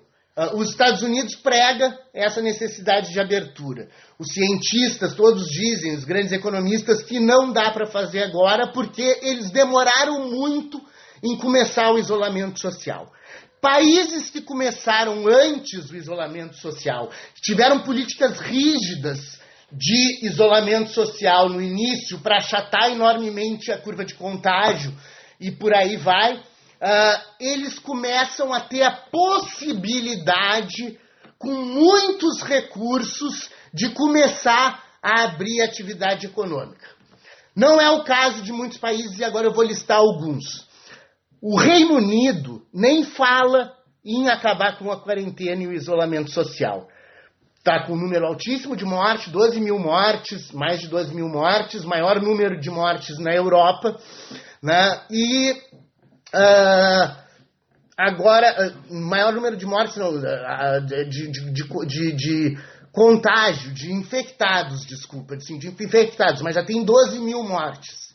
[0.55, 3.89] os Estados Unidos prega essa necessidade de abertura.
[4.19, 9.51] Os cientistas todos dizem, os grandes economistas, que não dá para fazer agora porque eles
[9.51, 10.81] demoraram muito
[11.23, 13.13] em começar o isolamento social.
[13.61, 19.39] Países que começaram antes do isolamento social, tiveram políticas rígidas
[19.73, 24.93] de isolamento social no início para achatar enormemente a curva de contágio
[25.41, 26.43] e por aí vai,
[26.81, 30.99] uh, eles começam a ter a possibilidade,
[31.39, 36.87] com muitos recursos, de começar a abrir atividade econômica.
[37.55, 40.67] Não é o caso de muitos países, e agora eu vou listar alguns.
[41.41, 43.73] O Reino Unido nem fala
[44.05, 46.89] em acabar com a quarentena e o isolamento social.
[47.59, 51.85] Está com um número altíssimo de mortes, 12 mil mortes, mais de 12 mil mortes,
[51.85, 53.99] maior número de mortes na Europa.
[54.63, 55.01] Né?
[55.11, 55.57] E
[56.35, 57.17] uh,
[57.97, 62.59] agora, uh, maior número de mortes, não, uh, de, de, de, de,
[62.93, 68.15] contágio, de infectados, desculpa, de infectados, mas já tem 12 mil mortes.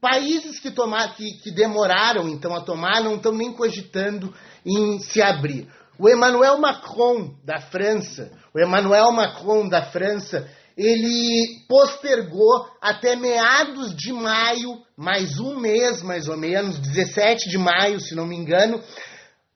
[0.00, 4.34] Países que, tomar, que, que demoraram então a tomar não estão nem cogitando
[4.66, 5.68] em se abrir.
[5.96, 14.12] O Emmanuel Macron da França, o Emmanuel Macron da França, ele postergou até meados de
[14.12, 18.82] maio, mais um mês mais ou menos, 17 de maio, se não me engano,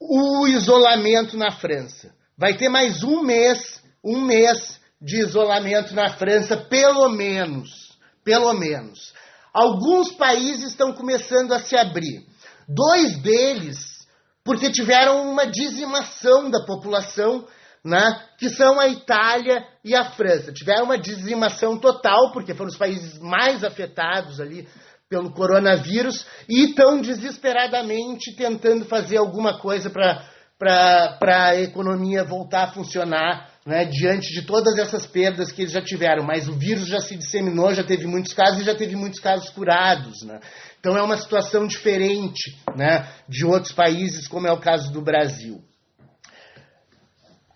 [0.00, 2.14] o isolamento na França.
[2.36, 9.14] Vai ter mais um mês, um mês de isolamento na França, pelo menos, pelo menos.
[9.52, 12.26] Alguns países estão começando a se abrir.
[12.68, 14.06] Dois deles,
[14.44, 17.46] porque tiveram uma dizimação da população,
[17.86, 20.52] né, que são a Itália e a França.
[20.52, 24.68] Tiveram uma dizimação total, porque foram os países mais afetados ali
[25.08, 33.50] pelo coronavírus e estão desesperadamente tentando fazer alguma coisa para a economia voltar a funcionar
[33.64, 37.16] né, diante de todas essas perdas que eles já tiveram, mas o vírus já se
[37.16, 40.22] disseminou, já teve muitos casos e já teve muitos casos curados.
[40.22, 40.40] Né?
[40.80, 45.62] Então é uma situação diferente né, de outros países, como é o caso do Brasil.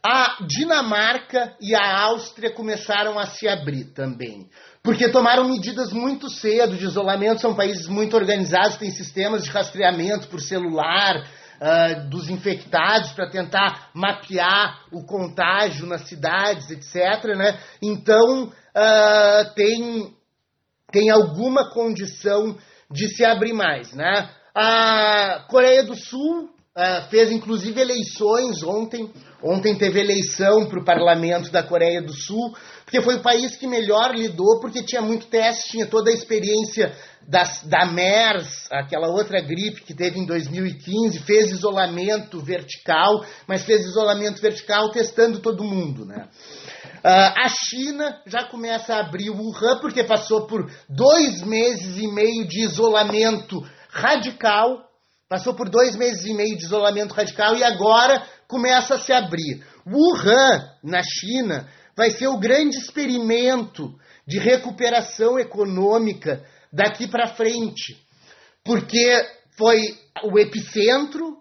[0.03, 4.49] A Dinamarca e a Áustria começaram a se abrir também,
[4.83, 10.29] porque tomaram medidas muito cedo de isolamento, são países muito organizados, têm sistemas de rastreamento
[10.29, 11.23] por celular,
[11.61, 17.37] uh, dos infectados para tentar mapear o contágio nas cidades, etc.
[17.37, 17.59] Né?
[17.83, 20.15] Então, uh, tem,
[20.91, 22.57] tem alguma condição
[22.91, 23.93] de se abrir mais.
[23.93, 24.31] Né?
[24.55, 29.13] A Coreia do Sul uh, fez inclusive eleições ontem.
[29.43, 32.55] Ontem teve eleição para o parlamento da Coreia do Sul,
[32.85, 36.95] porque foi o país que melhor lidou, porque tinha muito teste, tinha toda a experiência
[37.27, 43.83] das, da MERS, aquela outra gripe que teve em 2015, fez isolamento vertical, mas fez
[43.83, 46.29] isolamento vertical testando todo mundo, né?
[47.03, 52.07] Uh, a China já começa a abrir o Wuhan, porque passou por dois meses e
[52.09, 54.85] meio de isolamento radical,
[55.27, 59.65] passou por dois meses e meio de isolamento radical e agora começa a se abrir.
[59.87, 61.67] Wuhan, na China,
[61.97, 63.95] vai ser o grande experimento
[64.27, 67.97] de recuperação econômica daqui para frente,
[68.65, 69.79] porque foi
[70.25, 71.39] o epicentro,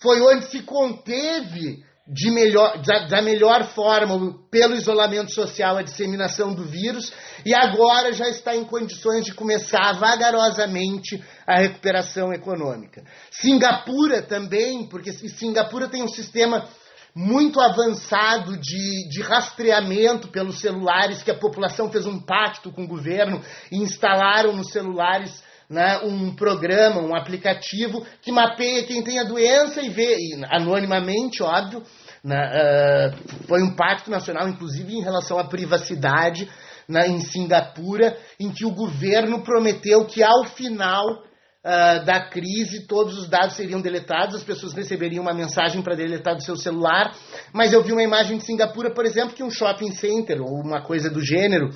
[0.00, 6.54] foi onde se conteve de melhor, da, da, melhor forma, pelo isolamento social, a disseminação
[6.54, 7.12] do vírus,
[7.44, 13.04] e agora já está em condições de começar vagarosamente a recuperação econômica.
[13.30, 16.66] Singapura também, porque Singapura tem um sistema
[17.14, 22.88] muito avançado de, de rastreamento pelos celulares, que a população fez um pacto com o
[22.88, 29.24] governo e instalaram nos celulares né, um programa, um aplicativo que mapeia quem tem a
[29.24, 31.82] doença e vê, e, anonimamente, óbvio,
[32.22, 36.48] né, uh, foi um pacto nacional, inclusive em relação à privacidade
[36.88, 43.18] né, em Singapura, em que o governo prometeu que ao final uh, da crise todos
[43.18, 47.14] os dados seriam deletados, as pessoas receberiam uma mensagem para deletar do seu celular.
[47.52, 50.82] Mas eu vi uma imagem de Singapura, por exemplo, que um shopping center ou uma
[50.82, 51.70] coisa do gênero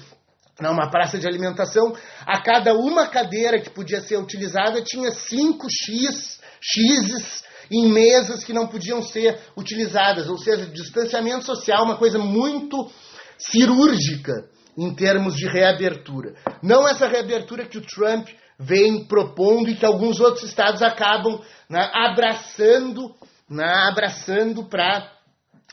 [0.61, 1.93] uma praça de alimentação,
[2.25, 8.53] a cada uma cadeira que podia ser utilizada tinha 5 X, X's em mesas que
[8.53, 12.91] não podiam ser utilizadas, ou seja, distanciamento social, uma coisa muito
[13.39, 14.33] cirúrgica
[14.77, 16.35] em termos de reabertura.
[16.63, 18.29] Não essa reabertura que o Trump
[18.59, 23.15] vem propondo e que alguns outros estados acabam né, abraçando,
[23.49, 25.11] né, abraçando para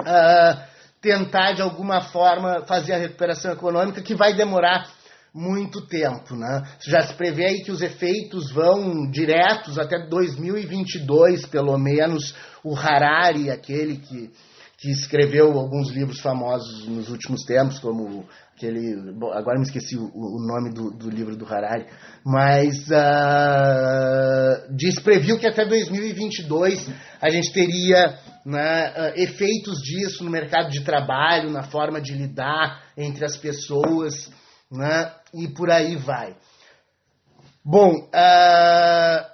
[0.01, 0.67] uh, ah,
[1.01, 4.89] tentar de alguma forma fazer a recuperação econômica que vai demorar
[5.33, 6.63] muito tempo, né?
[6.81, 12.35] Já se prevê aí que os efeitos vão diretos até 2022, pelo menos.
[12.63, 14.31] O Harari, aquele que,
[14.77, 18.27] que escreveu alguns livros famosos nos últimos tempos, como
[18.59, 19.13] aquele.
[19.13, 21.85] Bom, agora me esqueci o, o nome do, do, livro do Harari,
[22.25, 26.89] mas uh, diz, previu que até 2022
[27.21, 32.83] a gente teria né, uh, efeitos disso no mercado de trabalho, na forma de lidar
[32.97, 34.29] entre as pessoas,
[34.69, 36.35] né, e por aí vai.
[37.63, 39.25] Bom, uh,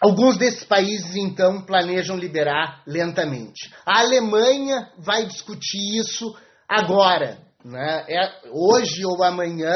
[0.00, 3.72] alguns desses países então planejam liberar lentamente.
[3.84, 6.36] A Alemanha vai discutir isso
[6.68, 8.04] agora, né?
[8.08, 9.72] É, hoje ou amanhã,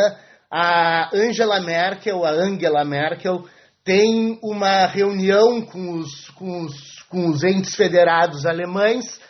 [0.50, 3.44] a Angela Merkel, a Angela Merkel,
[3.84, 9.20] tem uma reunião com os, com os, com os entes federados alemães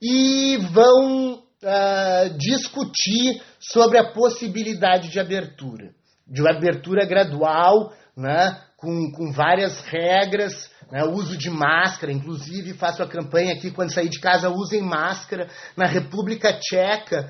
[0.00, 5.90] e vão uh, discutir sobre a possibilidade de abertura,
[6.26, 13.08] de abertura gradual, né, com, com várias regras né, uso de máscara, inclusive faço a
[13.08, 15.48] campanha aqui quando sair de casa, usem máscara.
[15.76, 17.28] Na República Tcheca,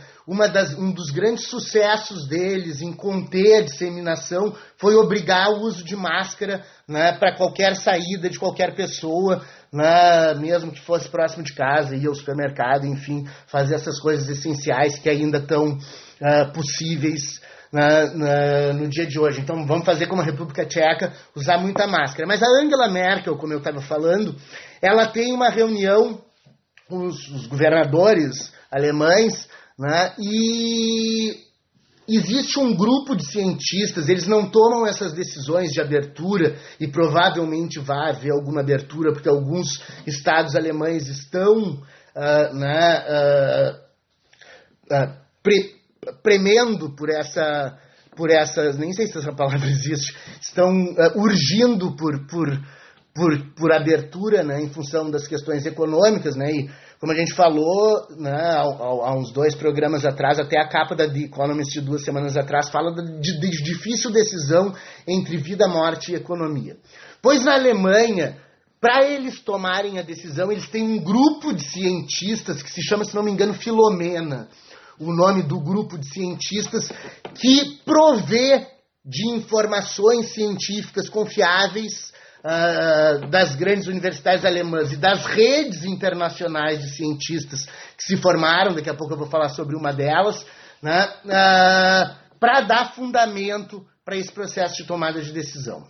[0.53, 5.97] das, um dos grandes sucessos deles em conter a disseminação foi obrigar o uso de
[5.97, 9.43] máscara né, para qualquer saída de qualquer pessoa,
[9.77, 14.99] né, mesmo que fosse próximo de casa, ir ao supermercado, enfim, fazer essas coisas essenciais
[14.99, 19.41] que ainda estão uh, possíveis na, na, no dia de hoje.
[19.41, 22.27] Então vamos fazer como a República Tcheca, usar muita máscara.
[22.27, 24.35] Mas a Angela Merkel, como eu estava falando,
[24.81, 26.23] ela tem uma reunião
[26.89, 29.47] com os, os governadores alemães
[29.79, 31.46] né, e
[32.09, 38.11] existe um grupo de cientistas, eles não tomam essas decisões de abertura e provavelmente vai
[38.11, 41.81] haver alguma abertura, porque alguns estados alemães estão
[42.17, 43.75] uh, né, uh,
[44.95, 45.77] uh, pre
[46.23, 47.77] premendo por essa,
[48.17, 50.73] por essas, nem sei se essa palavra existe, estão
[51.17, 52.49] urgindo por, por,
[53.13, 56.71] por, por abertura, né, em função das questões econômicas, né, e
[57.01, 61.21] como a gente falou né, há, uns dois programas atrás, até a capa da The
[61.21, 64.75] Economist de duas semanas atrás fala de, de difícil decisão
[65.07, 66.77] entre vida, morte e economia.
[67.21, 68.39] Pois na Alemanha,
[68.81, 73.15] para eles tomarem a decisão, eles têm um grupo de cientistas que se chama, se
[73.15, 74.49] não me engano, Filomena
[74.99, 76.91] o nome do grupo de cientistas
[77.35, 78.67] que provê
[79.05, 82.13] de informações científicas confiáveis
[82.47, 87.67] uh, das grandes universidades alemãs e das redes internacionais de cientistas
[87.97, 90.47] que se formaram, daqui a pouco eu vou falar sobre uma delas,
[90.81, 95.85] né, uh, para dar fundamento para esse processo de tomada de decisão.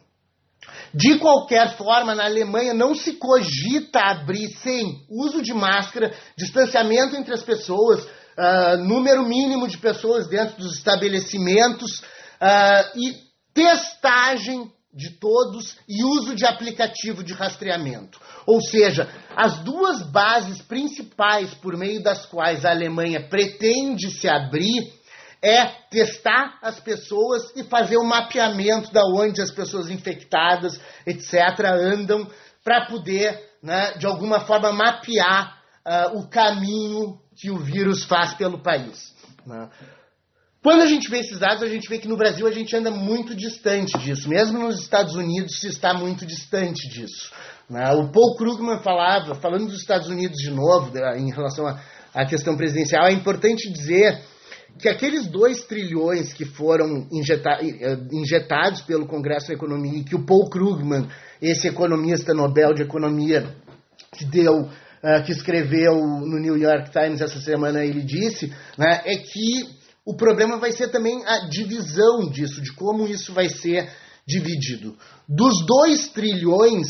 [0.95, 7.35] De qualquer forma, na Alemanha não se cogita abrir sem uso de máscara, distanciamento entre
[7.35, 13.15] as pessoas, uh, número mínimo de pessoas dentro dos estabelecimentos uh, e
[13.53, 18.19] testagem de todos e uso de aplicativo de rastreamento.
[18.47, 19.07] Ou seja,
[19.37, 24.91] as duas bases principais por meio das quais a Alemanha pretende se abrir
[25.43, 31.35] é testar as pessoas e fazer o um mapeamento da onde as pessoas infectadas, etc.,
[31.75, 32.27] andam,
[32.65, 38.63] para poder, né, de alguma forma, mapear uh, o caminho que o vírus faz pelo
[38.63, 39.15] país.
[39.47, 39.69] Né?
[40.67, 42.91] Quando a gente vê esses dados, a gente vê que no Brasil a gente anda
[42.91, 44.29] muito distante disso.
[44.29, 47.31] Mesmo nos Estados Unidos se está muito distante disso.
[47.71, 47.89] Né?
[47.93, 51.73] O Paul Krugman falava, falando dos Estados Unidos de novo, em relação
[52.13, 54.21] à questão presidencial, é importante dizer
[54.77, 60.51] que aqueles dois trilhões que foram eh, injetados pelo Congresso da Economia, que o Paul
[60.51, 61.07] Krugman,
[61.41, 63.55] esse economista Nobel de Economia,
[64.19, 69.17] que deu, uh, que escreveu no New York Times essa semana, ele disse, né, é
[69.17, 69.77] que
[70.07, 73.93] o problema vai ser também a divisão disso, de como isso vai ser
[74.25, 74.97] dividido.
[75.29, 76.87] Dos 2 trilhões,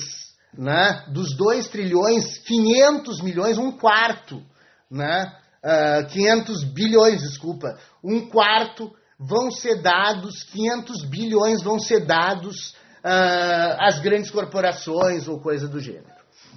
[0.57, 4.43] né, dos 2 trilhões, 500 milhões, um quarto,
[4.91, 5.33] né,
[5.65, 12.75] uh, ah, 500 bilhões, desculpa, um quarto vão ser dados, 500 bilhões vão ser dados
[13.03, 16.05] uh, às grandes corporações ou coisa do gênero.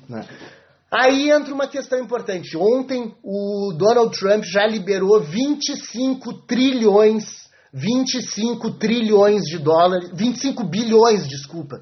[0.10, 0.28] Né?
[0.92, 2.58] Aí entra uma questão importante.
[2.58, 11.80] Ontem o Donald Trump já liberou 25 trilhões, 25 trilhões de dólares, 25 bilhões, desculpa.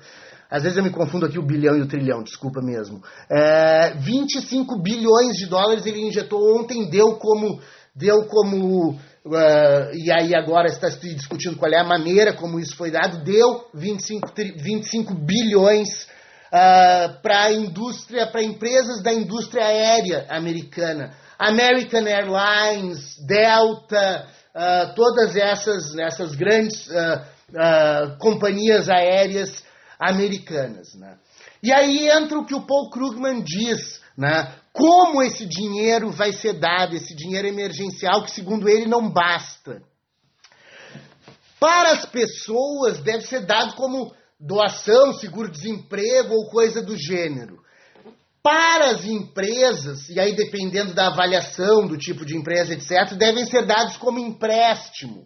[0.49, 3.01] Às vezes eu me confundo aqui o bilhão e o trilhão, desculpa mesmo.
[3.29, 7.61] É, 25 bilhões de dólares ele injetou ontem, deu como.
[7.95, 12.75] Deu como uh, e aí agora está se discutindo qual é a maneira como isso
[12.75, 16.07] foi dado, deu 25, 25 bilhões
[16.47, 21.13] uh, para a indústria, para empresas da indústria aérea americana.
[21.37, 29.63] American Airlines, Delta, uh, todas essas, essas grandes uh, companhias aéreas
[29.99, 30.95] americanas.
[30.95, 31.17] Né?
[31.61, 34.51] E aí entra o que o Paul Krugman diz, né?
[34.73, 39.81] como esse dinheiro vai ser dado, esse dinheiro emergencial que, segundo ele, não basta.
[41.59, 47.57] Para as pessoas, deve ser dado como doação, seguro-desemprego ou coisa do gênero.
[48.43, 53.65] Para as empresas, e aí dependendo da avaliação do tipo de empresa, etc., devem ser
[53.65, 55.25] dados como empréstimo.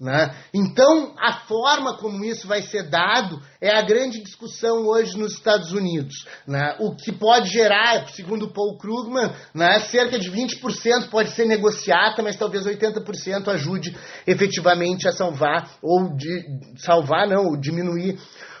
[0.00, 0.34] Né?
[0.52, 5.72] Então, a forma como isso vai ser dado é a grande discussão hoje nos Estados
[5.72, 6.26] Unidos.
[6.46, 6.76] Né?
[6.80, 12.36] O que pode gerar, segundo Paul Krugman, né, cerca de 20% pode ser negociata, mas
[12.36, 13.96] talvez 80% ajude
[14.26, 16.44] efetivamente a salvar, ou de,
[16.76, 18.18] salvar, não, diminuir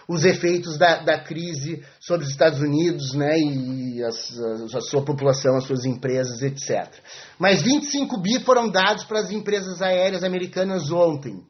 [0.08, 5.04] os efeitos da, da crise sobre os Estados Unidos né, e as, a, a sua
[5.04, 6.92] população, as suas empresas, etc.
[7.38, 11.42] Mas 25 bi foram dados para as empresas aéreas americanas ontem.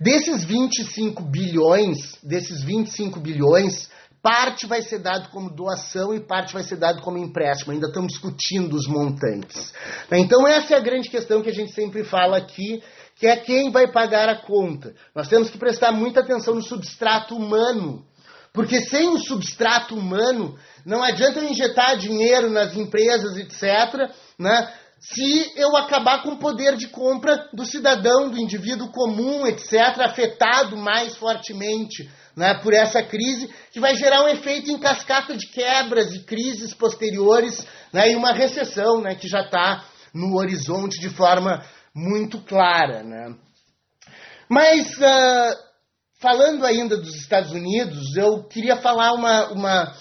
[0.00, 3.90] Desses 25 bilhões, desses 25 bilhões,
[4.22, 7.72] parte vai ser dado como doação e parte vai ser dado como empréstimo.
[7.72, 9.72] Ainda estamos discutindo os montantes.
[10.10, 12.82] Então essa é a grande questão que a gente sempre fala aqui
[13.20, 14.94] que é quem vai pagar a conta.
[15.14, 18.02] Nós temos que prestar muita atenção no substrato humano,
[18.50, 25.52] porque sem o substrato humano, não adianta eu injetar dinheiro nas empresas, etc., né, se
[25.54, 31.14] eu acabar com o poder de compra do cidadão, do indivíduo comum, etc., afetado mais
[31.16, 36.20] fortemente né, por essa crise, que vai gerar um efeito em cascata de quebras e
[36.20, 39.84] crises posteriores né, e uma recessão né, que já está
[40.14, 41.62] no horizonte de forma
[41.94, 43.02] muito clara.
[43.02, 43.34] Né?
[44.48, 45.56] Mas, uh,
[46.20, 49.52] falando ainda dos Estados Unidos, eu queria falar uma.
[49.52, 49.94] uma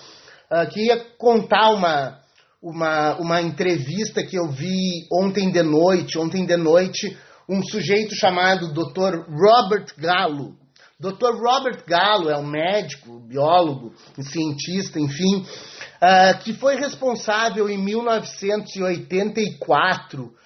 [0.52, 2.20] uh, queria contar uma,
[2.62, 6.18] uma, uma entrevista que eu vi ontem de noite.
[6.18, 7.18] Ontem de noite,
[7.48, 9.26] um sujeito chamado Dr.
[9.28, 10.58] Robert Gallo.
[11.00, 11.34] Dr.
[11.42, 20.38] Robert Gallo é um médico, biólogo, cientista, enfim, uh, que foi responsável em 1984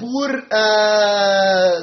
[0.00, 1.82] por uh,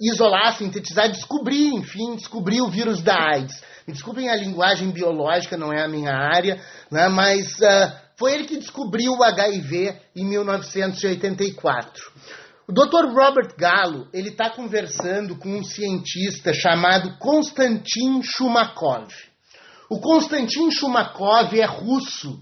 [0.00, 3.60] isolar, sintetizar, descobrir, enfim, descobrir o vírus da AIDS.
[3.86, 8.44] Me desculpem a linguagem biológica, não é a minha área, né, mas uh, foi ele
[8.44, 12.12] que descobriu o HIV em 1984.
[12.68, 13.12] O Dr.
[13.12, 19.08] Robert Gallo, ele está conversando com um cientista chamado Konstantin Shumakov.
[19.90, 22.38] O Konstantin Shumakov é russo,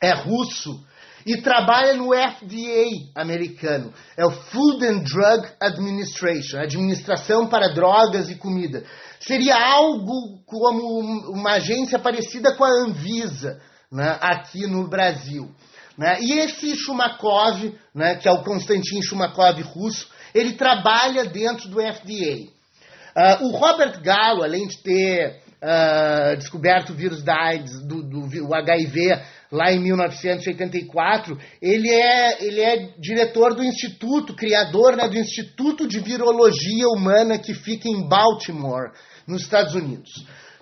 [0.00, 0.80] é russo,
[1.28, 3.92] e trabalha no FDA americano.
[4.16, 8.82] É o Food and Drug Administration, Administração para Drogas e Comida.
[9.20, 11.00] Seria algo como
[11.30, 13.60] uma agência parecida com a Anvisa,
[13.92, 15.50] né, aqui no Brasil.
[15.98, 16.16] Né?
[16.22, 22.46] E esse Shumakov, né, que é o Konstantin Shumakov russo, ele trabalha dentro do FDA.
[22.46, 28.02] Uh, ah, o Robert Gallo, além de ter uh, descoberto o vírus da AIDS, do,
[28.02, 35.18] do HIV lá em 1984, ele é, ele é diretor do Instituto, criador né, do
[35.18, 38.92] Instituto de Virologia Humana que fica em Baltimore,
[39.26, 40.10] nos Estados Unidos.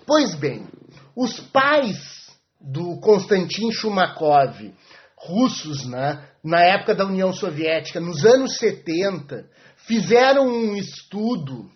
[0.05, 0.67] Pois bem,
[1.15, 1.97] os pais
[2.59, 4.73] do Konstantin Shumakov,
[5.17, 11.69] russos, né, na época da União Soviética, nos anos 70, fizeram um estudo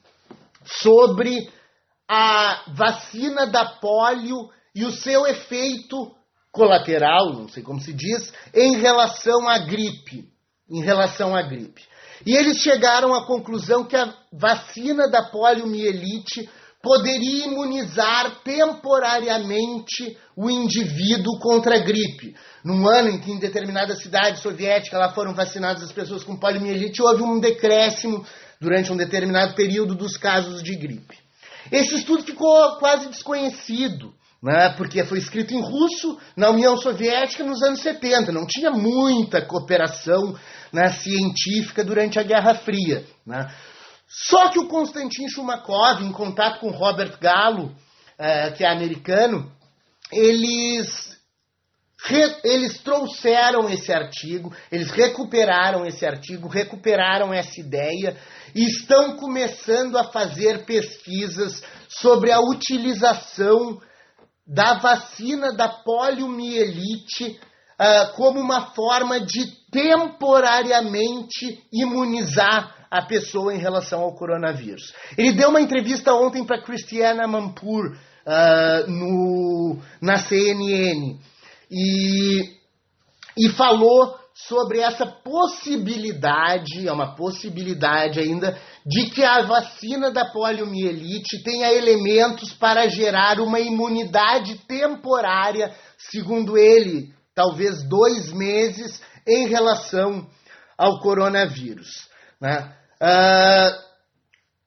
[0.63, 1.49] sobre
[2.07, 6.13] a vacina da polio e o seu efeito
[6.52, 10.30] colateral, não sei como se diz, em relação à gripe.
[10.69, 11.82] Em relação à gripe.
[12.26, 16.49] E eles chegaram à conclusão que a vacina da poliomielite
[16.82, 22.36] poderia imunizar temporariamente o indivíduo contra a gripe.
[22.64, 27.02] Num ano em que em determinada cidade soviética lá foram vacinadas as pessoas com poliomielite,
[27.02, 28.26] houve um decréscimo
[28.60, 31.18] durante um determinado período dos casos de gripe.
[31.72, 37.61] Esse estudo ficou quase desconhecido, né, porque foi escrito em russo na União Soviética nos
[37.61, 38.31] anos 70.
[38.31, 40.35] Não tinha muita cooperação
[40.73, 43.05] né, científica durante a Guerra Fria.
[43.26, 43.53] Né.
[44.07, 47.76] Só que o Konstantin Shumakov, em contato com Robert Gallo,
[48.18, 49.51] é, que é americano,
[50.11, 51.18] eles,
[52.03, 58.18] re, eles trouxeram esse artigo, eles recuperaram esse artigo, recuperaram essa ideia
[58.55, 63.80] e estão começando a fazer pesquisas sobre a utilização
[64.52, 67.40] da vacina da poliomielite
[67.80, 74.94] uh, como uma forma de temporariamente imunizar a pessoa em relação ao coronavírus.
[75.18, 81.18] Ele deu uma entrevista ontem para Christiana Mampur uh, no, na CNN
[81.72, 82.41] e,
[83.38, 91.43] e falou sobre essa possibilidade, é uma possibilidade ainda, de que a vacina da poliomielite
[91.43, 100.27] tenha elementos para gerar uma imunidade temporária, segundo ele, talvez dois meses, em relação
[100.77, 102.09] ao coronavírus.
[102.39, 102.73] Né?
[103.01, 103.91] Uh,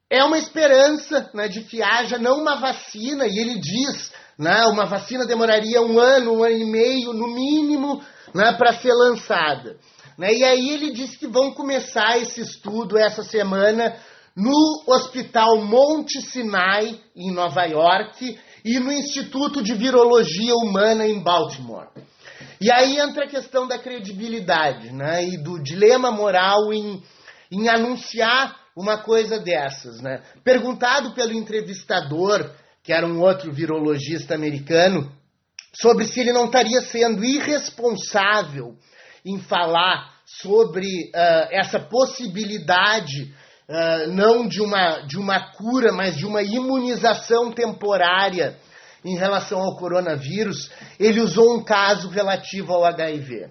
[0.09, 4.85] é uma esperança né, de que haja não uma vacina, e ele diz, né, uma
[4.85, 8.01] vacina demoraria um ano, um ano e meio, no mínimo,
[8.35, 9.77] né, para ser lançada.
[10.19, 10.35] Né?
[10.35, 13.97] E aí ele diz que vão começar esse estudo essa semana
[14.37, 21.89] no Hospital Monte Sinai, em Nova York, e no Instituto de Virologia Humana, em Baltimore.
[22.61, 27.03] E aí entra a questão da credibilidade né, e do dilema moral em
[27.55, 30.01] em anunciar uma coisa dessas.
[30.01, 30.23] Né?
[30.43, 32.51] Perguntado pelo entrevistador,
[32.83, 35.11] que era um outro virologista americano,
[35.75, 38.77] sobre se ele não estaria sendo irresponsável
[39.25, 43.35] em falar sobre uh, essa possibilidade,
[43.69, 48.57] uh, não de uma, de uma cura, mas de uma imunização temporária
[49.05, 53.51] em relação ao coronavírus, ele usou um caso relativo ao HIV.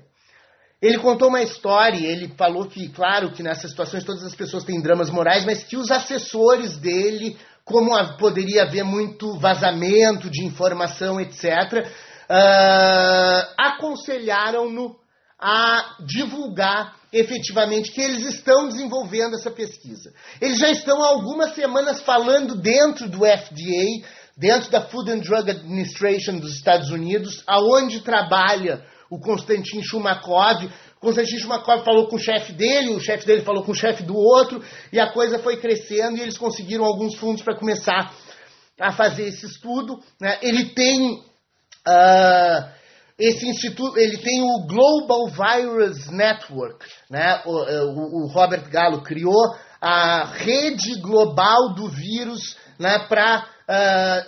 [0.82, 4.82] Ele contou uma história, ele falou que, claro, que nessas situações todas as pessoas têm
[4.82, 11.88] dramas morais, mas que os assessores dele, como poderia haver muito vazamento de informação, etc.,
[12.30, 14.96] uh, aconselharam-no
[15.40, 20.14] a divulgar efetivamente que eles estão desenvolvendo essa pesquisa.
[20.40, 25.52] Eles já estão há algumas semanas falando dentro do FDA, dentro da Food and Drug
[25.52, 30.68] Administration dos Estados Unidos, aonde trabalha o Konstantin Shumakov.
[31.00, 34.16] Konstantin Shumakov falou com o chefe dele, o chefe dele falou com o chefe do
[34.16, 38.14] outro, e a coisa foi crescendo e eles conseguiram alguns fundos para começar
[38.80, 40.00] a fazer esse estudo.
[40.20, 40.40] Né?
[40.42, 41.22] Ele tem
[41.88, 42.74] uh,
[43.18, 47.42] esse instituto, ele tem o Global Virus Network, né?
[47.46, 54.26] o, o, o Robert Gallo criou a rede global do vírus né, para uh, ah,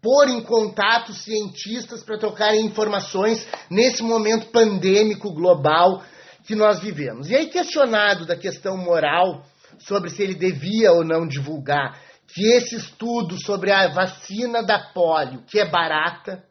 [0.00, 6.02] pôr em contato cientistas para trocarem informações nesse momento pandêmico global
[6.46, 7.28] que nós vivemos.
[7.28, 9.42] E aí, questionado da questão moral
[9.78, 15.42] sobre se ele devia ou não divulgar que esse estudo sobre a vacina da polio,
[15.46, 16.42] que é barata,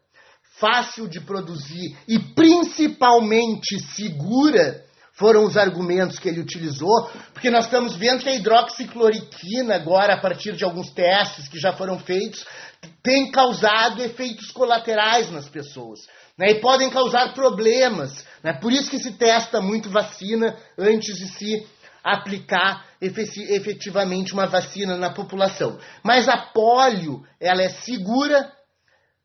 [0.60, 7.96] fácil de produzir e principalmente segura, foram os argumentos que ele utilizou, porque nós estamos
[7.96, 12.46] vendo que a hidroxicloroquina, agora, a partir de alguns testes que já foram feitos,
[13.04, 16.08] tem causado efeitos colaterais nas pessoas.
[16.36, 18.26] Né, e podem causar problemas.
[18.44, 21.68] Né, por isso que se testa muito vacina antes de se
[22.04, 25.78] aplicar efetivamente uma vacina na população.
[26.04, 28.52] Mas a polio, ela é segura,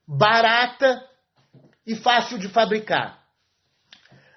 [0.06, 1.02] barata
[1.88, 3.18] e fácil de fabricar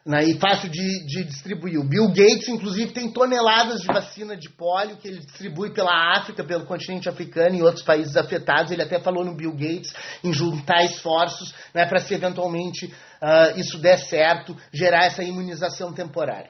[0.05, 1.79] né, e fácil de, de, distribuir.
[1.79, 6.43] O Bill Gates, inclusive, tem toneladas de vacina de pólio que ele distribui pela África,
[6.43, 8.71] pelo continente africano e outros países afetados.
[8.71, 13.77] Ele até falou no Bill Gates em juntar esforços né, para se eventualmente uh, isso
[13.77, 16.49] der certo, gerar essa imunização temporária.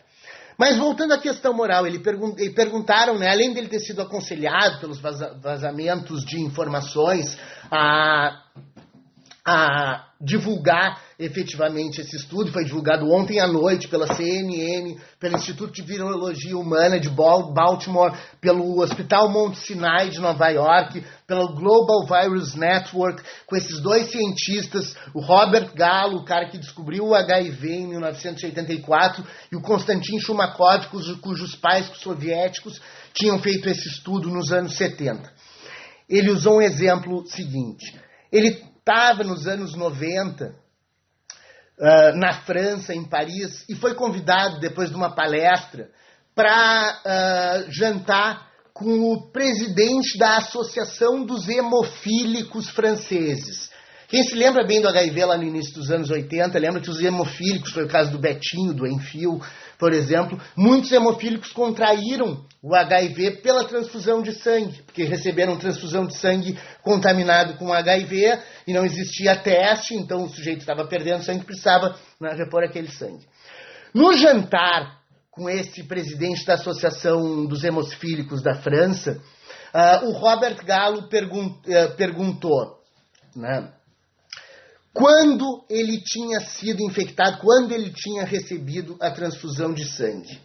[0.57, 4.99] Mas voltando à questão moral, ele pergun perguntaram, né, além dele ter sido aconselhado pelos
[4.99, 7.38] vaza vazamentos de informações
[7.72, 8.44] a,
[9.44, 12.52] a divulgar efetivamente esse estudo.
[12.52, 18.80] Foi divulgado ontem à noite pela CNN, pelo Instituto de Virologia Humana de Baltimore, pelo
[18.80, 25.22] Hospital Mount Sinai de Nova York, pelo Global Virus Network, com esses dois cientistas, o
[25.22, 30.88] Robert Gallo, o cara que descobriu o HIV em 1984, e o Konstantin Chumakov,
[31.22, 32.81] cujos pais soviéticos
[33.14, 35.31] tinham feito esse estudo nos anos 70.
[36.10, 37.95] Ele usou um exemplo seguinte.
[38.31, 40.53] Ele estava nos anos 90 uh,
[41.80, 45.90] ah, na França, em Paris, e foi convidado, depois de uma palestra,
[46.34, 53.70] para uh, ah, jantar com o presidente da Associação dos Hemofílicos Franceses.
[54.08, 57.02] Quem se lembra bem do HIV lá no início dos anos 80, lembra que os
[57.02, 59.40] hemofílicos, foi o caso do Betinho, do Enfio,
[59.82, 66.16] por exemplo, muitos hemofílicos contraíram o HIV pela transfusão de sangue, porque receberam transfusão de
[66.16, 71.98] sangue contaminado com HIV e não existia teste, então o sujeito estava perdendo sangue, precisava
[72.20, 73.26] né, repor aquele sangue.
[73.91, 74.99] No jantar
[75.32, 79.20] com esse presidente da Associação dos Hemofílicos da França,
[79.74, 82.80] uh, o Robert Gallo pergun uh, perguntou
[83.36, 83.74] né,
[84.94, 90.40] quando ele tinha sido infectado, quando ele tinha recebido a transfusão de sangue.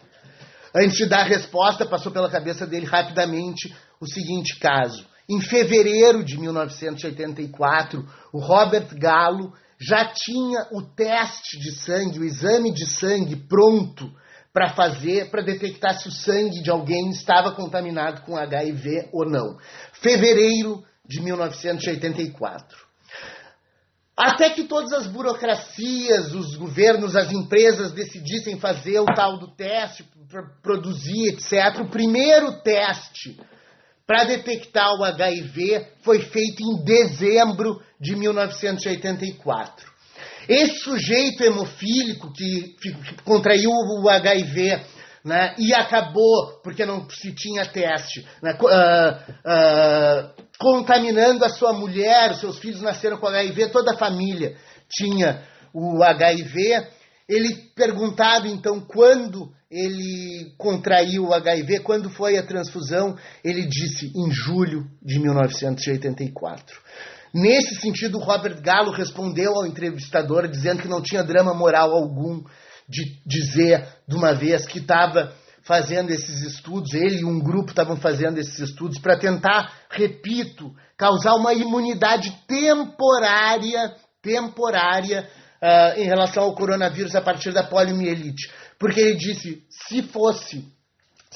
[0.74, 5.06] Antes de dar a resposta, passou pela cabeça dele rapidamente o seguinte caso.
[5.28, 12.72] Em fevereiro de 1984, o Robert Gallo já tinha o teste de sangue, o exame
[12.72, 14.10] de sangue pronto
[14.52, 19.58] para fazer, para detectar se o sangue de alguém estava contaminado com HIV ou não.
[19.92, 22.85] Fevereiro de 1984.
[24.16, 30.06] Até que todas as burocracias, os governos, as empresas decidissem fazer o tal do teste,
[30.62, 31.80] produzir, etc.
[31.80, 33.38] O primeiro teste
[34.06, 39.92] para detectar o HIV foi feito em dezembro de 1984.
[40.48, 42.76] Esse sujeito hemofílico que
[43.24, 44.80] contraiu o HIV
[45.26, 52.30] né, e acabou, porque não se tinha teste, né, uh, uh, contaminando a sua mulher,
[52.30, 54.56] os seus filhos nasceram com HIV, toda a família
[54.88, 55.42] tinha
[55.74, 56.86] o HIV.
[57.28, 64.30] Ele perguntado então quando ele contraiu o HIV, quando foi a transfusão, ele disse em
[64.30, 66.80] julho de 1984.
[67.34, 72.44] Nesse sentido, Robert Gallo respondeu ao entrevistador dizendo que não tinha drama moral algum
[72.88, 75.32] de dizer de uma vez que estava
[75.62, 81.34] fazendo esses estudos, ele e um grupo estavam fazendo esses estudos para tentar, repito, causar
[81.34, 85.28] uma imunidade temporária, temporária
[85.60, 88.48] uh, em relação ao coronavírus a partir da poliomielite.
[88.78, 90.64] Porque ele disse, se fosse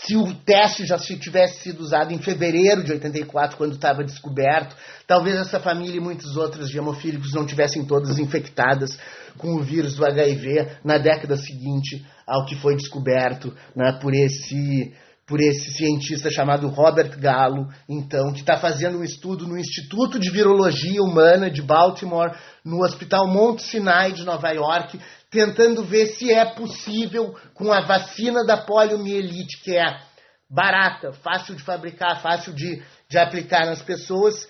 [0.04, 4.74] se o teste já tivesse sido usado em fevereiro de 84, quando estava descoberto,
[5.06, 8.98] talvez essa família e muitos outros de hemofílicos não tivessem todas infectadas
[9.36, 14.92] com o vírus do HIV na década seguinte ao que foi descoberto né, por esse
[15.26, 20.28] por esse cientista chamado Robert Gallo, então, que está fazendo um estudo no Instituto de
[20.28, 24.98] Virologia Humana de Baltimore, no Hospital Mount Sinai de Nova York,
[25.30, 30.00] tentando ver se é possível, com a vacina da poliomielite, que é
[30.50, 34.48] barata, fácil de fabricar, fácil de, de aplicar nas pessoas,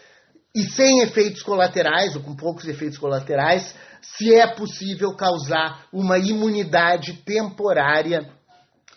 [0.54, 7.12] e sem efeitos colaterais, ou com poucos efeitos colaterais, se é possível causar uma imunidade
[7.24, 8.26] temporária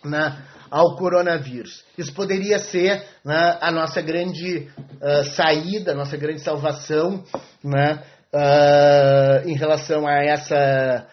[0.02, 1.84] né, ao coronavírus.
[1.96, 4.70] Isso poderia ser né, a nossa grande
[5.00, 7.22] uh, saída, a nossa grande salvação
[7.62, 8.02] né,
[8.32, 11.06] uh, em relação a essa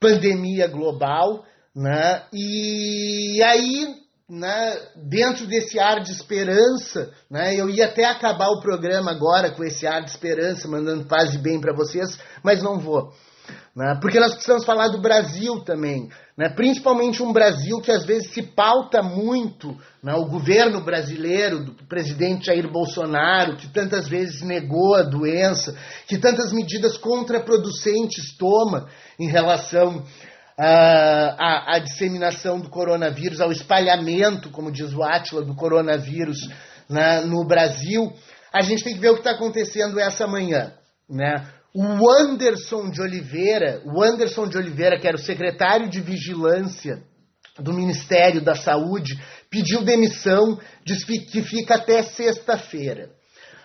[0.00, 1.44] pandemia global,
[1.74, 2.22] né?
[2.32, 3.94] E aí,
[4.28, 9.64] né, dentro desse ar de esperança, né, eu ia até acabar o programa agora com
[9.64, 13.12] esse ar de esperança, mandando paz e bem para vocês, mas não vou.
[13.74, 18.32] Né, porque nós precisamos falar do Brasil também, né, principalmente um Brasil que às vezes
[18.32, 24.96] se pauta muito, né, o governo brasileiro, do presidente Jair Bolsonaro, que tantas vezes negou
[24.96, 25.76] a doença,
[26.06, 28.88] que tantas medidas contraproducentes toma
[29.18, 30.02] em relação
[30.58, 36.38] à, à disseminação do coronavírus, ao espalhamento, como diz o Átila, do coronavírus
[36.88, 38.12] né, no Brasil,
[38.52, 40.72] a gente tem que ver o que está acontecendo essa manhã.
[41.08, 41.46] Né?
[41.74, 47.02] O Anderson de Oliveira, o Anderson de Oliveira, que era o secretário de vigilância
[47.58, 49.20] do Ministério da Saúde,
[49.50, 53.10] pediu demissão, diz que fica até sexta-feira.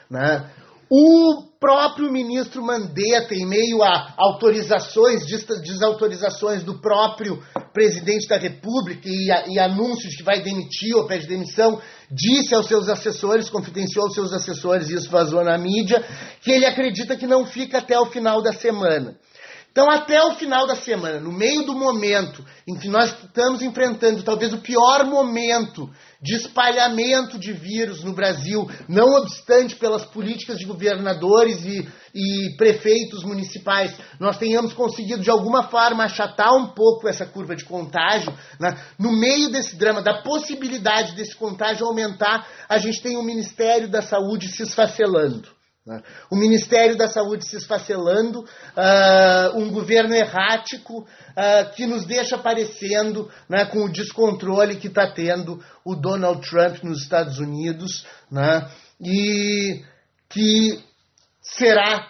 [0.10, 0.50] Né?
[0.90, 7.42] O próprio ministro Mandetta, em meio a autorizações, desautorizações do próprio
[7.74, 11.82] presidente da República e, a, e anúncios de que vai demitir ou pede demissão,
[12.12, 16.04] disse aos seus assessores, confidenciou aos seus assessores, e isso vazou na mídia,
[16.42, 19.16] que ele acredita que não fica até o final da semana.
[19.74, 24.22] Então, até o final da semana, no meio do momento em que nós estamos enfrentando
[24.22, 25.90] talvez o pior momento
[26.22, 33.24] de espalhamento de vírus no Brasil, não obstante pelas políticas de governadores e, e prefeitos
[33.24, 38.78] municipais, nós tenhamos conseguido de alguma forma achatar um pouco essa curva de contágio, né?
[39.00, 44.04] no meio desse drama, da possibilidade desse contágio aumentar, a gente tem o Ministério da
[44.04, 45.50] Saúde se esfacelando.
[45.86, 46.02] Né?
[46.30, 53.30] O Ministério da Saúde se esfacelando, uh, um governo errático uh, que nos deixa parecendo
[53.50, 58.70] né, com o descontrole que está tendo o Donald Trump nos Estados Unidos né,
[59.02, 59.84] e
[60.30, 60.82] que
[61.42, 62.08] será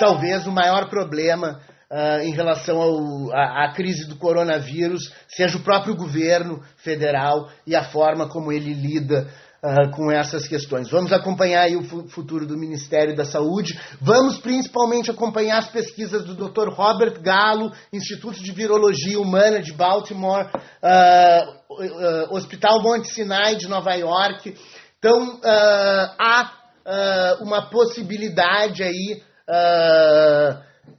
[0.00, 6.64] talvez o maior problema uh, em relação à crise do coronavírus, seja o próprio governo
[6.78, 9.30] federal e a forma como ele lida
[9.62, 10.90] uh, com essas questões.
[10.90, 16.68] Vamos acompanhar o futuro do Ministério da Saúde, vamos principalmente acompanhar as pesquisas do Dr.
[16.70, 24.56] Robert Gallo, Instituto de Virologia Humana de Baltimore, uh, Hospital Monte Sinai de Nova York.
[24.98, 25.40] Então,
[26.18, 26.52] há
[27.40, 29.22] uma possibilidade aí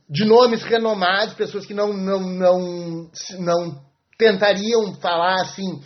[0.09, 3.81] de nomes renomados, pessoas que não, não, não, não
[4.17, 5.81] tentariam falar assim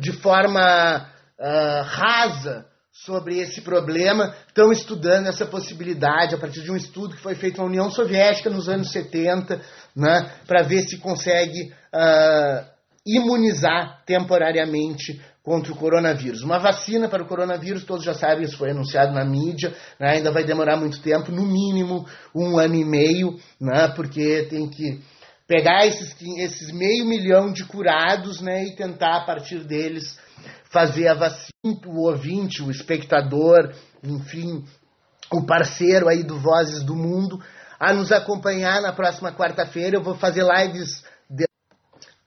[0.00, 1.06] de forma
[1.38, 2.66] uh, rasa
[3.04, 7.58] sobre esse problema, estão estudando essa possibilidade a partir de um estudo que foi feito
[7.58, 9.60] na União Soviética nos anos 70,
[9.94, 12.66] né, para ver se consegue uh,
[13.06, 16.42] imunizar temporariamente contra o coronavírus.
[16.42, 20.32] Uma vacina para o coronavírus, todos já sabem, isso foi anunciado na mídia, né, ainda
[20.32, 22.04] vai demorar muito tempo, no mínimo
[22.34, 25.00] um ano e meio, né, porque tem que
[25.46, 30.17] pegar esses, esses meio milhão de curados né, e tentar, a partir deles,
[30.70, 31.50] fazer a vacina,
[31.86, 33.72] o ouvinte, o espectador,
[34.02, 34.64] enfim,
[35.32, 37.42] o parceiro aí do Vozes do Mundo,
[37.78, 39.96] a nos acompanhar na próxima quarta-feira.
[39.96, 41.04] Eu vou fazer lives.
[41.28, 41.46] De...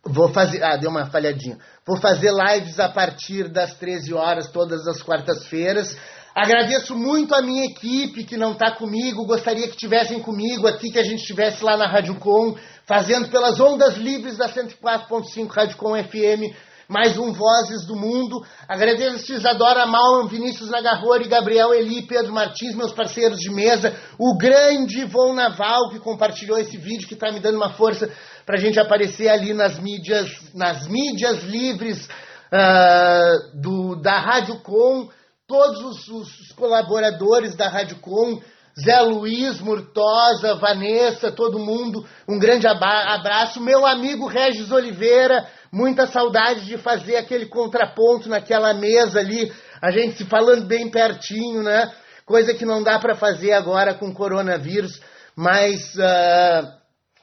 [0.03, 0.63] Vou fazer.
[0.63, 1.57] Ah, deu uma falhadinha.
[1.85, 5.95] Vou fazer lives a partir das 13 horas, todas as quartas-feiras.
[6.33, 10.97] Agradeço muito a minha equipe que não está comigo, gostaria que tivessem comigo aqui, que
[10.97, 12.55] a gente estivesse lá na Rádio Com,
[12.85, 16.55] fazendo pelas ondas livres da 104.5 Rádio Com FM
[16.91, 18.45] mais um Vozes do Mundo.
[18.67, 24.37] Agradeço a Isadora Mal, Vinícius Nagarrori, Gabriel Eli, Pedro Martins, meus parceiros de mesa, o
[24.37, 28.11] grande Von Naval, que compartilhou esse vídeo, que está me dando uma força
[28.45, 32.09] para a gente aparecer ali nas mídias, nas mídias livres
[32.51, 35.07] uh, do, da Rádio Com,
[35.47, 38.41] todos os, os colaboradores da Rádio Com,
[38.79, 43.61] Zé Luiz, Murtosa, Vanessa, todo mundo, um grande abraço.
[43.61, 50.17] Meu amigo Regis Oliveira, muita saudade de fazer aquele contraponto naquela mesa ali, a gente
[50.17, 51.91] se falando bem pertinho, né?
[52.25, 55.01] Coisa que não dá para fazer agora com o coronavírus,
[55.35, 56.67] mas uh,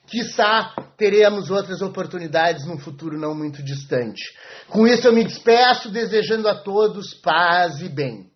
[0.06, 4.22] quiçá teremos outras oportunidades num futuro não muito distante.
[4.68, 8.26] Com isso eu me despeço, desejando a todos paz e bem.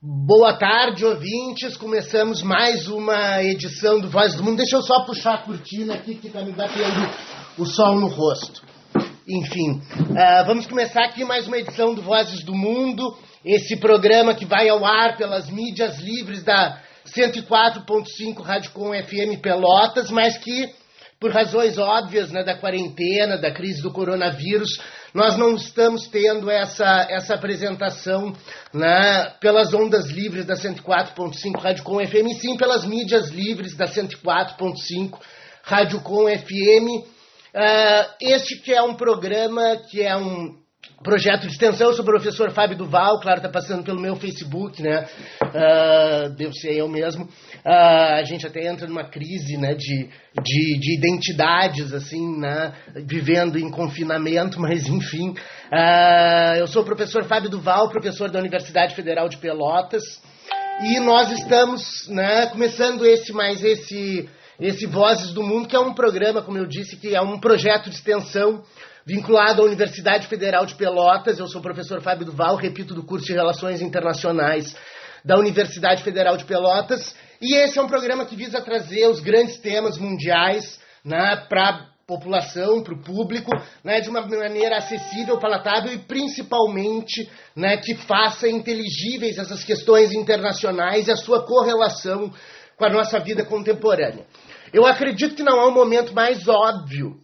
[0.00, 1.76] Boa tarde, ouvintes.
[1.76, 4.58] Começamos mais uma edição do Voz do Mundo.
[4.58, 8.62] Deixa eu só puxar a cortina aqui que está me batendo o sol no rosto.
[9.26, 14.44] Enfim, uh, vamos começar aqui mais uma edição do Vozes do Mundo, esse programa que
[14.44, 20.68] vai ao ar pelas mídias livres da 104.5 Rádio Com FM Pelotas, mas que,
[21.18, 24.78] por razões óbvias né, da quarentena, da crise do coronavírus,
[25.14, 28.34] nós não estamos tendo essa, essa apresentação
[28.72, 35.18] né, pelas ondas livres da 104.5 Rádio Com FM, sim pelas mídias livres da 104.5
[35.62, 37.15] Rádio Com FM
[37.54, 40.66] Uh, este que é um programa que é um
[41.02, 44.82] projeto de extensão, eu sou o professor Fábio Duval, claro, está passando pelo meu Facebook,
[44.82, 45.06] né?
[45.42, 47.24] Uh, devo ser eu mesmo.
[47.24, 50.08] Uh, a gente até entra numa crise né, de,
[50.42, 52.72] de, de identidades, assim, né?
[53.06, 55.30] Vivendo em confinamento, mas enfim.
[55.30, 60.02] Uh, eu sou o professor Fábio Duval, professor da Universidade Federal de Pelotas.
[60.82, 64.28] E nós estamos né, começando esse mais esse
[64.58, 67.90] esse Vozes do Mundo, que é um programa, como eu disse, que é um projeto
[67.90, 68.62] de extensão
[69.04, 71.38] vinculado à Universidade Federal de Pelotas.
[71.38, 74.74] Eu sou o professor Fábio Duval, repito, do curso de Relações Internacionais
[75.24, 77.14] da Universidade Federal de Pelotas.
[77.40, 81.86] E esse é um programa que visa trazer os grandes temas mundiais né, para a
[82.06, 83.50] população, para o público,
[83.84, 91.08] né, de uma maneira acessível, palatável e principalmente né, que faça inteligíveis essas questões internacionais
[91.08, 92.32] e a sua correlação
[92.76, 94.24] com a nossa vida contemporânea.
[94.72, 97.16] Eu acredito que não há um momento mais óbvio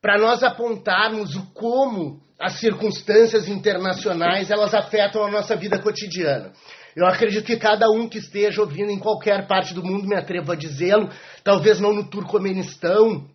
[0.00, 6.52] para nós apontarmos o como as circunstâncias internacionais elas afetam a nossa vida cotidiana.
[6.94, 10.52] Eu acredito que cada um que esteja ouvindo em qualquer parte do mundo, me atrevo
[10.52, 11.10] a dizê-lo,
[11.44, 13.26] talvez não no Turcomenistão,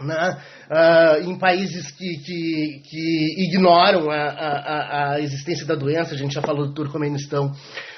[0.00, 6.18] né, uh, em países que, que, que ignoram a, a, a, existência da doença, a
[6.18, 7.52] gente já falou do Turcomenistão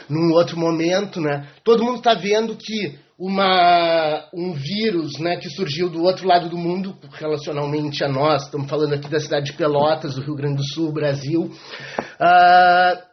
[0.07, 5.89] num outro momento, né, todo mundo está vendo que uma, um vírus né, que surgiu
[5.89, 10.15] do outro lado do mundo, relacionalmente a nós, estamos falando aqui da cidade de Pelotas,
[10.15, 13.07] do Rio Grande do Sul, Brasil, uh,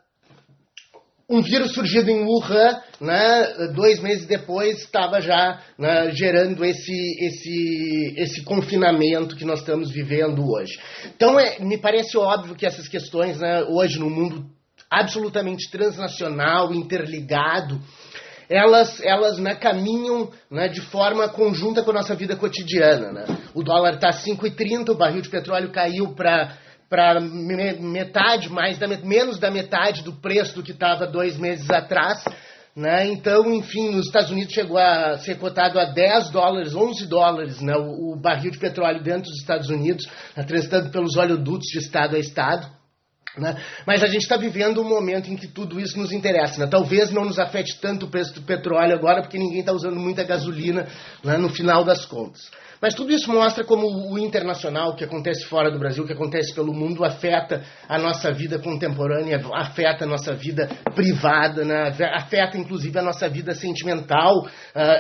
[1.30, 8.14] um vírus surgido em Wuhan, né, dois meses depois, estava já né, gerando esse, esse,
[8.18, 10.78] esse confinamento que nós estamos vivendo hoje.
[11.16, 14.46] Então, é, me parece óbvio que essas questões, né, hoje, no mundo
[14.92, 17.82] absolutamente transnacional, interligado,
[18.50, 23.12] elas, elas né, caminham né, de forma conjunta com a nossa vida cotidiana.
[23.12, 23.26] Né?
[23.54, 26.58] O dólar está 5,30, o barril de petróleo caiu para
[26.90, 32.24] para metade, mais da, menos da metade do preço do que estava dois meses atrás.
[32.76, 33.08] Né?
[33.08, 37.74] Então, enfim, nos Estados Unidos chegou a ser cotado a 10 dólares, 11 dólares né?
[37.76, 40.06] o, o barril de petróleo dentro dos Estados Unidos,
[40.36, 40.44] né?
[40.44, 42.68] transitando pelos oleodutos de estado a estado.
[43.38, 43.56] Né?
[43.86, 46.60] Mas a gente está vivendo um momento em que tudo isso nos interessa.
[46.60, 46.68] Né?
[46.70, 50.24] Talvez não nos afete tanto o preço do petróleo agora, porque ninguém está usando muita
[50.24, 50.88] gasolina
[51.24, 52.52] né, no final das contas.
[52.84, 56.12] Mas tudo isso mostra como o internacional, o que acontece fora do Brasil, o que
[56.12, 61.96] acontece pelo mundo, afeta a nossa vida contemporânea, afeta a nossa vida privada, né?
[62.14, 64.50] afeta inclusive a nossa vida sentimental, uh,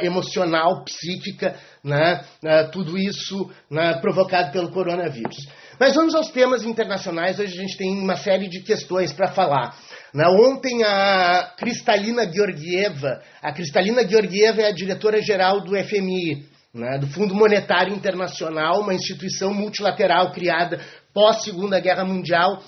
[0.05, 2.23] emocional, psíquica, né?
[2.41, 5.35] uh, tudo isso né, provocado pelo coronavírus.
[5.79, 7.39] Mas vamos aos temas internacionais.
[7.39, 9.75] Hoje a gente tem uma série de questões para falar.
[10.13, 10.23] Né?
[10.27, 17.35] Ontem a Cristalina Georgieva, a Cristalina Georgieva é a diretora-geral do FMI, né, do Fundo
[17.35, 20.79] Monetário Internacional, uma instituição multilateral criada
[21.13, 22.61] pós-Segunda Guerra Mundial,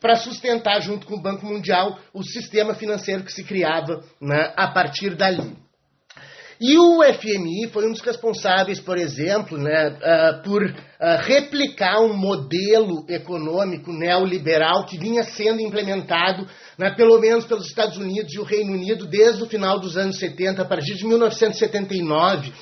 [0.00, 4.68] para sustentar, junto com o Banco Mundial, o sistema financeiro que se criava né, a
[4.68, 5.56] partir dali.
[6.60, 10.74] E o FMI foi um dos responsáveis, por exemplo, né, uh, por uh,
[11.22, 16.46] replicar um modelo econômico neoliberal que vinha sendo implementado,
[16.76, 20.18] né, pelo menos pelos Estados Unidos e o Reino Unido, desde o final dos anos
[20.18, 22.52] 70, a partir de 1979,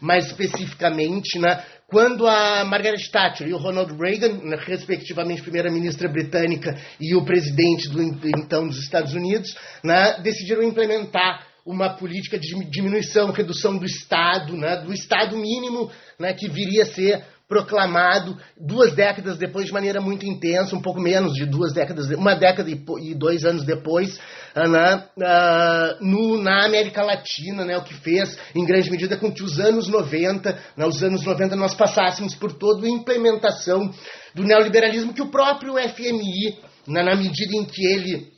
[0.00, 6.74] mais especificamente, né, quando a Margaret Thatcher e o Ronald Reagan, né, respectivamente primeira-ministra britânica
[6.98, 9.54] e o presidente do então dos Estados Unidos,
[9.84, 16.32] né, decidiram implementar uma política de diminuição, redução do Estado, né, do Estado mínimo né,
[16.32, 21.34] que viria a ser proclamado duas décadas depois de maneira muito intensa, um pouco menos
[21.34, 24.18] de duas décadas, uma década e, dois anos depois,
[24.56, 29.30] uh, na, uh, no, na América Latina, né, o que fez, em grande medida, com
[29.30, 33.92] que os anos 90, né, os anos 90 nós passássemos por toda a implementação
[34.34, 36.56] do neoliberalismo que o próprio FMI,
[36.88, 38.31] né, na medida em que ele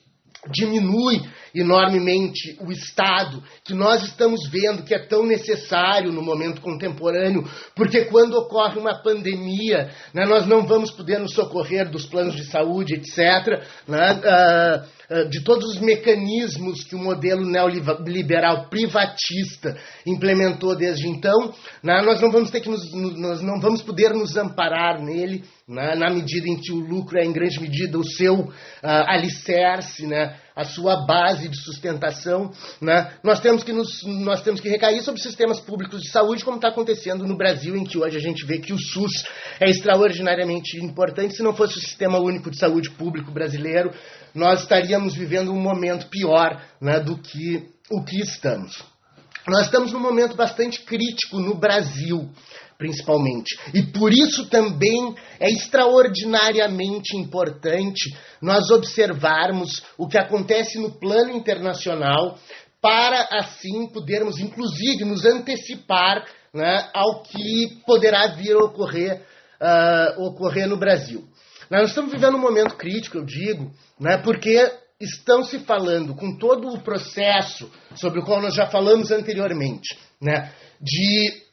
[0.50, 1.20] diminui
[1.54, 8.06] enormemente o Estado, que nós estamos vendo que é tão necessário no momento contemporâneo, porque
[8.06, 12.94] quando ocorre uma pandemia, né, nós não vamos poder nos socorrer dos planos de saúde,
[12.94, 21.54] etc., né, uh, de todos os mecanismos que o modelo neoliberal privatista implementou desde então,
[21.82, 25.94] né, nós não vamos ter que nos, nós não vamos poder nos amparar nele, né,
[25.94, 30.36] na medida em que o lucro é em grande medida o seu uh, alicerce, né,
[30.55, 33.12] a sua base de sustentação, né?
[33.22, 36.68] nós, temos que nos, nós temos que recair sobre sistemas públicos de saúde, como está
[36.68, 39.24] acontecendo no Brasil, em que hoje a gente vê que o SUS
[39.60, 41.35] é extraordinariamente importante.
[41.35, 43.93] Se não fosse o Sistema Único de Saúde Público brasileiro,
[44.32, 48.85] nós estaríamos vivendo um momento pior né, do que o que estamos.
[49.47, 52.31] Nós estamos num momento bastante crítico no Brasil
[52.85, 53.59] principalmente.
[53.73, 62.39] E por isso também é extraordinariamente importante nós observarmos o que acontece no plano internacional
[62.82, 69.23] para assim podermos, inclusive, nos antecipar né, ao que poderá vir a ocorrer,
[69.59, 71.24] uh, ocorrer no Brasil.
[71.70, 74.70] Nós estamos vivendo um momento crítico, eu digo, né, porque
[75.01, 80.52] estão se falando com todo o processo sobre o qual nós já falamos anteriormente, né,
[80.78, 81.44] de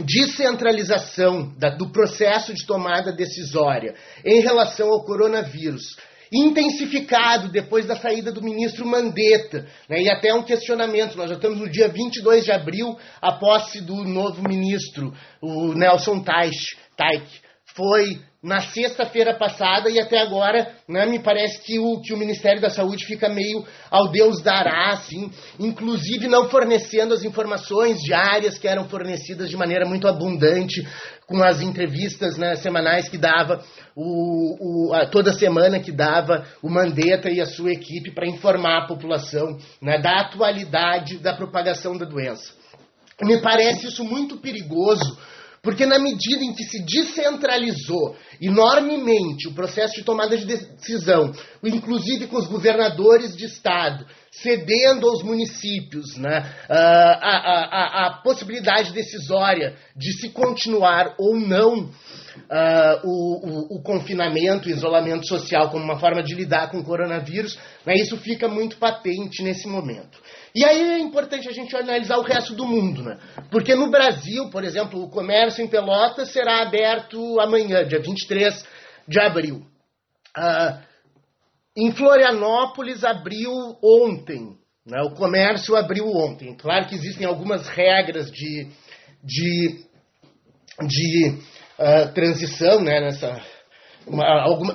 [0.00, 3.94] descentralização da, do processo de tomada decisória
[4.24, 5.96] em relação ao coronavírus,
[6.32, 11.16] intensificado depois da saída do ministro Mandetta, né, e até um questionamento.
[11.16, 16.22] Nós já estamos no dia 22 de abril, a posse do novo ministro, o Nelson
[16.22, 17.43] Teich, Teich
[17.74, 22.60] foi na sexta-feira passada e até agora, né, me parece que o, que o Ministério
[22.60, 28.68] da Saúde fica meio ao Deus dará, assim, inclusive não fornecendo as informações diárias que
[28.68, 30.86] eram fornecidas de maneira muito abundante
[31.26, 33.64] com as entrevistas né, semanais que dava
[33.96, 38.82] o, o, a, toda semana que dava o Mandetta e a sua equipe para informar
[38.82, 42.52] a população né, da atualidade da propagação da doença.
[43.22, 45.16] Me parece isso muito perigoso,
[45.64, 51.32] porque na medida em que se descentralizou enormemente o processo de tomada de decisão,
[51.62, 58.92] inclusive com os governadores de estado, cedendo aos municípios né, a, a, a, a, possibilidade
[58.92, 65.84] decisória de se continuar ou não uh, o, o, o, confinamento, o isolamento social como
[65.84, 70.20] uma forma de lidar com o coronavírus, né, isso fica muito patente nesse momento.
[70.54, 73.18] E aí é importante a gente analisar o resto do mundo, né?
[73.50, 78.64] Porque no Brasil, por exemplo, o comércio em Pelotas será aberto amanhã, dia 23
[79.08, 79.66] de abril.
[80.38, 80.80] Uh,
[81.76, 83.50] em Florianópolis abriu
[83.82, 84.56] ontem,
[84.86, 85.02] né?
[85.02, 86.54] o comércio abriu ontem.
[86.54, 88.68] Claro que existem algumas regras de,
[89.24, 89.84] de,
[90.86, 91.28] de
[91.80, 93.42] uh, transição, né, nessa,
[94.06, 94.74] uma, alguma,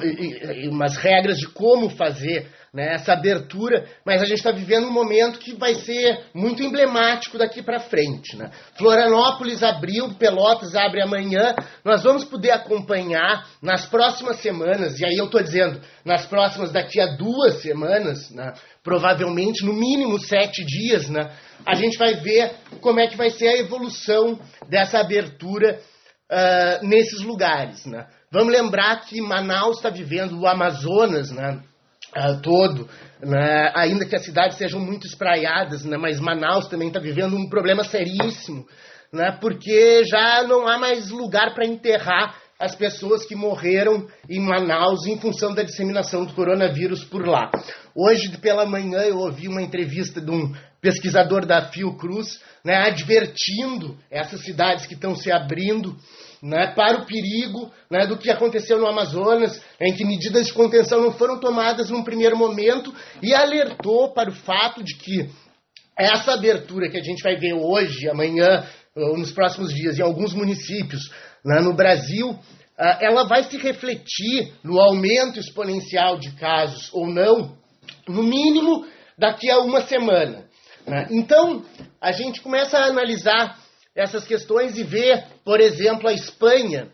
[0.69, 5.39] umas regras de como fazer né, essa abertura, mas a gente está vivendo um momento
[5.39, 8.35] que vai ser muito emblemático daqui para frente.
[8.37, 8.51] Né?
[8.77, 15.25] Florianópolis abriu, Pelotas abre amanhã, nós vamos poder acompanhar nas próximas semanas, e aí eu
[15.25, 21.31] estou dizendo, nas próximas daqui a duas semanas, né, provavelmente no mínimo sete dias, né,
[21.65, 22.51] a gente vai ver
[22.81, 24.39] como é que vai ser a evolução
[24.69, 25.79] dessa abertura
[26.31, 27.85] uh, nesses lugares.
[27.85, 28.07] Né?
[28.31, 31.61] Vamos lembrar que Manaus está vivendo o Amazonas né,
[32.15, 32.88] uh, todo,
[33.22, 37.49] né, ainda que as cidades sejam muito espraiadas, né, mas Manaus também está vivendo um
[37.49, 38.65] problema seríssimo,
[39.11, 45.06] né, porque já não há mais lugar para enterrar as pessoas que morreram em Manaus
[45.07, 47.49] em função da disseminação do coronavírus por lá.
[47.95, 54.41] Hoje pela manhã eu ouvi uma entrevista de um pesquisador da Fiocruz, né, advertindo essas
[54.44, 55.95] cidades que estão se abrindo
[56.41, 61.01] né, para o perigo né, do que aconteceu no Amazonas, em que medidas de contenção
[61.01, 65.29] não foram tomadas num primeiro momento, e alertou para o fato de que
[65.97, 70.33] essa abertura que a gente vai ver hoje, amanhã, ou nos próximos dias, em alguns
[70.33, 71.11] municípios
[71.43, 72.37] né, no Brasil,
[72.77, 77.57] ah, ela vai se refletir no aumento exponencial de casos ou não,
[78.07, 78.85] no mínimo
[79.17, 80.45] daqui a uma semana.
[80.87, 81.07] Né?
[81.11, 81.63] Então,
[81.99, 83.59] a gente começa a analisar
[83.95, 86.91] essas questões e ver, por exemplo, a Espanha,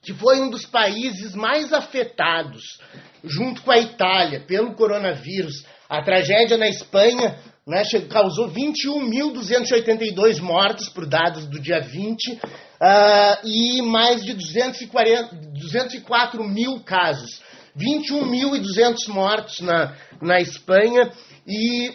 [0.00, 2.78] que foi um dos países mais afetados,
[3.24, 5.64] junto com a Itália, pelo coronavírus.
[5.88, 7.36] A tragédia na Espanha
[7.66, 12.40] né, causou 21.282 mortes, por dados do dia 20, uh,
[12.80, 17.42] ah, e mais de 240, 204 mil casos.
[17.76, 21.10] 21.200 mortos na, na Espanha
[21.44, 21.94] e uh,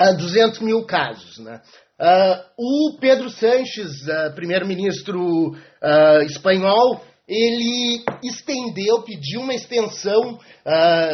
[0.00, 1.38] ah, 200 mil casos.
[1.38, 1.62] Né?
[2.00, 10.38] Uh, o Pedro Sanches, uh, primeiro-ministro uh, espanhol, ele estendeu, pediu uma extensão,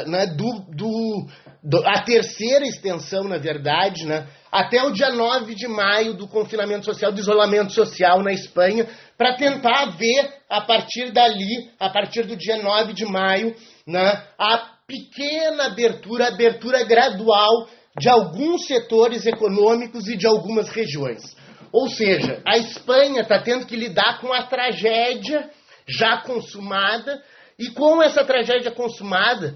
[0.09, 1.27] né, do, do,
[1.63, 6.85] do, a terceira extensão, na verdade, né, até o dia 9 de maio do confinamento
[6.85, 12.35] social, do isolamento social na Espanha, para tentar ver, a partir dali, a partir do
[12.35, 13.55] dia 9 de maio,
[13.87, 17.69] né, a pequena abertura, abertura gradual
[17.99, 21.37] de alguns setores econômicos e de algumas regiões.
[21.73, 25.51] Ou seja, a Espanha está tendo que lidar com a tragédia
[25.87, 27.23] já consumada,
[27.59, 29.55] e com essa tragédia consumada,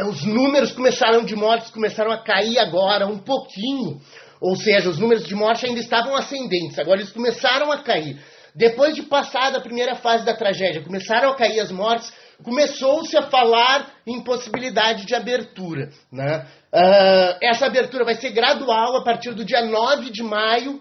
[0.00, 4.00] os números começaram de mortes começaram a cair agora um pouquinho,
[4.40, 8.20] ou seja, os números de morte ainda estavam ascendentes, agora eles começaram a cair.
[8.54, 12.12] Depois de passar a primeira fase da tragédia, começaram a cair as mortes,
[12.42, 15.90] começou-se a falar em possibilidade de abertura.
[16.12, 16.46] Né?
[16.72, 20.80] Uh, essa abertura vai ser gradual a partir do dia 9 de maio uh,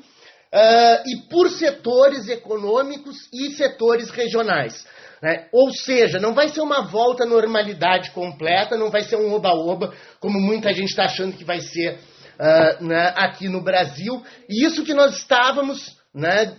[1.06, 4.86] e por setores econômicos e setores regionais.
[5.22, 5.48] Né?
[5.54, 9.94] Ou seja, não vai ser uma volta à normalidade completa, não vai ser um oba-oba,
[10.20, 11.98] como muita gente está achando que vai ser
[12.40, 14.22] uh, né, aqui no Brasil.
[14.50, 16.54] E isso que nós estávamos né,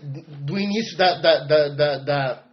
[0.44, 2.43] do início da, da, da, da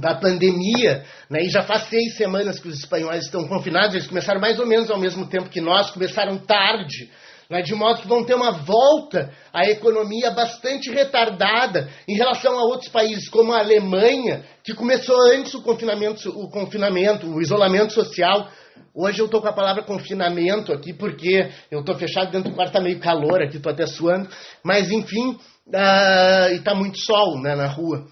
[0.00, 4.40] da pandemia, né, e já faz seis semanas que os espanhóis estão confinados, eles começaram
[4.40, 7.10] mais ou menos ao mesmo tempo que nós, começaram tarde,
[7.48, 12.64] né, de modo que vão ter uma volta à economia bastante retardada em relação a
[12.64, 18.50] outros países, como a Alemanha, que começou antes o confinamento, o confinamento, o isolamento social.
[18.94, 22.70] Hoje eu estou com a palavra confinamento aqui, porque eu estou fechado dentro do quarto,
[22.70, 24.28] está meio calor aqui, estou até suando,
[24.62, 28.06] mas enfim, uh, e está muito sol né, na rua.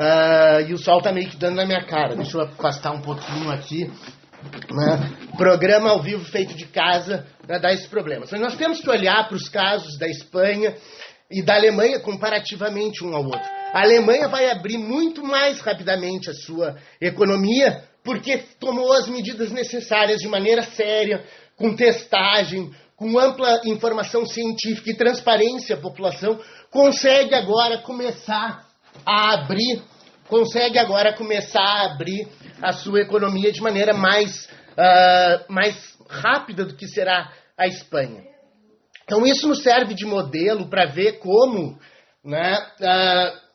[0.00, 2.16] Uh, e o sol tá meio que dando na minha cara.
[2.16, 3.84] Deixa eu afastar um pouquinho aqui.
[3.84, 5.28] Né?
[5.36, 8.30] Programa ao vivo feito de casa para dar esses problemas.
[8.32, 10.74] Mas nós temos que olhar para os casos da Espanha
[11.30, 13.46] e da Alemanha comparativamente um ao outro.
[13.74, 20.20] A Alemanha vai abrir muito mais rapidamente a sua economia porque tomou as medidas necessárias
[20.20, 21.22] de maneira séria,
[21.56, 26.40] com testagem, com ampla informação científica e transparência à população,
[26.70, 28.69] consegue agora começar
[29.04, 29.82] a abrir,
[30.28, 32.28] consegue agora começar a abrir
[32.62, 35.76] a sua economia de maneira mais, uh, mais
[36.08, 38.22] rápida do que será a Espanha.
[39.04, 41.78] Então isso nos serve de modelo para ver como
[42.24, 43.50] né, uh,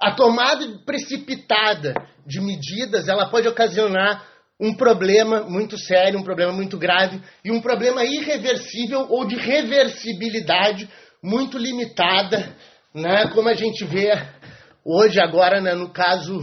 [0.00, 1.94] a tomada precipitada
[2.26, 4.28] de medidas ela pode ocasionar
[4.60, 10.88] um problema muito sério, um problema muito grave e um problema irreversível ou de reversibilidade
[11.22, 12.54] muito limitada,
[12.94, 14.10] né, como a gente vê
[14.84, 16.40] hoje agora né, no caso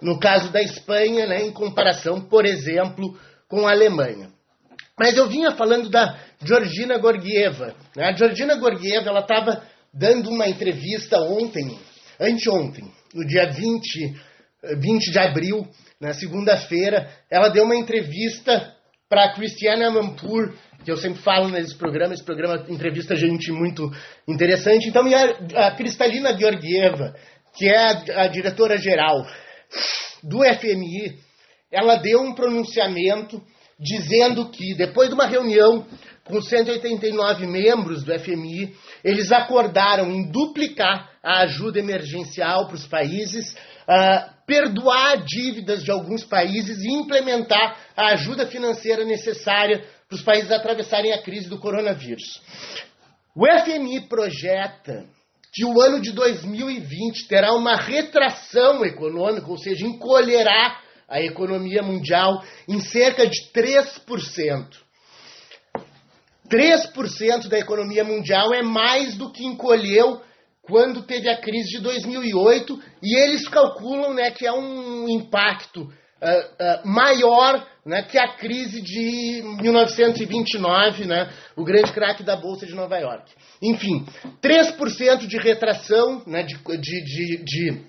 [0.00, 3.18] no caso da Espanha, né, em comparação, por exemplo,
[3.48, 4.28] com a Alemanha.
[4.98, 7.74] Mas eu vinha falando da Georgina Gorgieva.
[7.94, 8.04] Né?
[8.04, 9.62] A Georgina Gorgieva ela estava
[9.92, 11.78] dando uma entrevista ontem,
[12.20, 14.14] anteontem, no dia 20,
[14.78, 15.66] 20 de abril,
[16.00, 18.74] na segunda-feira, ela deu uma entrevista
[19.08, 20.54] para a Cristiana Mampur,
[20.86, 23.90] que eu sempre falo nesse programa, esse programa entrevista gente muito
[24.28, 24.88] interessante.
[24.88, 27.12] Então, a, a Cristalina Georgieva,
[27.56, 29.26] que é a, a diretora-geral
[30.22, 31.18] do FMI,
[31.72, 33.42] ela deu um pronunciamento
[33.80, 35.84] dizendo que, depois de uma reunião
[36.22, 38.72] com 189 membros do FMI,
[39.02, 43.56] eles acordaram em duplicar a ajuda emergencial para os países,
[43.88, 50.50] uh, perdoar dívidas de alguns países e implementar a ajuda financeira necessária para os países
[50.50, 52.40] atravessarem a crise do coronavírus.
[53.34, 55.04] O FMI projeta
[55.52, 62.42] que o ano de 2020 terá uma retração econômica, ou seja, encolherá a economia mundial
[62.68, 64.66] em cerca de 3%.
[66.48, 70.20] 3% da economia mundial é mais do que encolheu
[70.62, 75.86] quando teve a crise de 2008 e eles calculam né, que é um impacto uh,
[75.86, 82.74] uh, maior né, que a crise de 1929, né, o grande craque da Bolsa de
[82.74, 83.30] Nova York.
[83.62, 84.04] Enfim,
[84.42, 87.82] 3% de retração, né, de, de, de, de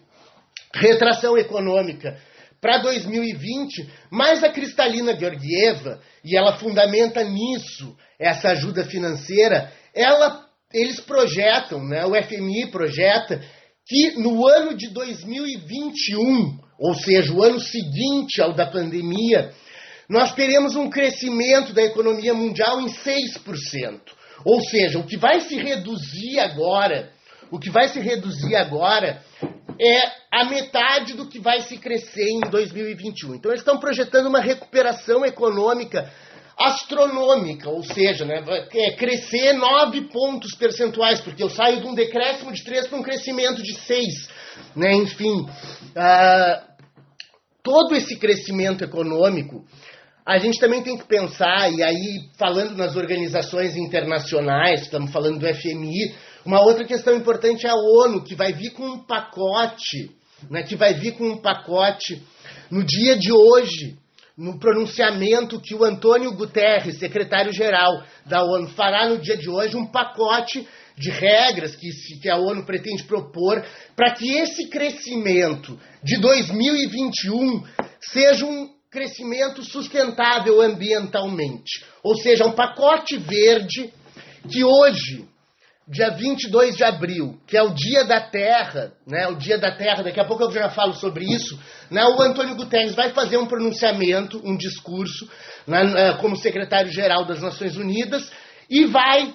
[0.75, 2.15] retração econômica
[2.61, 10.99] para 2020, mais a Cristalina Georgieva, e ela fundamenta nisso essa ajuda financeira, ela, eles
[10.99, 13.41] projetam, né, o FMI projeta,
[13.87, 19.51] que no ano de 2021, ou seja, o ano seguinte ao da pandemia,
[20.09, 23.99] nós teremos um crescimento da economia mundial em 6%.
[24.45, 27.11] Ou seja, o que vai se reduzir agora,
[27.51, 29.21] o que vai se reduzir agora
[29.79, 29.99] é
[30.31, 33.35] a metade do que vai se crescer em 2021.
[33.35, 36.11] Então eles estão projetando uma recuperação econômica
[36.57, 38.43] astronômica, ou seja, né,
[38.73, 43.03] é crescer 9 pontos percentuais, porque eu saio de um decréscimo de 3 para um
[43.03, 44.07] crescimento de 6.
[44.75, 46.67] Né, enfim, uh,
[47.61, 49.65] todo esse crescimento econômico
[50.27, 55.47] a gente também tem que pensar, e aí falando nas organizações internacionais, estamos falando do
[55.47, 56.13] FMI,
[56.45, 60.11] uma outra questão importante é a ONU, que vai vir com um pacote,
[60.51, 62.21] né, que vai vir com um pacote
[62.69, 63.97] no dia de hoje,
[64.37, 69.85] no pronunciamento que o Antônio Guterres, secretário-geral da ONU, fará no dia de hoje, um
[69.85, 70.67] pacote
[70.97, 71.87] de regras que,
[72.21, 73.63] que a ONU pretende propor
[73.95, 77.63] para que esse crescimento de 2021
[78.01, 81.83] seja um crescimento sustentável ambientalmente.
[82.03, 83.93] Ou seja, um pacote verde
[84.49, 85.27] que hoje,
[85.87, 90.03] dia 22 de abril, que é o Dia da Terra, né, o Dia da Terra,
[90.03, 91.59] daqui a pouco eu já falo sobre isso,
[91.91, 95.29] né, o Antônio Guterres vai fazer um pronunciamento, um discurso,
[95.65, 98.31] né, como secretário-geral das Nações Unidas,
[98.69, 99.33] e vai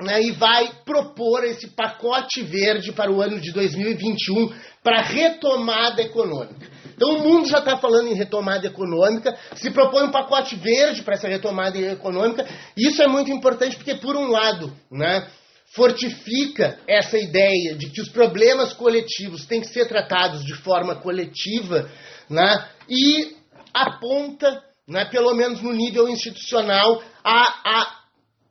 [0.00, 6.73] né, e vai propor esse pacote verde para o ano de 2021 para retomada econômica.
[6.94, 11.14] Então o mundo já está falando em retomada econômica, se propõe um pacote verde para
[11.14, 12.46] essa retomada econômica.
[12.76, 15.26] Isso é muito importante porque, por um lado, né,
[15.74, 21.90] fortifica essa ideia de que os problemas coletivos têm que ser tratados de forma coletiva
[22.30, 23.36] né, e
[23.72, 28.04] aponta, né, pelo menos no nível institucional, a, a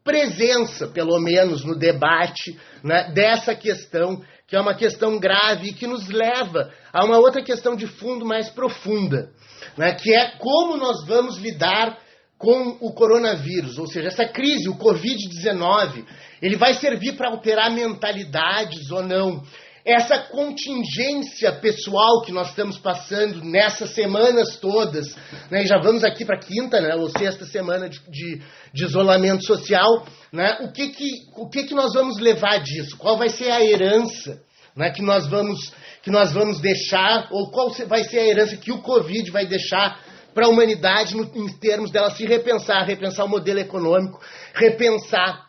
[0.04, 4.22] presença, pelo menos no debate, né, dessa questão,
[4.54, 8.24] que é uma questão grave e que nos leva a uma outra questão de fundo
[8.24, 9.32] mais profunda,
[9.76, 11.98] né, que é como nós vamos lidar
[12.38, 16.06] com o coronavírus, ou seja, essa crise, o Covid-19,
[16.40, 19.42] ele vai servir para alterar mentalidades ou não?
[19.86, 25.14] Essa contingência pessoal que nós estamos passando nessas semanas todas,
[25.52, 28.42] né, já vamos aqui para a quinta, né, ou sexta semana de, de,
[28.74, 32.98] de isolamento social, né, o, que, que, o que, que nós vamos levar disso?
[32.98, 34.42] Qual vai ser a herança
[34.74, 38.72] né, que, nós vamos, que nós vamos deixar, ou qual vai ser a herança que
[38.72, 40.00] o Covid vai deixar
[40.34, 44.20] para a humanidade no, em termos dela se repensar, repensar o modelo econômico,
[44.54, 45.43] repensar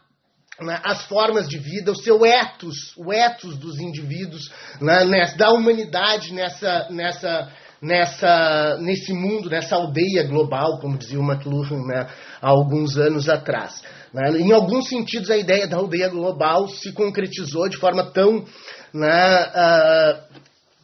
[0.61, 4.51] né, as formas de vida, o seu ethos, o ethos dos indivíduos,
[4.81, 7.53] né, nessa, da humanidade nessa, nessa,
[7.83, 12.07] nessa, nesse mundo, nessa aldeia global, como dizia o McLuhan né,
[12.41, 13.83] há alguns anos atrás.
[14.13, 14.39] Né.
[14.39, 18.45] Em alguns sentidos, a ideia da aldeia global se concretizou de forma tão uh,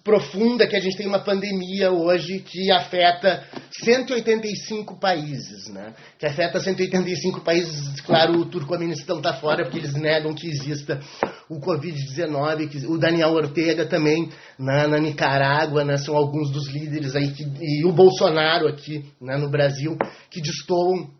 [0.02, 3.44] profunda que a gente tem uma pandemia hoje que afeta
[3.84, 5.92] 185 países, né?
[6.18, 11.00] Que afeta 185 países, claro, o Turcomenistão está fora porque eles negam que exista
[11.48, 15.96] o Covid-19, o Daniel Ortega também na, na Nicarágua, né?
[15.96, 19.96] São alguns dos líderes aí que, e o Bolsonaro aqui né, no Brasil
[20.30, 21.10] que destoam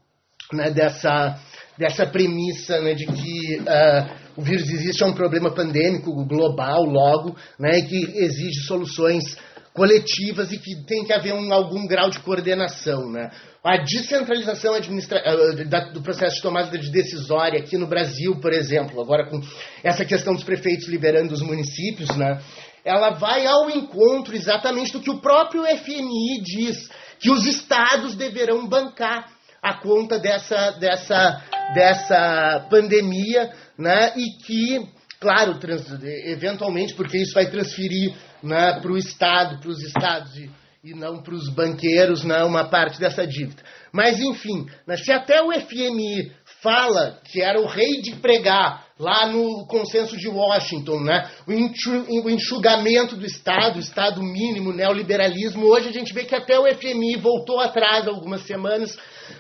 [0.53, 1.39] né, dessa
[1.81, 7.37] dessa premissa né, de que uh, o vírus existe é um problema pandêmico global, logo,
[7.59, 9.37] né, que exige soluções
[9.73, 13.11] coletivas e que tem que haver um, algum grau de coordenação.
[13.11, 13.31] Né.
[13.63, 18.53] A descentralização administra uh, da, do processo de tomada de decisória aqui no Brasil, por
[18.53, 19.41] exemplo, agora com
[19.83, 22.41] essa questão dos prefeitos liberando os municípios, né,
[22.85, 26.89] ela vai ao encontro exatamente do que o próprio FMI diz,
[27.21, 29.27] que os estados deverão bancar
[29.63, 31.43] a conta dessa, dessa,
[31.75, 34.13] dessa pandemia, né?
[34.17, 34.89] E que,
[35.21, 40.51] claro, trans, eventualmente, porque isso vai transferir né, para o Estado, para os Estados e,
[40.83, 43.63] e não para os banqueiros, né, uma parte dessa dívida.
[43.93, 46.33] Mas, enfim, né, se até o FMI
[46.63, 51.31] fala que era o rei de pregar lá no consenso de Washington, né?
[51.47, 55.65] o enxugamento do Estado, o Estado mínimo, neoliberalismo.
[55.65, 58.97] Hoje a gente vê que até o FMI voltou atrás algumas semanas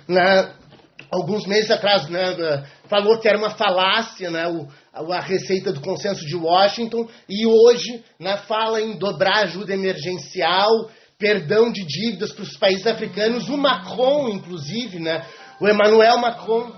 [0.08, 0.50] né,
[1.10, 4.66] alguns meses atrás, né, falou que era uma falácia né, o,
[5.12, 10.88] a receita do consenso de Washington, e hoje né, fala em dobrar ajuda emergencial,
[11.18, 13.48] perdão de dívidas para os países africanos.
[13.50, 15.26] O Macron, inclusive, né,
[15.60, 16.72] o Emmanuel Macron,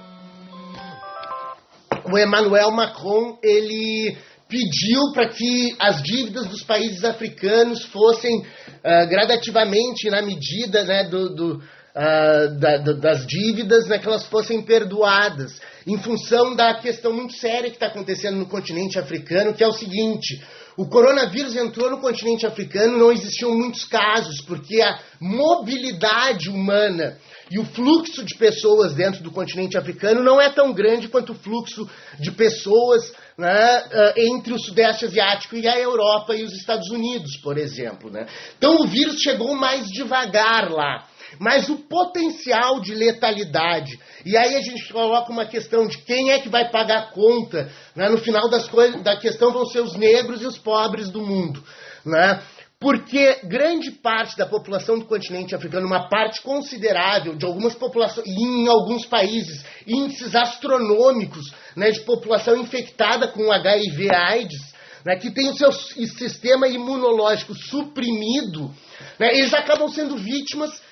[2.04, 4.16] o Emmanuel Macron, ele
[4.48, 11.34] pediu para que as dívidas dos países africanos fossem uh, gradativamente, na medida né, do,
[11.34, 17.12] do uh, da, da, das dívidas, né, que elas fossem perdoadas, em função da questão
[17.12, 20.42] muito séria que está acontecendo no continente africano, que é o seguinte:
[20.76, 27.18] o coronavírus entrou no continente africano, não existiam muitos casos, porque a mobilidade humana
[27.50, 31.38] e o fluxo de pessoas dentro do continente africano não é tão grande quanto o
[31.38, 31.88] fluxo
[32.18, 37.36] de pessoas né, ah, entre o Sudeste Asiático e a Europa e os Estados Unidos,
[37.42, 38.10] por exemplo.
[38.10, 38.26] Né?
[38.56, 41.06] Então o vírus chegou mais devagar lá
[41.38, 43.98] mas o potencial de letalidade.
[44.24, 47.70] E aí a gente coloca uma questão de quem é que vai pagar a conta.
[47.94, 48.08] Né?
[48.08, 51.62] No final das coisas, da questão vão ser os negros e os pobres do mundo.
[52.04, 52.42] Né?
[52.82, 58.42] Porque grande parte da população do continente africano, uma parte considerável de algumas populações, e
[58.42, 64.72] em alguns países, índices astronômicos né, de população infectada com HIV-AIDS,
[65.04, 68.68] né, que tem o seu sistema imunológico suprimido,
[69.16, 70.82] né, eles acabam sendo vítimas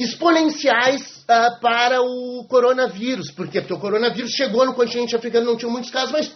[0.00, 3.30] exponenciais uh, para o coronavírus.
[3.30, 3.60] Por quê?
[3.60, 6.32] Porque o coronavírus chegou no continente africano, não tinha muitos casos, mas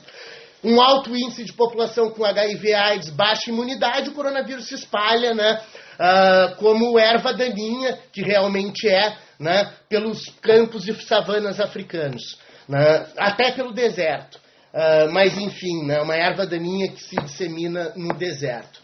[0.62, 5.61] um alto índice de população com HIV, AIDS, baixa imunidade, o coronavírus se espalha né,
[5.95, 12.39] uh, como erva daninha, que realmente é, né, pelos campos e savanas africanos,
[12.69, 14.39] né, até pelo deserto.
[14.74, 18.84] Uh, mas, enfim, né, uma erva daninha que se dissemina no deserto.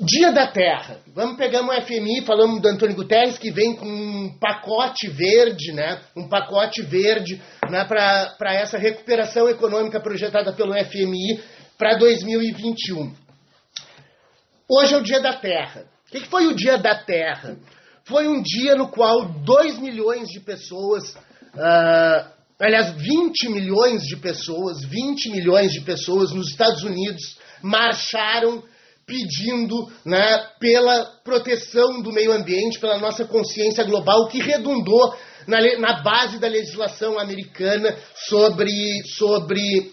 [0.00, 1.00] Dia da Terra.
[1.12, 6.00] Vamos pegar um FMI, falamos do Antônio Guterres, que vem com um pacote verde, né?
[6.16, 7.84] Um pacote verde né?
[7.84, 11.42] para essa recuperação econômica projetada pelo FMI
[11.76, 13.12] para 2021.
[14.68, 15.84] Hoje é o Dia da Terra.
[16.06, 17.56] O que foi o Dia da Terra?
[18.04, 22.30] Foi um dia no qual 2 milhões de pessoas, uh,
[22.60, 28.62] aliás, 20 milhões de pessoas, 20 milhões de pessoas nos Estados Unidos marcharam
[29.08, 35.16] pedindo né, pela proteção do meio ambiente, pela nossa consciência global, que redundou
[35.46, 39.90] na, na base da legislação americana sobre, sobre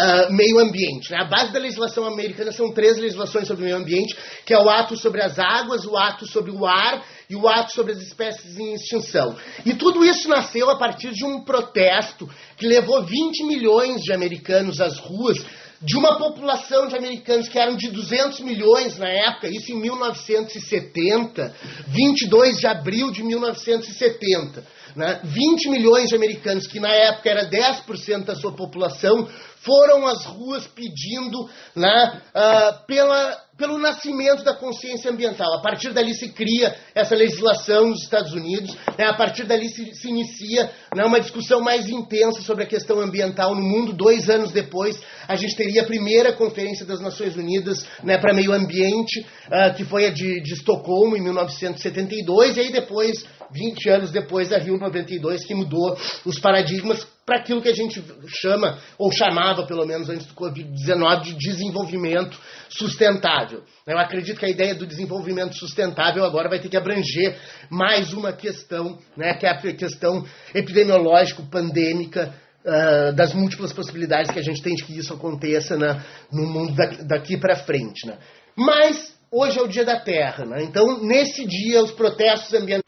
[0.00, 1.10] uh, meio ambiente.
[1.10, 1.18] Né?
[1.20, 4.16] A base da legislação americana são três legislações sobre meio ambiente,
[4.46, 7.74] que é o ato sobre as águas, o ato sobre o ar e o ato
[7.74, 9.36] sobre as espécies em extinção.
[9.66, 12.26] E tudo isso nasceu a partir de um protesto
[12.56, 15.36] que levou 20 milhões de americanos às ruas
[15.80, 21.54] de uma população de americanos que eram de 200 milhões na época, isso em 1970,
[21.86, 24.64] 22 de abril de 1970.
[24.96, 25.20] Né?
[25.24, 29.28] 20 milhões de americanos, que na época era 10% da sua população,
[29.60, 35.52] foram às ruas pedindo né, uh, pela, pelo nascimento da consciência ambiental.
[35.54, 39.94] A partir dali se cria essa legislação nos Estados Unidos, né, a partir dali se,
[39.94, 43.92] se inicia né, uma discussão mais intensa sobre a questão ambiental no mundo.
[43.92, 48.52] Dois anos depois, a gente teria a primeira Conferência das Nações Unidas né, para Meio
[48.52, 54.10] Ambiente, uh, que foi a de, de Estocolmo, em 1972, e aí depois 20 anos
[54.10, 59.12] depois da Rio 92, que mudou os paradigmas para aquilo que a gente chama, ou
[59.12, 62.38] chamava pelo menos antes do Covid-19, de desenvolvimento
[62.70, 63.62] sustentável.
[63.86, 67.36] Eu acredito que a ideia do desenvolvimento sustentável agora vai ter que abranger
[67.70, 74.42] mais uma questão, né, que é a questão epidemiológico-pandêmica Uh, das múltiplas possibilidades que a
[74.42, 76.74] gente tem de que isso aconteça né, no mundo
[77.06, 78.04] daqui para frente.
[78.04, 78.18] Né.
[78.54, 80.64] Mas hoje é o dia da Terra, né?
[80.64, 82.87] então nesse dia os protestos ambientais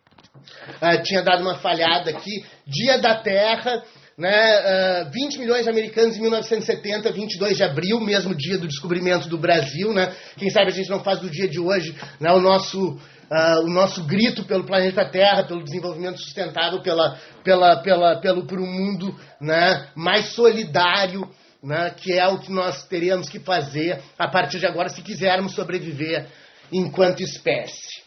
[0.81, 2.45] uh, tinha dado uma falhada aqui.
[2.67, 3.83] Dia da Terra,
[4.21, 9.29] né, uh, 20 milhões de americanos em 1970, 22 de abril, mesmo dia do descobrimento
[9.29, 9.95] do Brasil.
[9.95, 10.13] Né?
[10.37, 13.71] Quem sabe a gente não faz do dia de hoje né, o, nosso, uh, o
[13.71, 19.19] nosso grito pelo planeta Terra, pelo desenvolvimento sustentável, pela, pela, pela, pelo por um mundo
[19.41, 21.29] né, mais solidário.
[21.63, 25.53] Né, que é o que nós teríamos que fazer a partir de agora se quisermos
[25.53, 26.27] sobreviver
[26.73, 28.00] enquanto espécie.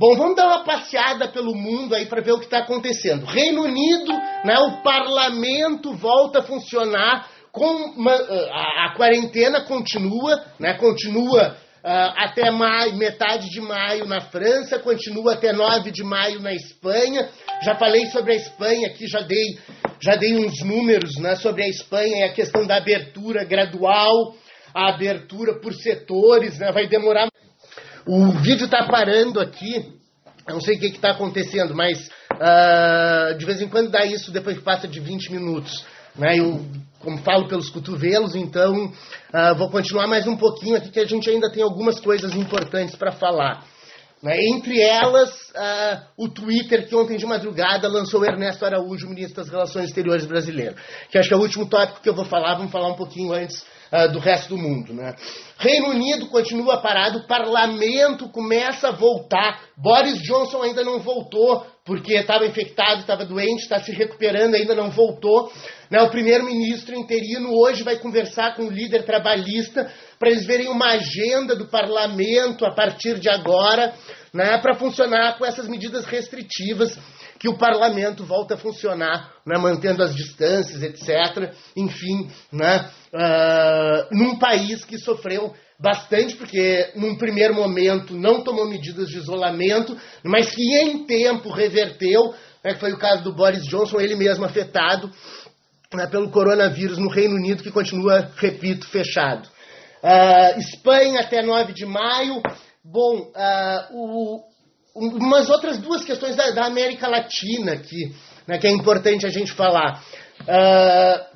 [0.00, 3.26] Bom, vamos dar uma passeada pelo mundo aí para ver o que está acontecendo.
[3.26, 4.10] Reino Unido,
[4.46, 11.54] né, o parlamento volta a funcionar, uma, a, a, quarentena continua, né, continua
[11.84, 17.28] uh, até maio, metade de maio na França, continua até 9 de maio na Espanha.
[17.62, 19.58] Já falei sobre a Espanha aqui, já dei,
[20.00, 24.34] já dei uns números né, sobre a Espanha e a questão da abertura gradual,
[24.72, 27.28] a abertura por setores, né, vai demorar
[28.06, 29.92] o vídeo está parando aqui.
[30.46, 34.32] Eu não sei o que está acontecendo, mas uh, de vez em quando dá isso
[34.32, 35.84] depois que passa de 20 minutos.
[36.16, 36.38] Né?
[36.38, 36.64] Eu,
[36.98, 41.28] como falo pelos cotovelos, então uh, vou continuar mais um pouquinho aqui, que a gente
[41.30, 43.64] ainda tem algumas coisas importantes para falar.
[44.22, 44.34] Né?
[44.48, 49.86] Entre elas, uh, o Twitter, que ontem de madrugada lançou Ernesto Araújo, ministro das Relações
[49.86, 50.74] Exteriores brasileiro.
[51.10, 53.32] Que acho que é o último tópico que eu vou falar, vamos falar um pouquinho
[53.32, 53.64] antes
[54.12, 54.94] do resto do mundo.
[54.94, 55.14] Né?
[55.58, 59.60] Reino Unido continua parado, o parlamento começa a voltar.
[59.76, 64.90] Boris Johnson ainda não voltou, porque estava infectado, estava doente, está se recuperando, ainda não
[64.90, 65.50] voltou.
[65.90, 66.00] Né?
[66.02, 71.56] O primeiro-ministro interino hoje vai conversar com o líder trabalhista para eles verem uma agenda
[71.56, 73.94] do parlamento a partir de agora,
[74.32, 74.58] né?
[74.58, 76.98] para funcionar com essas medidas restritivas
[77.40, 81.54] que o parlamento volta a funcionar, né, mantendo as distâncias, etc.
[81.74, 89.08] Enfim, né, uh, num país que sofreu bastante, porque num primeiro momento não tomou medidas
[89.08, 93.98] de isolamento, mas que em tempo reverteu, né, que foi o caso do Boris Johnson,
[93.98, 95.10] ele mesmo afetado
[95.94, 99.48] né, pelo coronavírus no Reino Unido, que continua, repito, fechado.
[100.02, 102.42] Uh, Espanha até 9 de maio.
[102.82, 104.42] Bom, uh, o,
[104.94, 108.14] umas outras duas questões da, da América Latina aqui,
[108.46, 110.02] né, que é importante a gente falar.
[110.40, 111.26] Uh,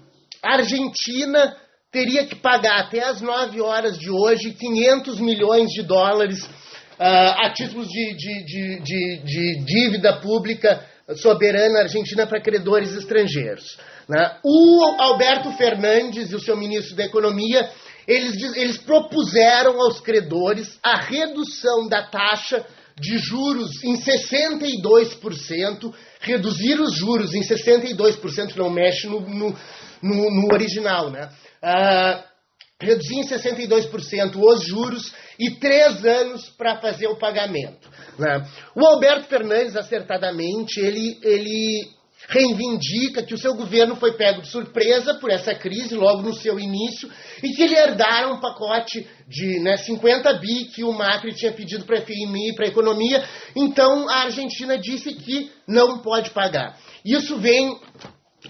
[0.42, 1.54] a Argentina
[1.92, 7.52] teria que pagar até as 9 horas de hoje 500 milhões de dólares uh, a
[7.52, 10.82] títulos de, de, de, de, dívida pública
[11.16, 13.76] soberana argentina para credores estrangeiros.
[14.08, 14.38] Né?
[14.42, 17.70] O Alberto Fernandes e o seu ministro da Economia
[18.06, 22.64] eles, eles propuseram aos credores a redução da taxa
[22.98, 29.56] de juros em 62%, reduzir os juros em 62%, não mexe no, no,
[30.02, 31.28] no, no original, né?
[31.62, 32.34] Uh,
[32.80, 37.88] reduzir em 62% os juros e três anos para fazer o pagamento.
[38.18, 38.46] Né?
[38.74, 41.88] O Alberto Fernandes, acertadamente, ele, ele
[42.28, 46.58] reivindica que o seu governo foi pego de surpresa por essa crise logo no seu
[46.58, 47.10] início
[47.42, 51.84] e que ele herdaram um pacote de né, 50 bi que o Macri tinha pedido
[51.84, 53.24] para a FMI para a economia.
[53.54, 56.78] Então a Argentina disse que não pode pagar.
[57.04, 57.78] Isso vem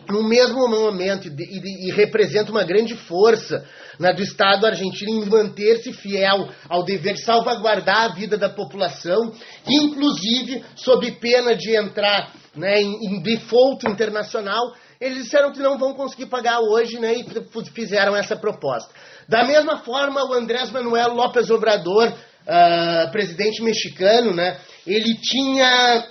[0.08, 3.64] no mesmo momento e, e, e representa uma grande força
[3.98, 9.32] né, do Estado argentino em manter-se fiel ao dever de salvaguardar a vida da população,
[9.66, 15.94] inclusive sob pena de entrar né, em, em default internacional, eles disseram que não vão
[15.94, 18.92] conseguir pagar hoje né, e fizeram essa proposta.
[19.28, 26.06] Da mesma forma, o Andrés Manuel López Obrador, uh, presidente mexicano, né, ele tinha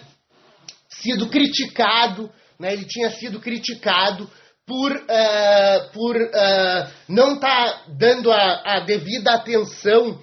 [0.90, 4.30] sido criticado, né, ele tinha sido criticado
[4.66, 10.20] por, uh, por uh, não estar tá dando a, a, devida atenção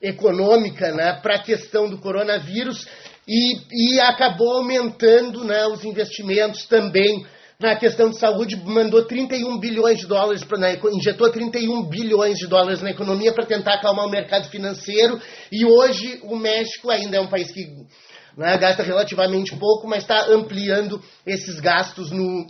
[0.00, 2.86] econômica né, para a questão do coronavírus
[3.26, 7.24] e, e acabou aumentando né, os investimentos também
[7.62, 12.48] na questão de saúde, mandou 31 bilhões de dólares, pra, né, injetou 31 bilhões de
[12.48, 15.20] dólares na economia para tentar acalmar o mercado financeiro.
[15.50, 17.64] E hoje o México ainda é um país que
[18.36, 22.46] né, gasta relativamente pouco, mas está ampliando esses gastos no,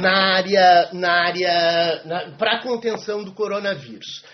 [0.00, 4.24] na área, na área para contenção do coronavírus.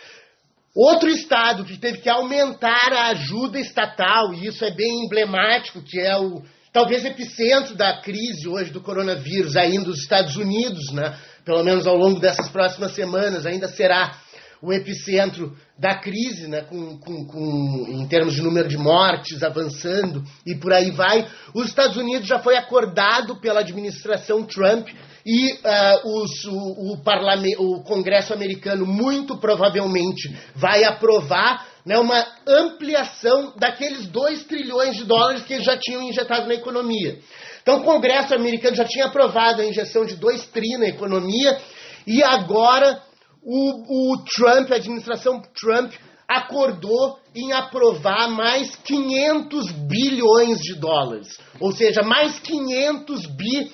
[0.75, 6.01] Outro estado que teve que aumentar a ajuda estatal, e isso é bem emblemático, que
[6.01, 6.43] é o
[6.73, 11.15] talvez epicentro da crise hoje do coronavírus, ainda os Estados Unidos, né?
[11.45, 14.17] pelo menos ao longo dessas próximas semanas, ainda será
[14.63, 20.23] o epicentro da crise, né, com, com, com, em termos de número de mortes avançando
[20.47, 21.29] e por aí vai.
[21.53, 24.89] Os Estados Unidos já foi acordado pela administração Trump
[25.25, 33.53] e uh, os, o, o, o Congresso americano muito provavelmente vai aprovar né, uma ampliação
[33.57, 37.19] daqueles 2 trilhões de dólares que eles já tinham injetado na economia.
[37.63, 41.59] Então o Congresso americano já tinha aprovado a injeção de 2 tri na economia
[42.07, 43.01] e agora
[43.43, 45.93] o, o Trump, a administração Trump,
[46.29, 51.39] acordou em aprovar mais 500 bilhões de dólares.
[51.61, 53.71] Ou seja, mais 500 bi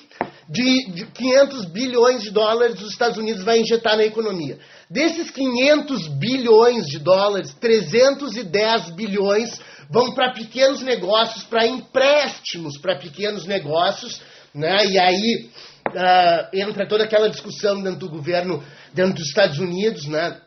[0.48, 4.58] de, de 500 bilhões de dólares os Estados Unidos vai injetar na economia.
[4.88, 9.60] Desses 500 bilhões de dólares, 310 bilhões
[9.90, 14.22] vão para pequenos negócios, para empréstimos para pequenos negócios,
[14.54, 14.86] né?
[14.86, 15.50] E aí
[15.88, 20.40] uh, entra toda aquela discussão dentro do governo, dentro dos Estados Unidos, né?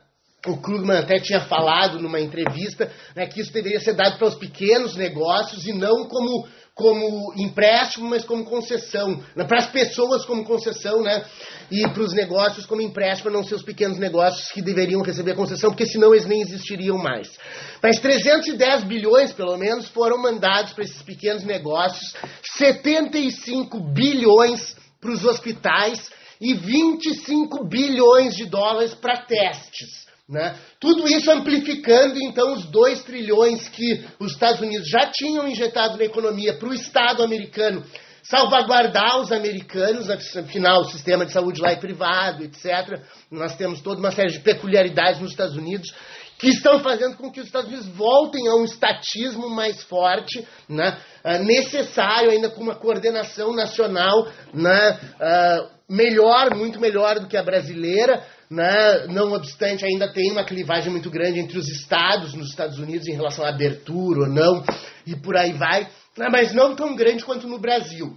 [0.47, 4.33] O Krugman até tinha falado numa entrevista né, que isso deveria ser dado para os
[4.33, 6.47] pequenos negócios e não como
[6.81, 9.23] como empréstimo, mas como concessão.
[9.35, 9.43] Né?
[9.45, 11.23] Para as pessoas como concessão, né?
[11.69, 15.69] E para os negócios como empréstimo, não ser os pequenos negócios que deveriam receber concessão,
[15.69, 17.37] porque senão eles nem existiriam mais.
[17.81, 22.13] Mas 310 bilhões, pelo menos, foram mandados para esses pequenos negócios,
[22.57, 26.09] 75 bilhões para os hospitais
[26.41, 30.01] e 25 bilhões de dólares para testes.
[30.31, 30.55] Né?
[30.79, 36.05] Tudo isso amplificando, então, os 2 trilhões que os Estados Unidos já tinham injetado na
[36.05, 37.83] economia para o Estado americano
[38.23, 43.01] salvaguardar os americanos, afinal, o sistema de saúde lá é privado, etc.
[43.29, 45.93] Nós temos toda uma série de peculiaridades nos Estados Unidos
[46.39, 50.97] que estão fazendo com que os Estados Unidos voltem a um estatismo mais forte, né,
[51.23, 57.43] ah, necessário ainda com uma coordenação nacional né, uh, melhor, muito melhor do que a
[57.43, 59.07] brasileira, né?
[59.07, 63.15] não obstante, ainda tem uma clivagem muito grande entre os estados nos Estados Unidos em
[63.15, 64.61] relação à abertura ou não,
[65.07, 66.27] e por aí vai, né?
[66.29, 68.13] mas não tão grande quanto no Brasil.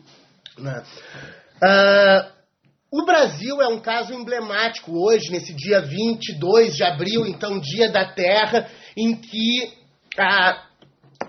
[0.59, 0.83] Né?
[1.63, 2.35] Uh,
[2.91, 8.05] o Brasil é um caso emblemático hoje, nesse dia 22 de abril, então, Dia da
[8.05, 9.73] Terra, em que
[10.19, 10.67] a,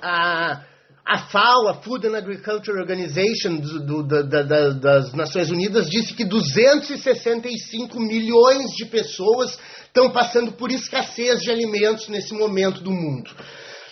[0.01, 0.63] a
[1.05, 6.15] a FAO, a Food and Agriculture Organization do, do, da, da, das Nações Unidas, disse
[6.15, 13.29] que 265 milhões de pessoas estão passando por escassez de alimentos nesse momento do mundo.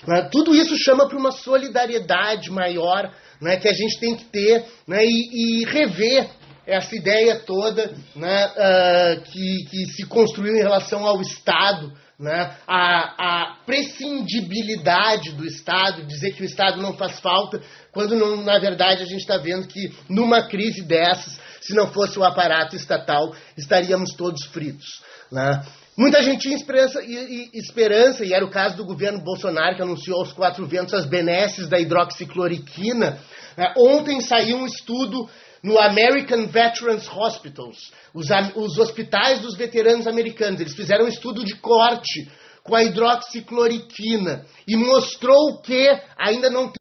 [0.08, 0.28] Né?
[0.32, 5.06] Tudo isso chama para uma solidariedade maior né, que a gente tem que ter né,
[5.06, 6.28] e, e rever
[6.66, 13.16] essa ideia toda né, uh, que, que se construiu em relação ao Estado né, a,
[13.18, 17.62] a prescindibilidade do Estado, dizer que o Estado não faz falta,
[17.92, 22.20] quando não, na verdade a gente está vendo que numa crise dessas, se não fosse
[22.20, 25.02] o aparato estatal, estaríamos todos fritos.
[25.32, 25.64] Né?
[25.96, 29.82] Muita gente tinha esperança e, e, esperança, e era o caso do governo Bolsonaro, que
[29.82, 33.20] anunciou aos quatro ventos as benesses da hidroxicloroquina.
[33.56, 33.74] Né?
[33.78, 35.30] Ontem saiu um estudo
[35.64, 37.78] no American Veterans Hospitals,
[38.14, 40.60] os, os hospitais dos veteranos americanos.
[40.60, 42.30] Eles fizeram um estudo de corte
[42.64, 46.72] com a hidroxicloroquina e mostrou que ainda não.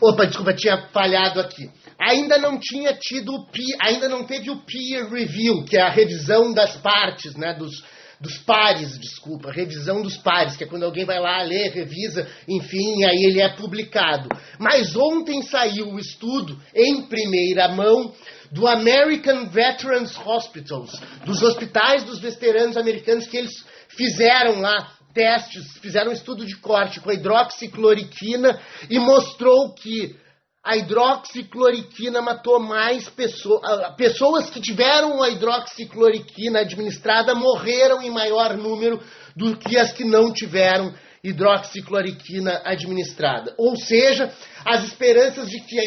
[0.00, 1.68] Opa, desculpa, tinha falhado aqui.
[1.98, 3.46] Ainda não tinha tido
[3.82, 7.84] ainda não teve o peer review, que é a revisão das partes, né, dos,
[8.20, 13.02] dos pares, desculpa, revisão dos pares, que é quando alguém vai lá, lê, revisa, enfim,
[13.04, 14.28] aí ele é publicado.
[14.58, 18.12] Mas ontem saiu o estudo, em primeira mão,
[18.52, 20.92] do American Veterans Hospitals,
[21.24, 27.00] dos hospitais dos veteranos americanos que eles fizeram lá testes, fizeram um estudo de corte
[27.00, 30.16] com a hidroxicloroquina e mostrou que
[30.62, 33.62] a hidroxicloroquina matou mais pessoas.
[33.96, 39.00] Pessoas que tiveram a hidroxicloroquina administrada morreram em maior número
[39.34, 43.54] do que as que não tiveram hidroxicloroquina administrada.
[43.58, 44.32] Ou seja,
[44.64, 45.84] as esperanças de que a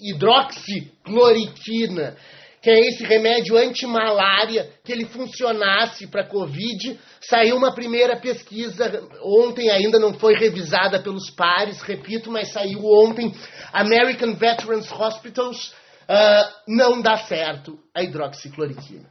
[0.00, 2.16] hidroxicloroquina
[2.62, 6.98] que é esse remédio anti-malária, que ele funcionasse para Covid.
[7.20, 13.34] Saiu uma primeira pesquisa, ontem ainda não foi revisada pelos pares, repito, mas saiu ontem.
[13.72, 19.08] American Veterans Hospitals uh, não dá certo a hidroxicloroquina.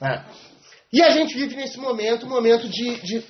[0.00, 0.54] Uh,
[0.92, 3.24] e a gente vive nesse momento, um momento de, de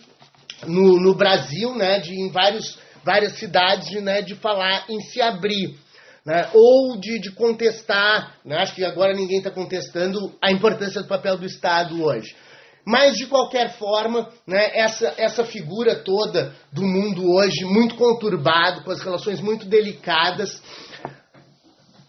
[0.67, 5.23] no, no, Brasil, né, de em vários, várias cidades, de, né, de falar em se
[5.23, 5.75] abrir
[6.25, 11.09] né, ou de, de contestar, né, acho que agora ninguém está contestando a importância do
[11.09, 12.35] papel do Estado hoje.
[12.87, 18.91] Mas, de qualquer forma, né, essa, essa figura toda do mundo hoje, muito conturbado, com
[18.91, 20.63] as relações muito delicadas,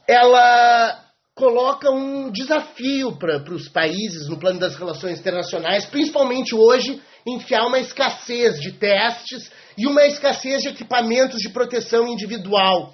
[0.07, 1.01] ela
[1.33, 7.79] coloca um desafio para os países no plano das relações internacionais, principalmente hoje, enfiar uma
[7.79, 12.93] escassez de testes e uma escassez de equipamentos de proteção individual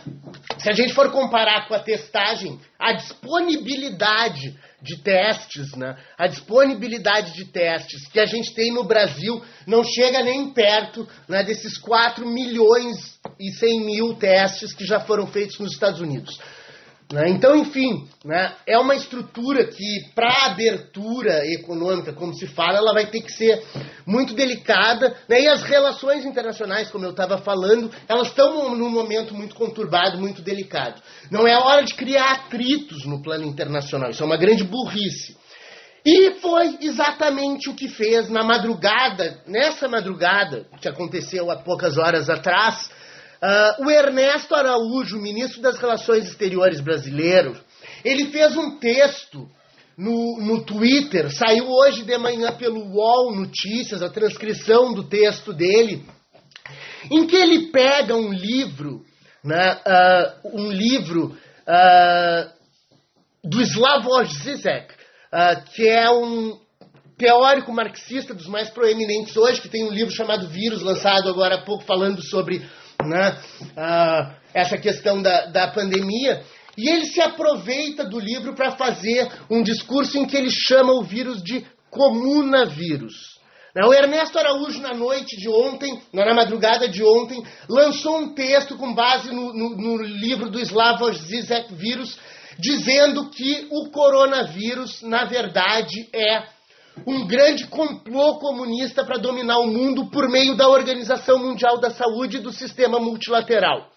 [0.59, 5.97] Se a gente for comparar com a testagem, a disponibilidade de testes, né?
[6.15, 11.43] a disponibilidade de testes que a gente tem no Brasil não chega nem perto né,
[11.43, 16.39] desses 4 milhões e 100 mil testes que já foram feitos nos Estados Unidos.
[17.11, 17.29] Né?
[17.29, 23.05] Então, enfim, né, é uma estrutura que, para abertura econômica, como se fala, ela vai
[23.05, 23.63] ter que ser
[24.05, 25.15] muito delicada.
[25.27, 25.43] Né?
[25.43, 30.41] E as relações internacionais, como eu estava falando, elas estão num momento muito conturbado, muito
[30.41, 31.01] delicado.
[31.31, 35.37] Não é hora de criar atritos no plano internacional, isso é uma grande burrice.
[36.05, 42.29] E foi exatamente o que fez na madrugada, nessa madrugada, que aconteceu há poucas horas
[42.29, 42.89] atrás,
[43.41, 47.55] Uh, o Ernesto Araújo, ministro das Relações Exteriores brasileiro,
[48.03, 49.47] ele fez um texto
[49.95, 56.03] no, no Twitter, saiu hoje de manhã pelo UOL Notícias, a transcrição do texto dele,
[57.11, 59.05] em que ele pega um livro,
[59.43, 62.49] né, uh, um livro uh,
[63.43, 64.95] do Slavoj Zizek,
[65.75, 66.57] que é um
[67.17, 71.61] teórico marxista dos mais proeminentes hoje, que tem um livro chamado Vírus, lançado agora há
[71.61, 72.65] pouco, falando sobre
[73.05, 73.37] né,
[73.75, 76.43] ah, essa questão da, da pandemia.
[76.77, 81.03] E ele se aproveita do livro para fazer um discurso em que ele chama o
[81.03, 83.37] vírus de comunavírus.
[83.75, 88.77] Né, o Ernesto Araújo, na noite de ontem, na madrugada de ontem, lançou um texto
[88.77, 92.17] com base no, no, no livro do Slavoj Zizek Vírus,
[92.59, 96.56] dizendo que o coronavírus, na verdade, é
[97.05, 102.37] um grande complô comunista para dominar o mundo por meio da Organização Mundial da Saúde
[102.37, 103.89] e do sistema multilateral.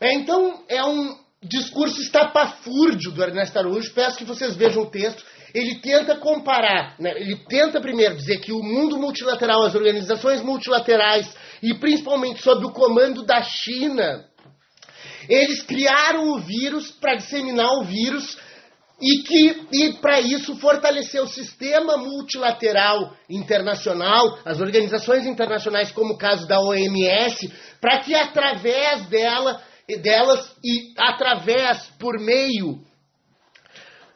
[0.00, 3.92] É, então, é um discurso estapafúrdio do Ernesto Araújo.
[3.94, 5.24] Peço que vocês vejam o texto.
[5.54, 11.34] Ele tenta comparar, né, ele tenta primeiro dizer que o mundo multilateral, as organizações multilaterais,
[11.62, 14.24] e principalmente sob o comando da China,
[15.28, 18.38] eles criaram o vírus para disseminar o vírus
[19.00, 26.18] e que e para isso fortalecer o sistema multilateral internacional, as organizações internacionais como o
[26.18, 29.62] caso da OMS, para que através dela,
[30.02, 32.80] delas e através por meio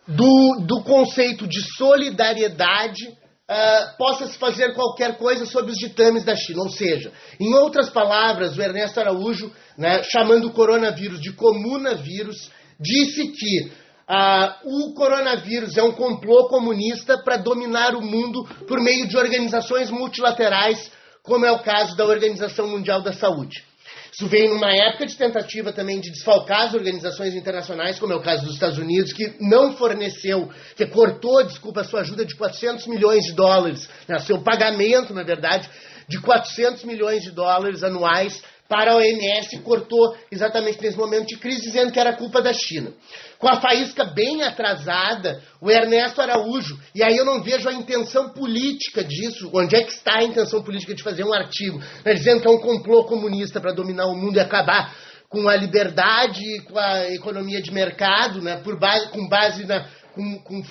[0.07, 6.37] do, do conceito de solidariedade uh, possa se fazer qualquer coisa sobre os ditames da
[6.37, 6.63] China.
[6.63, 13.29] Ou seja, em outras palavras, o Ernesto Araújo, né, chamando o coronavírus de comunavírus, disse
[13.29, 19.17] que ah, o coronavírus é um complô comunista para dominar o mundo por meio de
[19.17, 20.91] organizações multilaterais,
[21.23, 23.65] como é o caso da Organização Mundial da Saúde.
[24.13, 28.23] Isso veio numa época de tentativa também de desfalcar as organizações internacionais, como é o
[28.23, 32.87] caso dos Estados Unidos, que não forneceu, que cortou, desculpa, a sua ajuda de 400
[32.87, 35.69] milhões de dólares, né, seu pagamento, na verdade,
[36.09, 41.63] de 400 milhões de dólares anuais para a OMS cortou exatamente nesse momento de crise,
[41.63, 42.93] dizendo que era culpa da China.
[43.39, 48.31] Com a faísca bem atrasada, o Ernesto Araújo, e aí eu não vejo a intenção
[48.31, 52.41] política disso, onde é que está a intenção política de fazer um artigo, né, dizendo
[52.41, 54.97] que é um complô comunista para dominar o mundo e acabar
[55.29, 60.39] com a liberdade, com a economia de mercado, né, por base, com base na, com,
[60.39, 60.63] com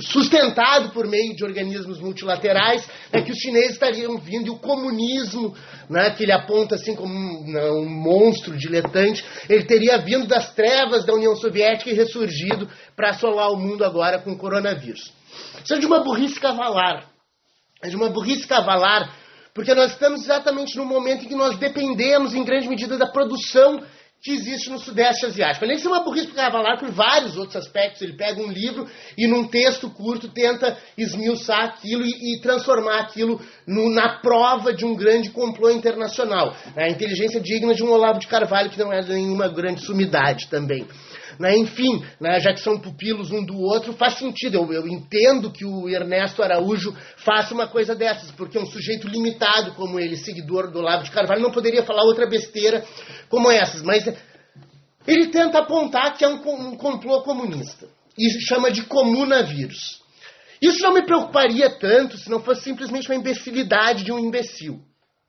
[0.00, 5.56] sustentado por meio de organismos multilaterais, é que os chineses estariam vindo e o comunismo,
[5.90, 10.54] né, que ele aponta assim como um, né, um monstro diletante, ele teria vindo das
[10.54, 15.12] trevas da União Soviética e ressurgido para assolar o mundo agora com o coronavírus.
[15.64, 17.10] Isso é de uma burrice cavalar.
[17.82, 19.12] É de uma burrice cavalar,
[19.52, 23.82] porque nós estamos exatamente no momento em que nós dependemos, em grande medida, da produção
[24.22, 25.64] que existe no Sudeste Asiático.
[25.64, 28.88] Além de ser uma burrice para Cavalar por vários outros aspectos, ele pega um livro
[29.18, 34.84] e num texto curto tenta esmiuçar aquilo e, e transformar aquilo no, na prova de
[34.84, 36.54] um grande complô internacional.
[36.76, 40.86] A inteligência digna de um Olavo de Carvalho, que não é nenhuma grande sumidade também.
[41.38, 41.56] Né?
[41.56, 44.56] Enfim, né, já que são pupilos um do outro, faz sentido.
[44.56, 49.72] Eu, eu, entendo que o Ernesto Araújo faça uma coisa dessas, porque um sujeito limitado
[49.74, 52.84] como ele, seguidor do Olavo de Carvalho, não poderia falar outra besteira
[53.28, 53.82] como essas.
[53.82, 54.06] Mas
[55.06, 57.88] ele tenta apontar que é um, um complô comunista
[58.18, 60.00] e chama de comunavírus.
[60.60, 64.80] Isso não me preocuparia tanto se não fosse simplesmente uma imbecilidade de um imbecil,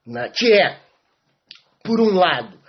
[0.05, 0.29] né?
[0.29, 0.79] que é,
[1.83, 2.59] por um lado.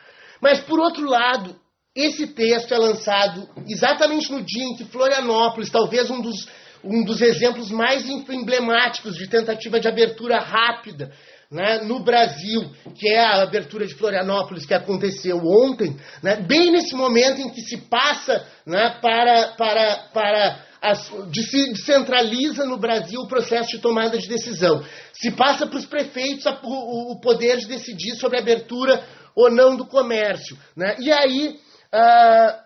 [0.40, 1.58] Mas, por outro lado,
[1.94, 6.48] esse texto é lançado exatamente no dia em que Florianópolis, talvez um dos,
[6.82, 11.12] um dos exemplos mais emblemáticos de tentativa de abertura rápida
[11.48, 16.96] né, no Brasil, que é a abertura de Florianópolis que aconteceu ontem, né, bem nesse
[16.96, 20.64] momento em que se passa né, para, para, para
[21.30, 24.84] de se descentraliza no Brasil o processo de tomada de decisão.
[25.12, 29.02] Se passa para os prefeitos o, o poder de decidir sobre a abertura
[29.34, 30.58] ou não do comércio.
[30.76, 30.96] Né?
[30.98, 31.58] E aí
[31.94, 32.64] Uh,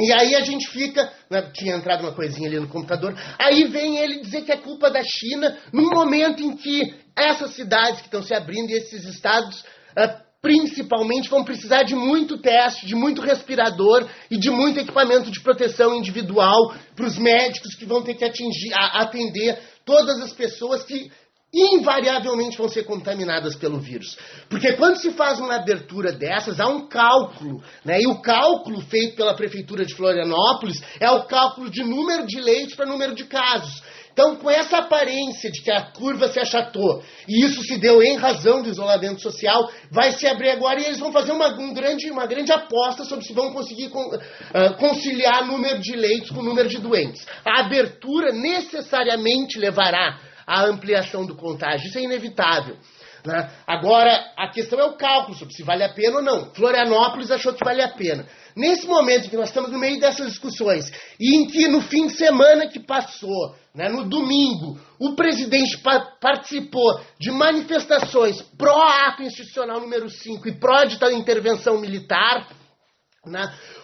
[0.00, 1.10] e aí a gente fica.
[1.30, 3.14] Né, tinha entrado uma coisinha ali no computador.
[3.38, 8.00] Aí vem ele dizer que é culpa da China, num momento em que essas cidades
[8.00, 9.60] que estão se abrindo e esses estados.
[9.96, 15.40] Uh, principalmente vão precisar de muito teste, de muito respirador e de muito equipamento de
[15.40, 21.10] proteção individual para os médicos que vão ter que atingir, atender todas as pessoas que
[21.56, 24.16] invariavelmente vão ser contaminadas pelo vírus.
[24.48, 28.00] Porque quando se faz uma abertura dessas, há um cálculo, né?
[28.00, 32.74] E o cálculo feito pela prefeitura de Florianópolis é o cálculo de número de leitos
[32.74, 33.82] para número de casos.
[34.16, 38.16] Então, com essa aparência de que a curva se achatou, e isso se deu em
[38.16, 42.10] razão do isolamento social, vai se abrir agora e eles vão fazer uma, um grande,
[42.10, 46.66] uma grande aposta sobre se vão conseguir con, uh, conciliar número de leitos com número
[46.66, 47.26] de doentes.
[47.44, 51.88] A abertura necessariamente levará a ampliação do contágio.
[51.88, 52.76] Isso é inevitável.
[53.24, 53.50] Né?
[53.66, 56.54] Agora, a questão é o cálculo sobre se vale a pena ou não.
[56.54, 58.24] Florianópolis achou que vale a pena.
[58.54, 62.14] Nesse momento que nós estamos no meio dessas discussões, e em que no fim de
[62.14, 70.08] semana que passou, né, no domingo, o presidente pa participou de manifestações pró-ato institucional número
[70.08, 72.65] 5 e pró-intervenção militar, né?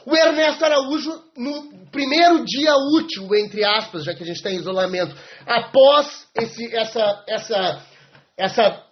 [0.06, 4.56] O Ernesto Araújo, no primeiro dia útil, entre aspas, já que a gente está em
[4.56, 5.14] isolamento,
[5.46, 7.82] após esse, essa, essa,
[8.36, 8.82] essa,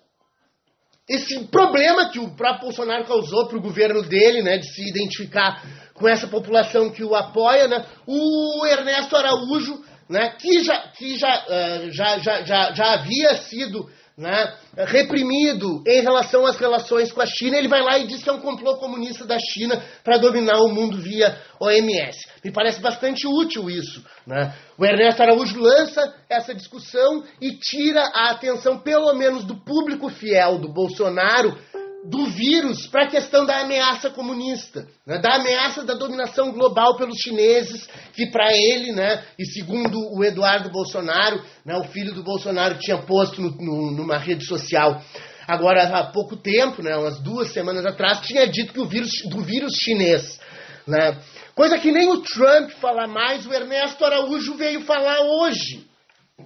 [1.09, 5.63] esse problema que o próprio Bolsonaro causou para o governo dele, né, de se identificar
[5.95, 11.47] com essa população que o apoia, né, o Ernesto Araújo, né, que, já, que já,
[11.47, 17.27] uh, já, já, já, já havia sido né, reprimido em relação às relações com a
[17.27, 20.59] China, ele vai lá e diz que é um complô comunista da China para dominar
[20.61, 22.19] o mundo via OMS.
[22.45, 24.05] Me parece bastante útil isso.
[24.27, 24.55] Né?
[24.77, 30.59] O Ernesto Araújo lança essa discussão e tira a atenção, pelo menos, do público fiel
[30.59, 31.57] do Bolsonaro
[32.05, 37.19] do vírus para a questão da ameaça comunista, né, da ameaça da dominação global pelos
[37.19, 42.79] chineses, que para ele, né, e segundo o Eduardo Bolsonaro, né, o filho do Bolsonaro
[42.79, 45.03] tinha posto no, no, numa rede social.
[45.47, 49.43] Agora há pouco tempo, né, umas duas semanas atrás, tinha dito que o vírus do
[49.43, 50.41] vírus chinês,
[50.87, 51.19] né,
[51.55, 55.90] coisa que nem o Trump fala mais, o Ernesto Araújo veio falar hoje.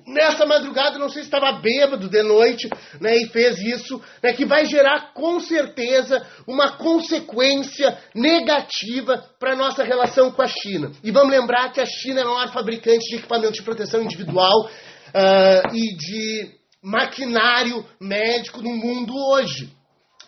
[0.07, 2.68] Nessa madrugada, não sei se estava bêbado de noite,
[3.00, 9.57] né, e fez isso, né, que vai gerar com certeza uma consequência negativa para a
[9.57, 10.92] nossa relação com a China.
[11.02, 14.66] E vamos lembrar que a China é o maior fabricante de equipamento de proteção individual
[14.66, 16.50] uh, e de
[16.83, 19.73] maquinário médico no mundo hoje.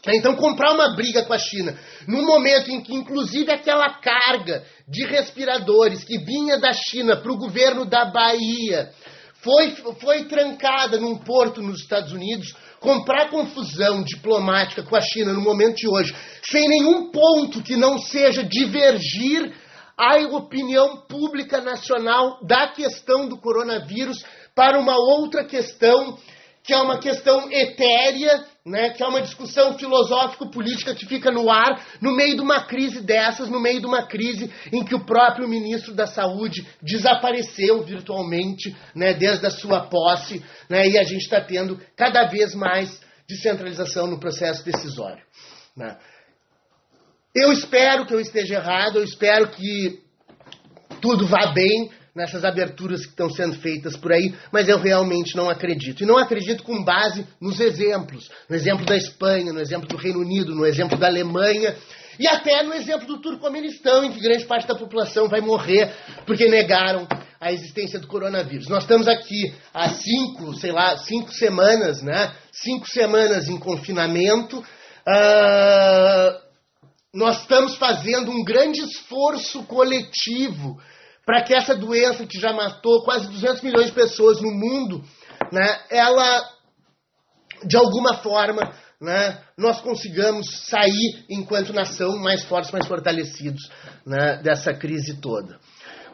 [0.08, 5.05] Então, comprar uma briga com a China, no momento em que, inclusive, aquela carga de
[5.05, 8.90] respiradores que vinha da China para o governo da Bahia
[9.47, 15.41] foi, foi trancada num porto nos Estados Unidos, comprar confusão diplomática com a China no
[15.41, 19.55] momento de hoje, sem nenhum ponto que não seja divergir
[19.97, 24.18] a opinião pública nacional da questão do coronavírus
[24.52, 26.18] para uma outra questão,
[26.65, 31.86] que é uma questão etérea né, que é uma discussão filosófico-política que fica no ar
[32.00, 35.48] no meio de uma crise dessas, no meio de uma crise em que o próprio
[35.48, 41.40] ministro da Saúde desapareceu virtualmente né, desde a sua posse, né, e a gente está
[41.40, 45.24] tendo cada vez mais descentralização no processo decisório.
[45.76, 45.96] Né.
[47.32, 50.02] Eu espero que eu esteja errado, eu espero que
[51.00, 55.50] tudo vá bem, nessas aberturas que estão sendo feitas por aí, mas eu realmente não
[55.50, 56.02] acredito.
[56.02, 58.30] E não acredito com base nos exemplos.
[58.48, 61.76] No exemplo da Espanha, no exemplo do Reino Unido, no exemplo da Alemanha.
[62.18, 65.92] E até no exemplo do Turcomenistão, em que grande parte da população vai morrer
[66.24, 67.06] porque negaram
[67.38, 68.66] a existência do coronavírus.
[68.66, 72.32] Nós estamos aqui há cinco, sei lá, cinco semanas, né?
[72.50, 74.58] Cinco semanas em confinamento.
[74.58, 76.46] Uh,
[77.12, 80.80] nós estamos fazendo um grande esforço coletivo
[81.26, 85.02] para que essa doença que já matou quase 200 milhões de pessoas no mundo,
[85.52, 86.48] né, ela,
[87.64, 93.68] de alguma forma, né, nós consigamos sair, enquanto nação, mais fortes, mais fortalecidos
[94.06, 95.58] né, dessa crise toda.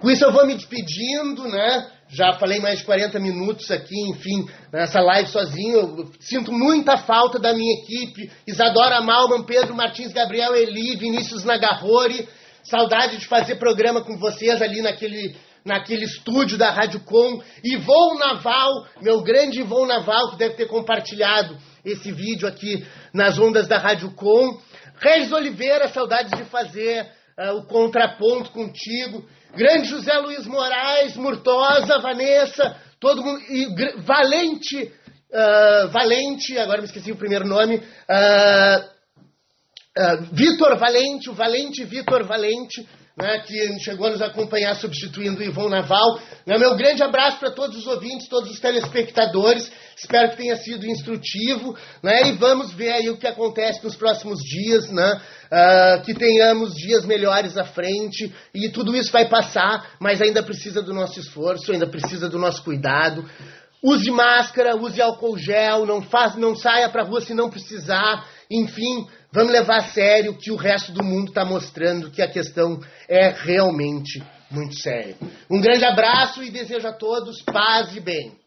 [0.00, 1.88] Com isso eu vou me despedindo, né?
[2.08, 5.76] Já falei mais de 40 minutos aqui, enfim, nessa live sozinho.
[5.76, 8.28] Eu sinto muita falta da minha equipe.
[8.44, 12.28] Isadora Malman, Pedro Martins, Gabriel Eli, Vinícius Nagarrori.
[12.62, 15.34] Saudade de fazer programa com vocês ali naquele,
[15.64, 17.42] naquele estúdio da Rádio Com.
[17.62, 23.38] E Voo Naval, meu grande voo naval, que deve ter compartilhado esse vídeo aqui nas
[23.38, 24.60] ondas da Rádio Com.
[25.00, 27.04] Regis Oliveira, saudades de fazer
[27.38, 29.26] uh, o contraponto contigo.
[29.56, 33.40] Grande José Luiz Moraes, Murtosa, Vanessa, todo mundo.
[33.50, 33.66] E,
[34.02, 37.76] Valente, uh, Valente, agora me esqueci o primeiro nome.
[37.76, 38.91] Uh,
[39.96, 45.42] Uh, Vitor Valente, o Valente Vitor Valente, né, que chegou a nos acompanhar substituindo o
[45.42, 46.18] Ivon Naval.
[46.46, 49.70] Né, meu grande abraço para todos os ouvintes, todos os telespectadores.
[49.96, 51.76] Espero que tenha sido instrutivo.
[52.02, 54.90] Né, e vamos ver aí o que acontece nos próximos dias.
[54.90, 55.20] Né,
[55.52, 58.32] uh, que tenhamos dias melhores à frente.
[58.54, 62.64] E tudo isso vai passar, mas ainda precisa do nosso esforço, ainda precisa do nosso
[62.64, 63.28] cuidado.
[63.82, 68.26] Use máscara, use álcool gel, não, faz, não saia para rua se não precisar.
[68.50, 72.78] Enfim, Vamos levar a sério que o resto do mundo está mostrando que a questão
[73.08, 75.16] é realmente muito séria.
[75.50, 78.41] Um grande abraço e desejo a todos paz e bem.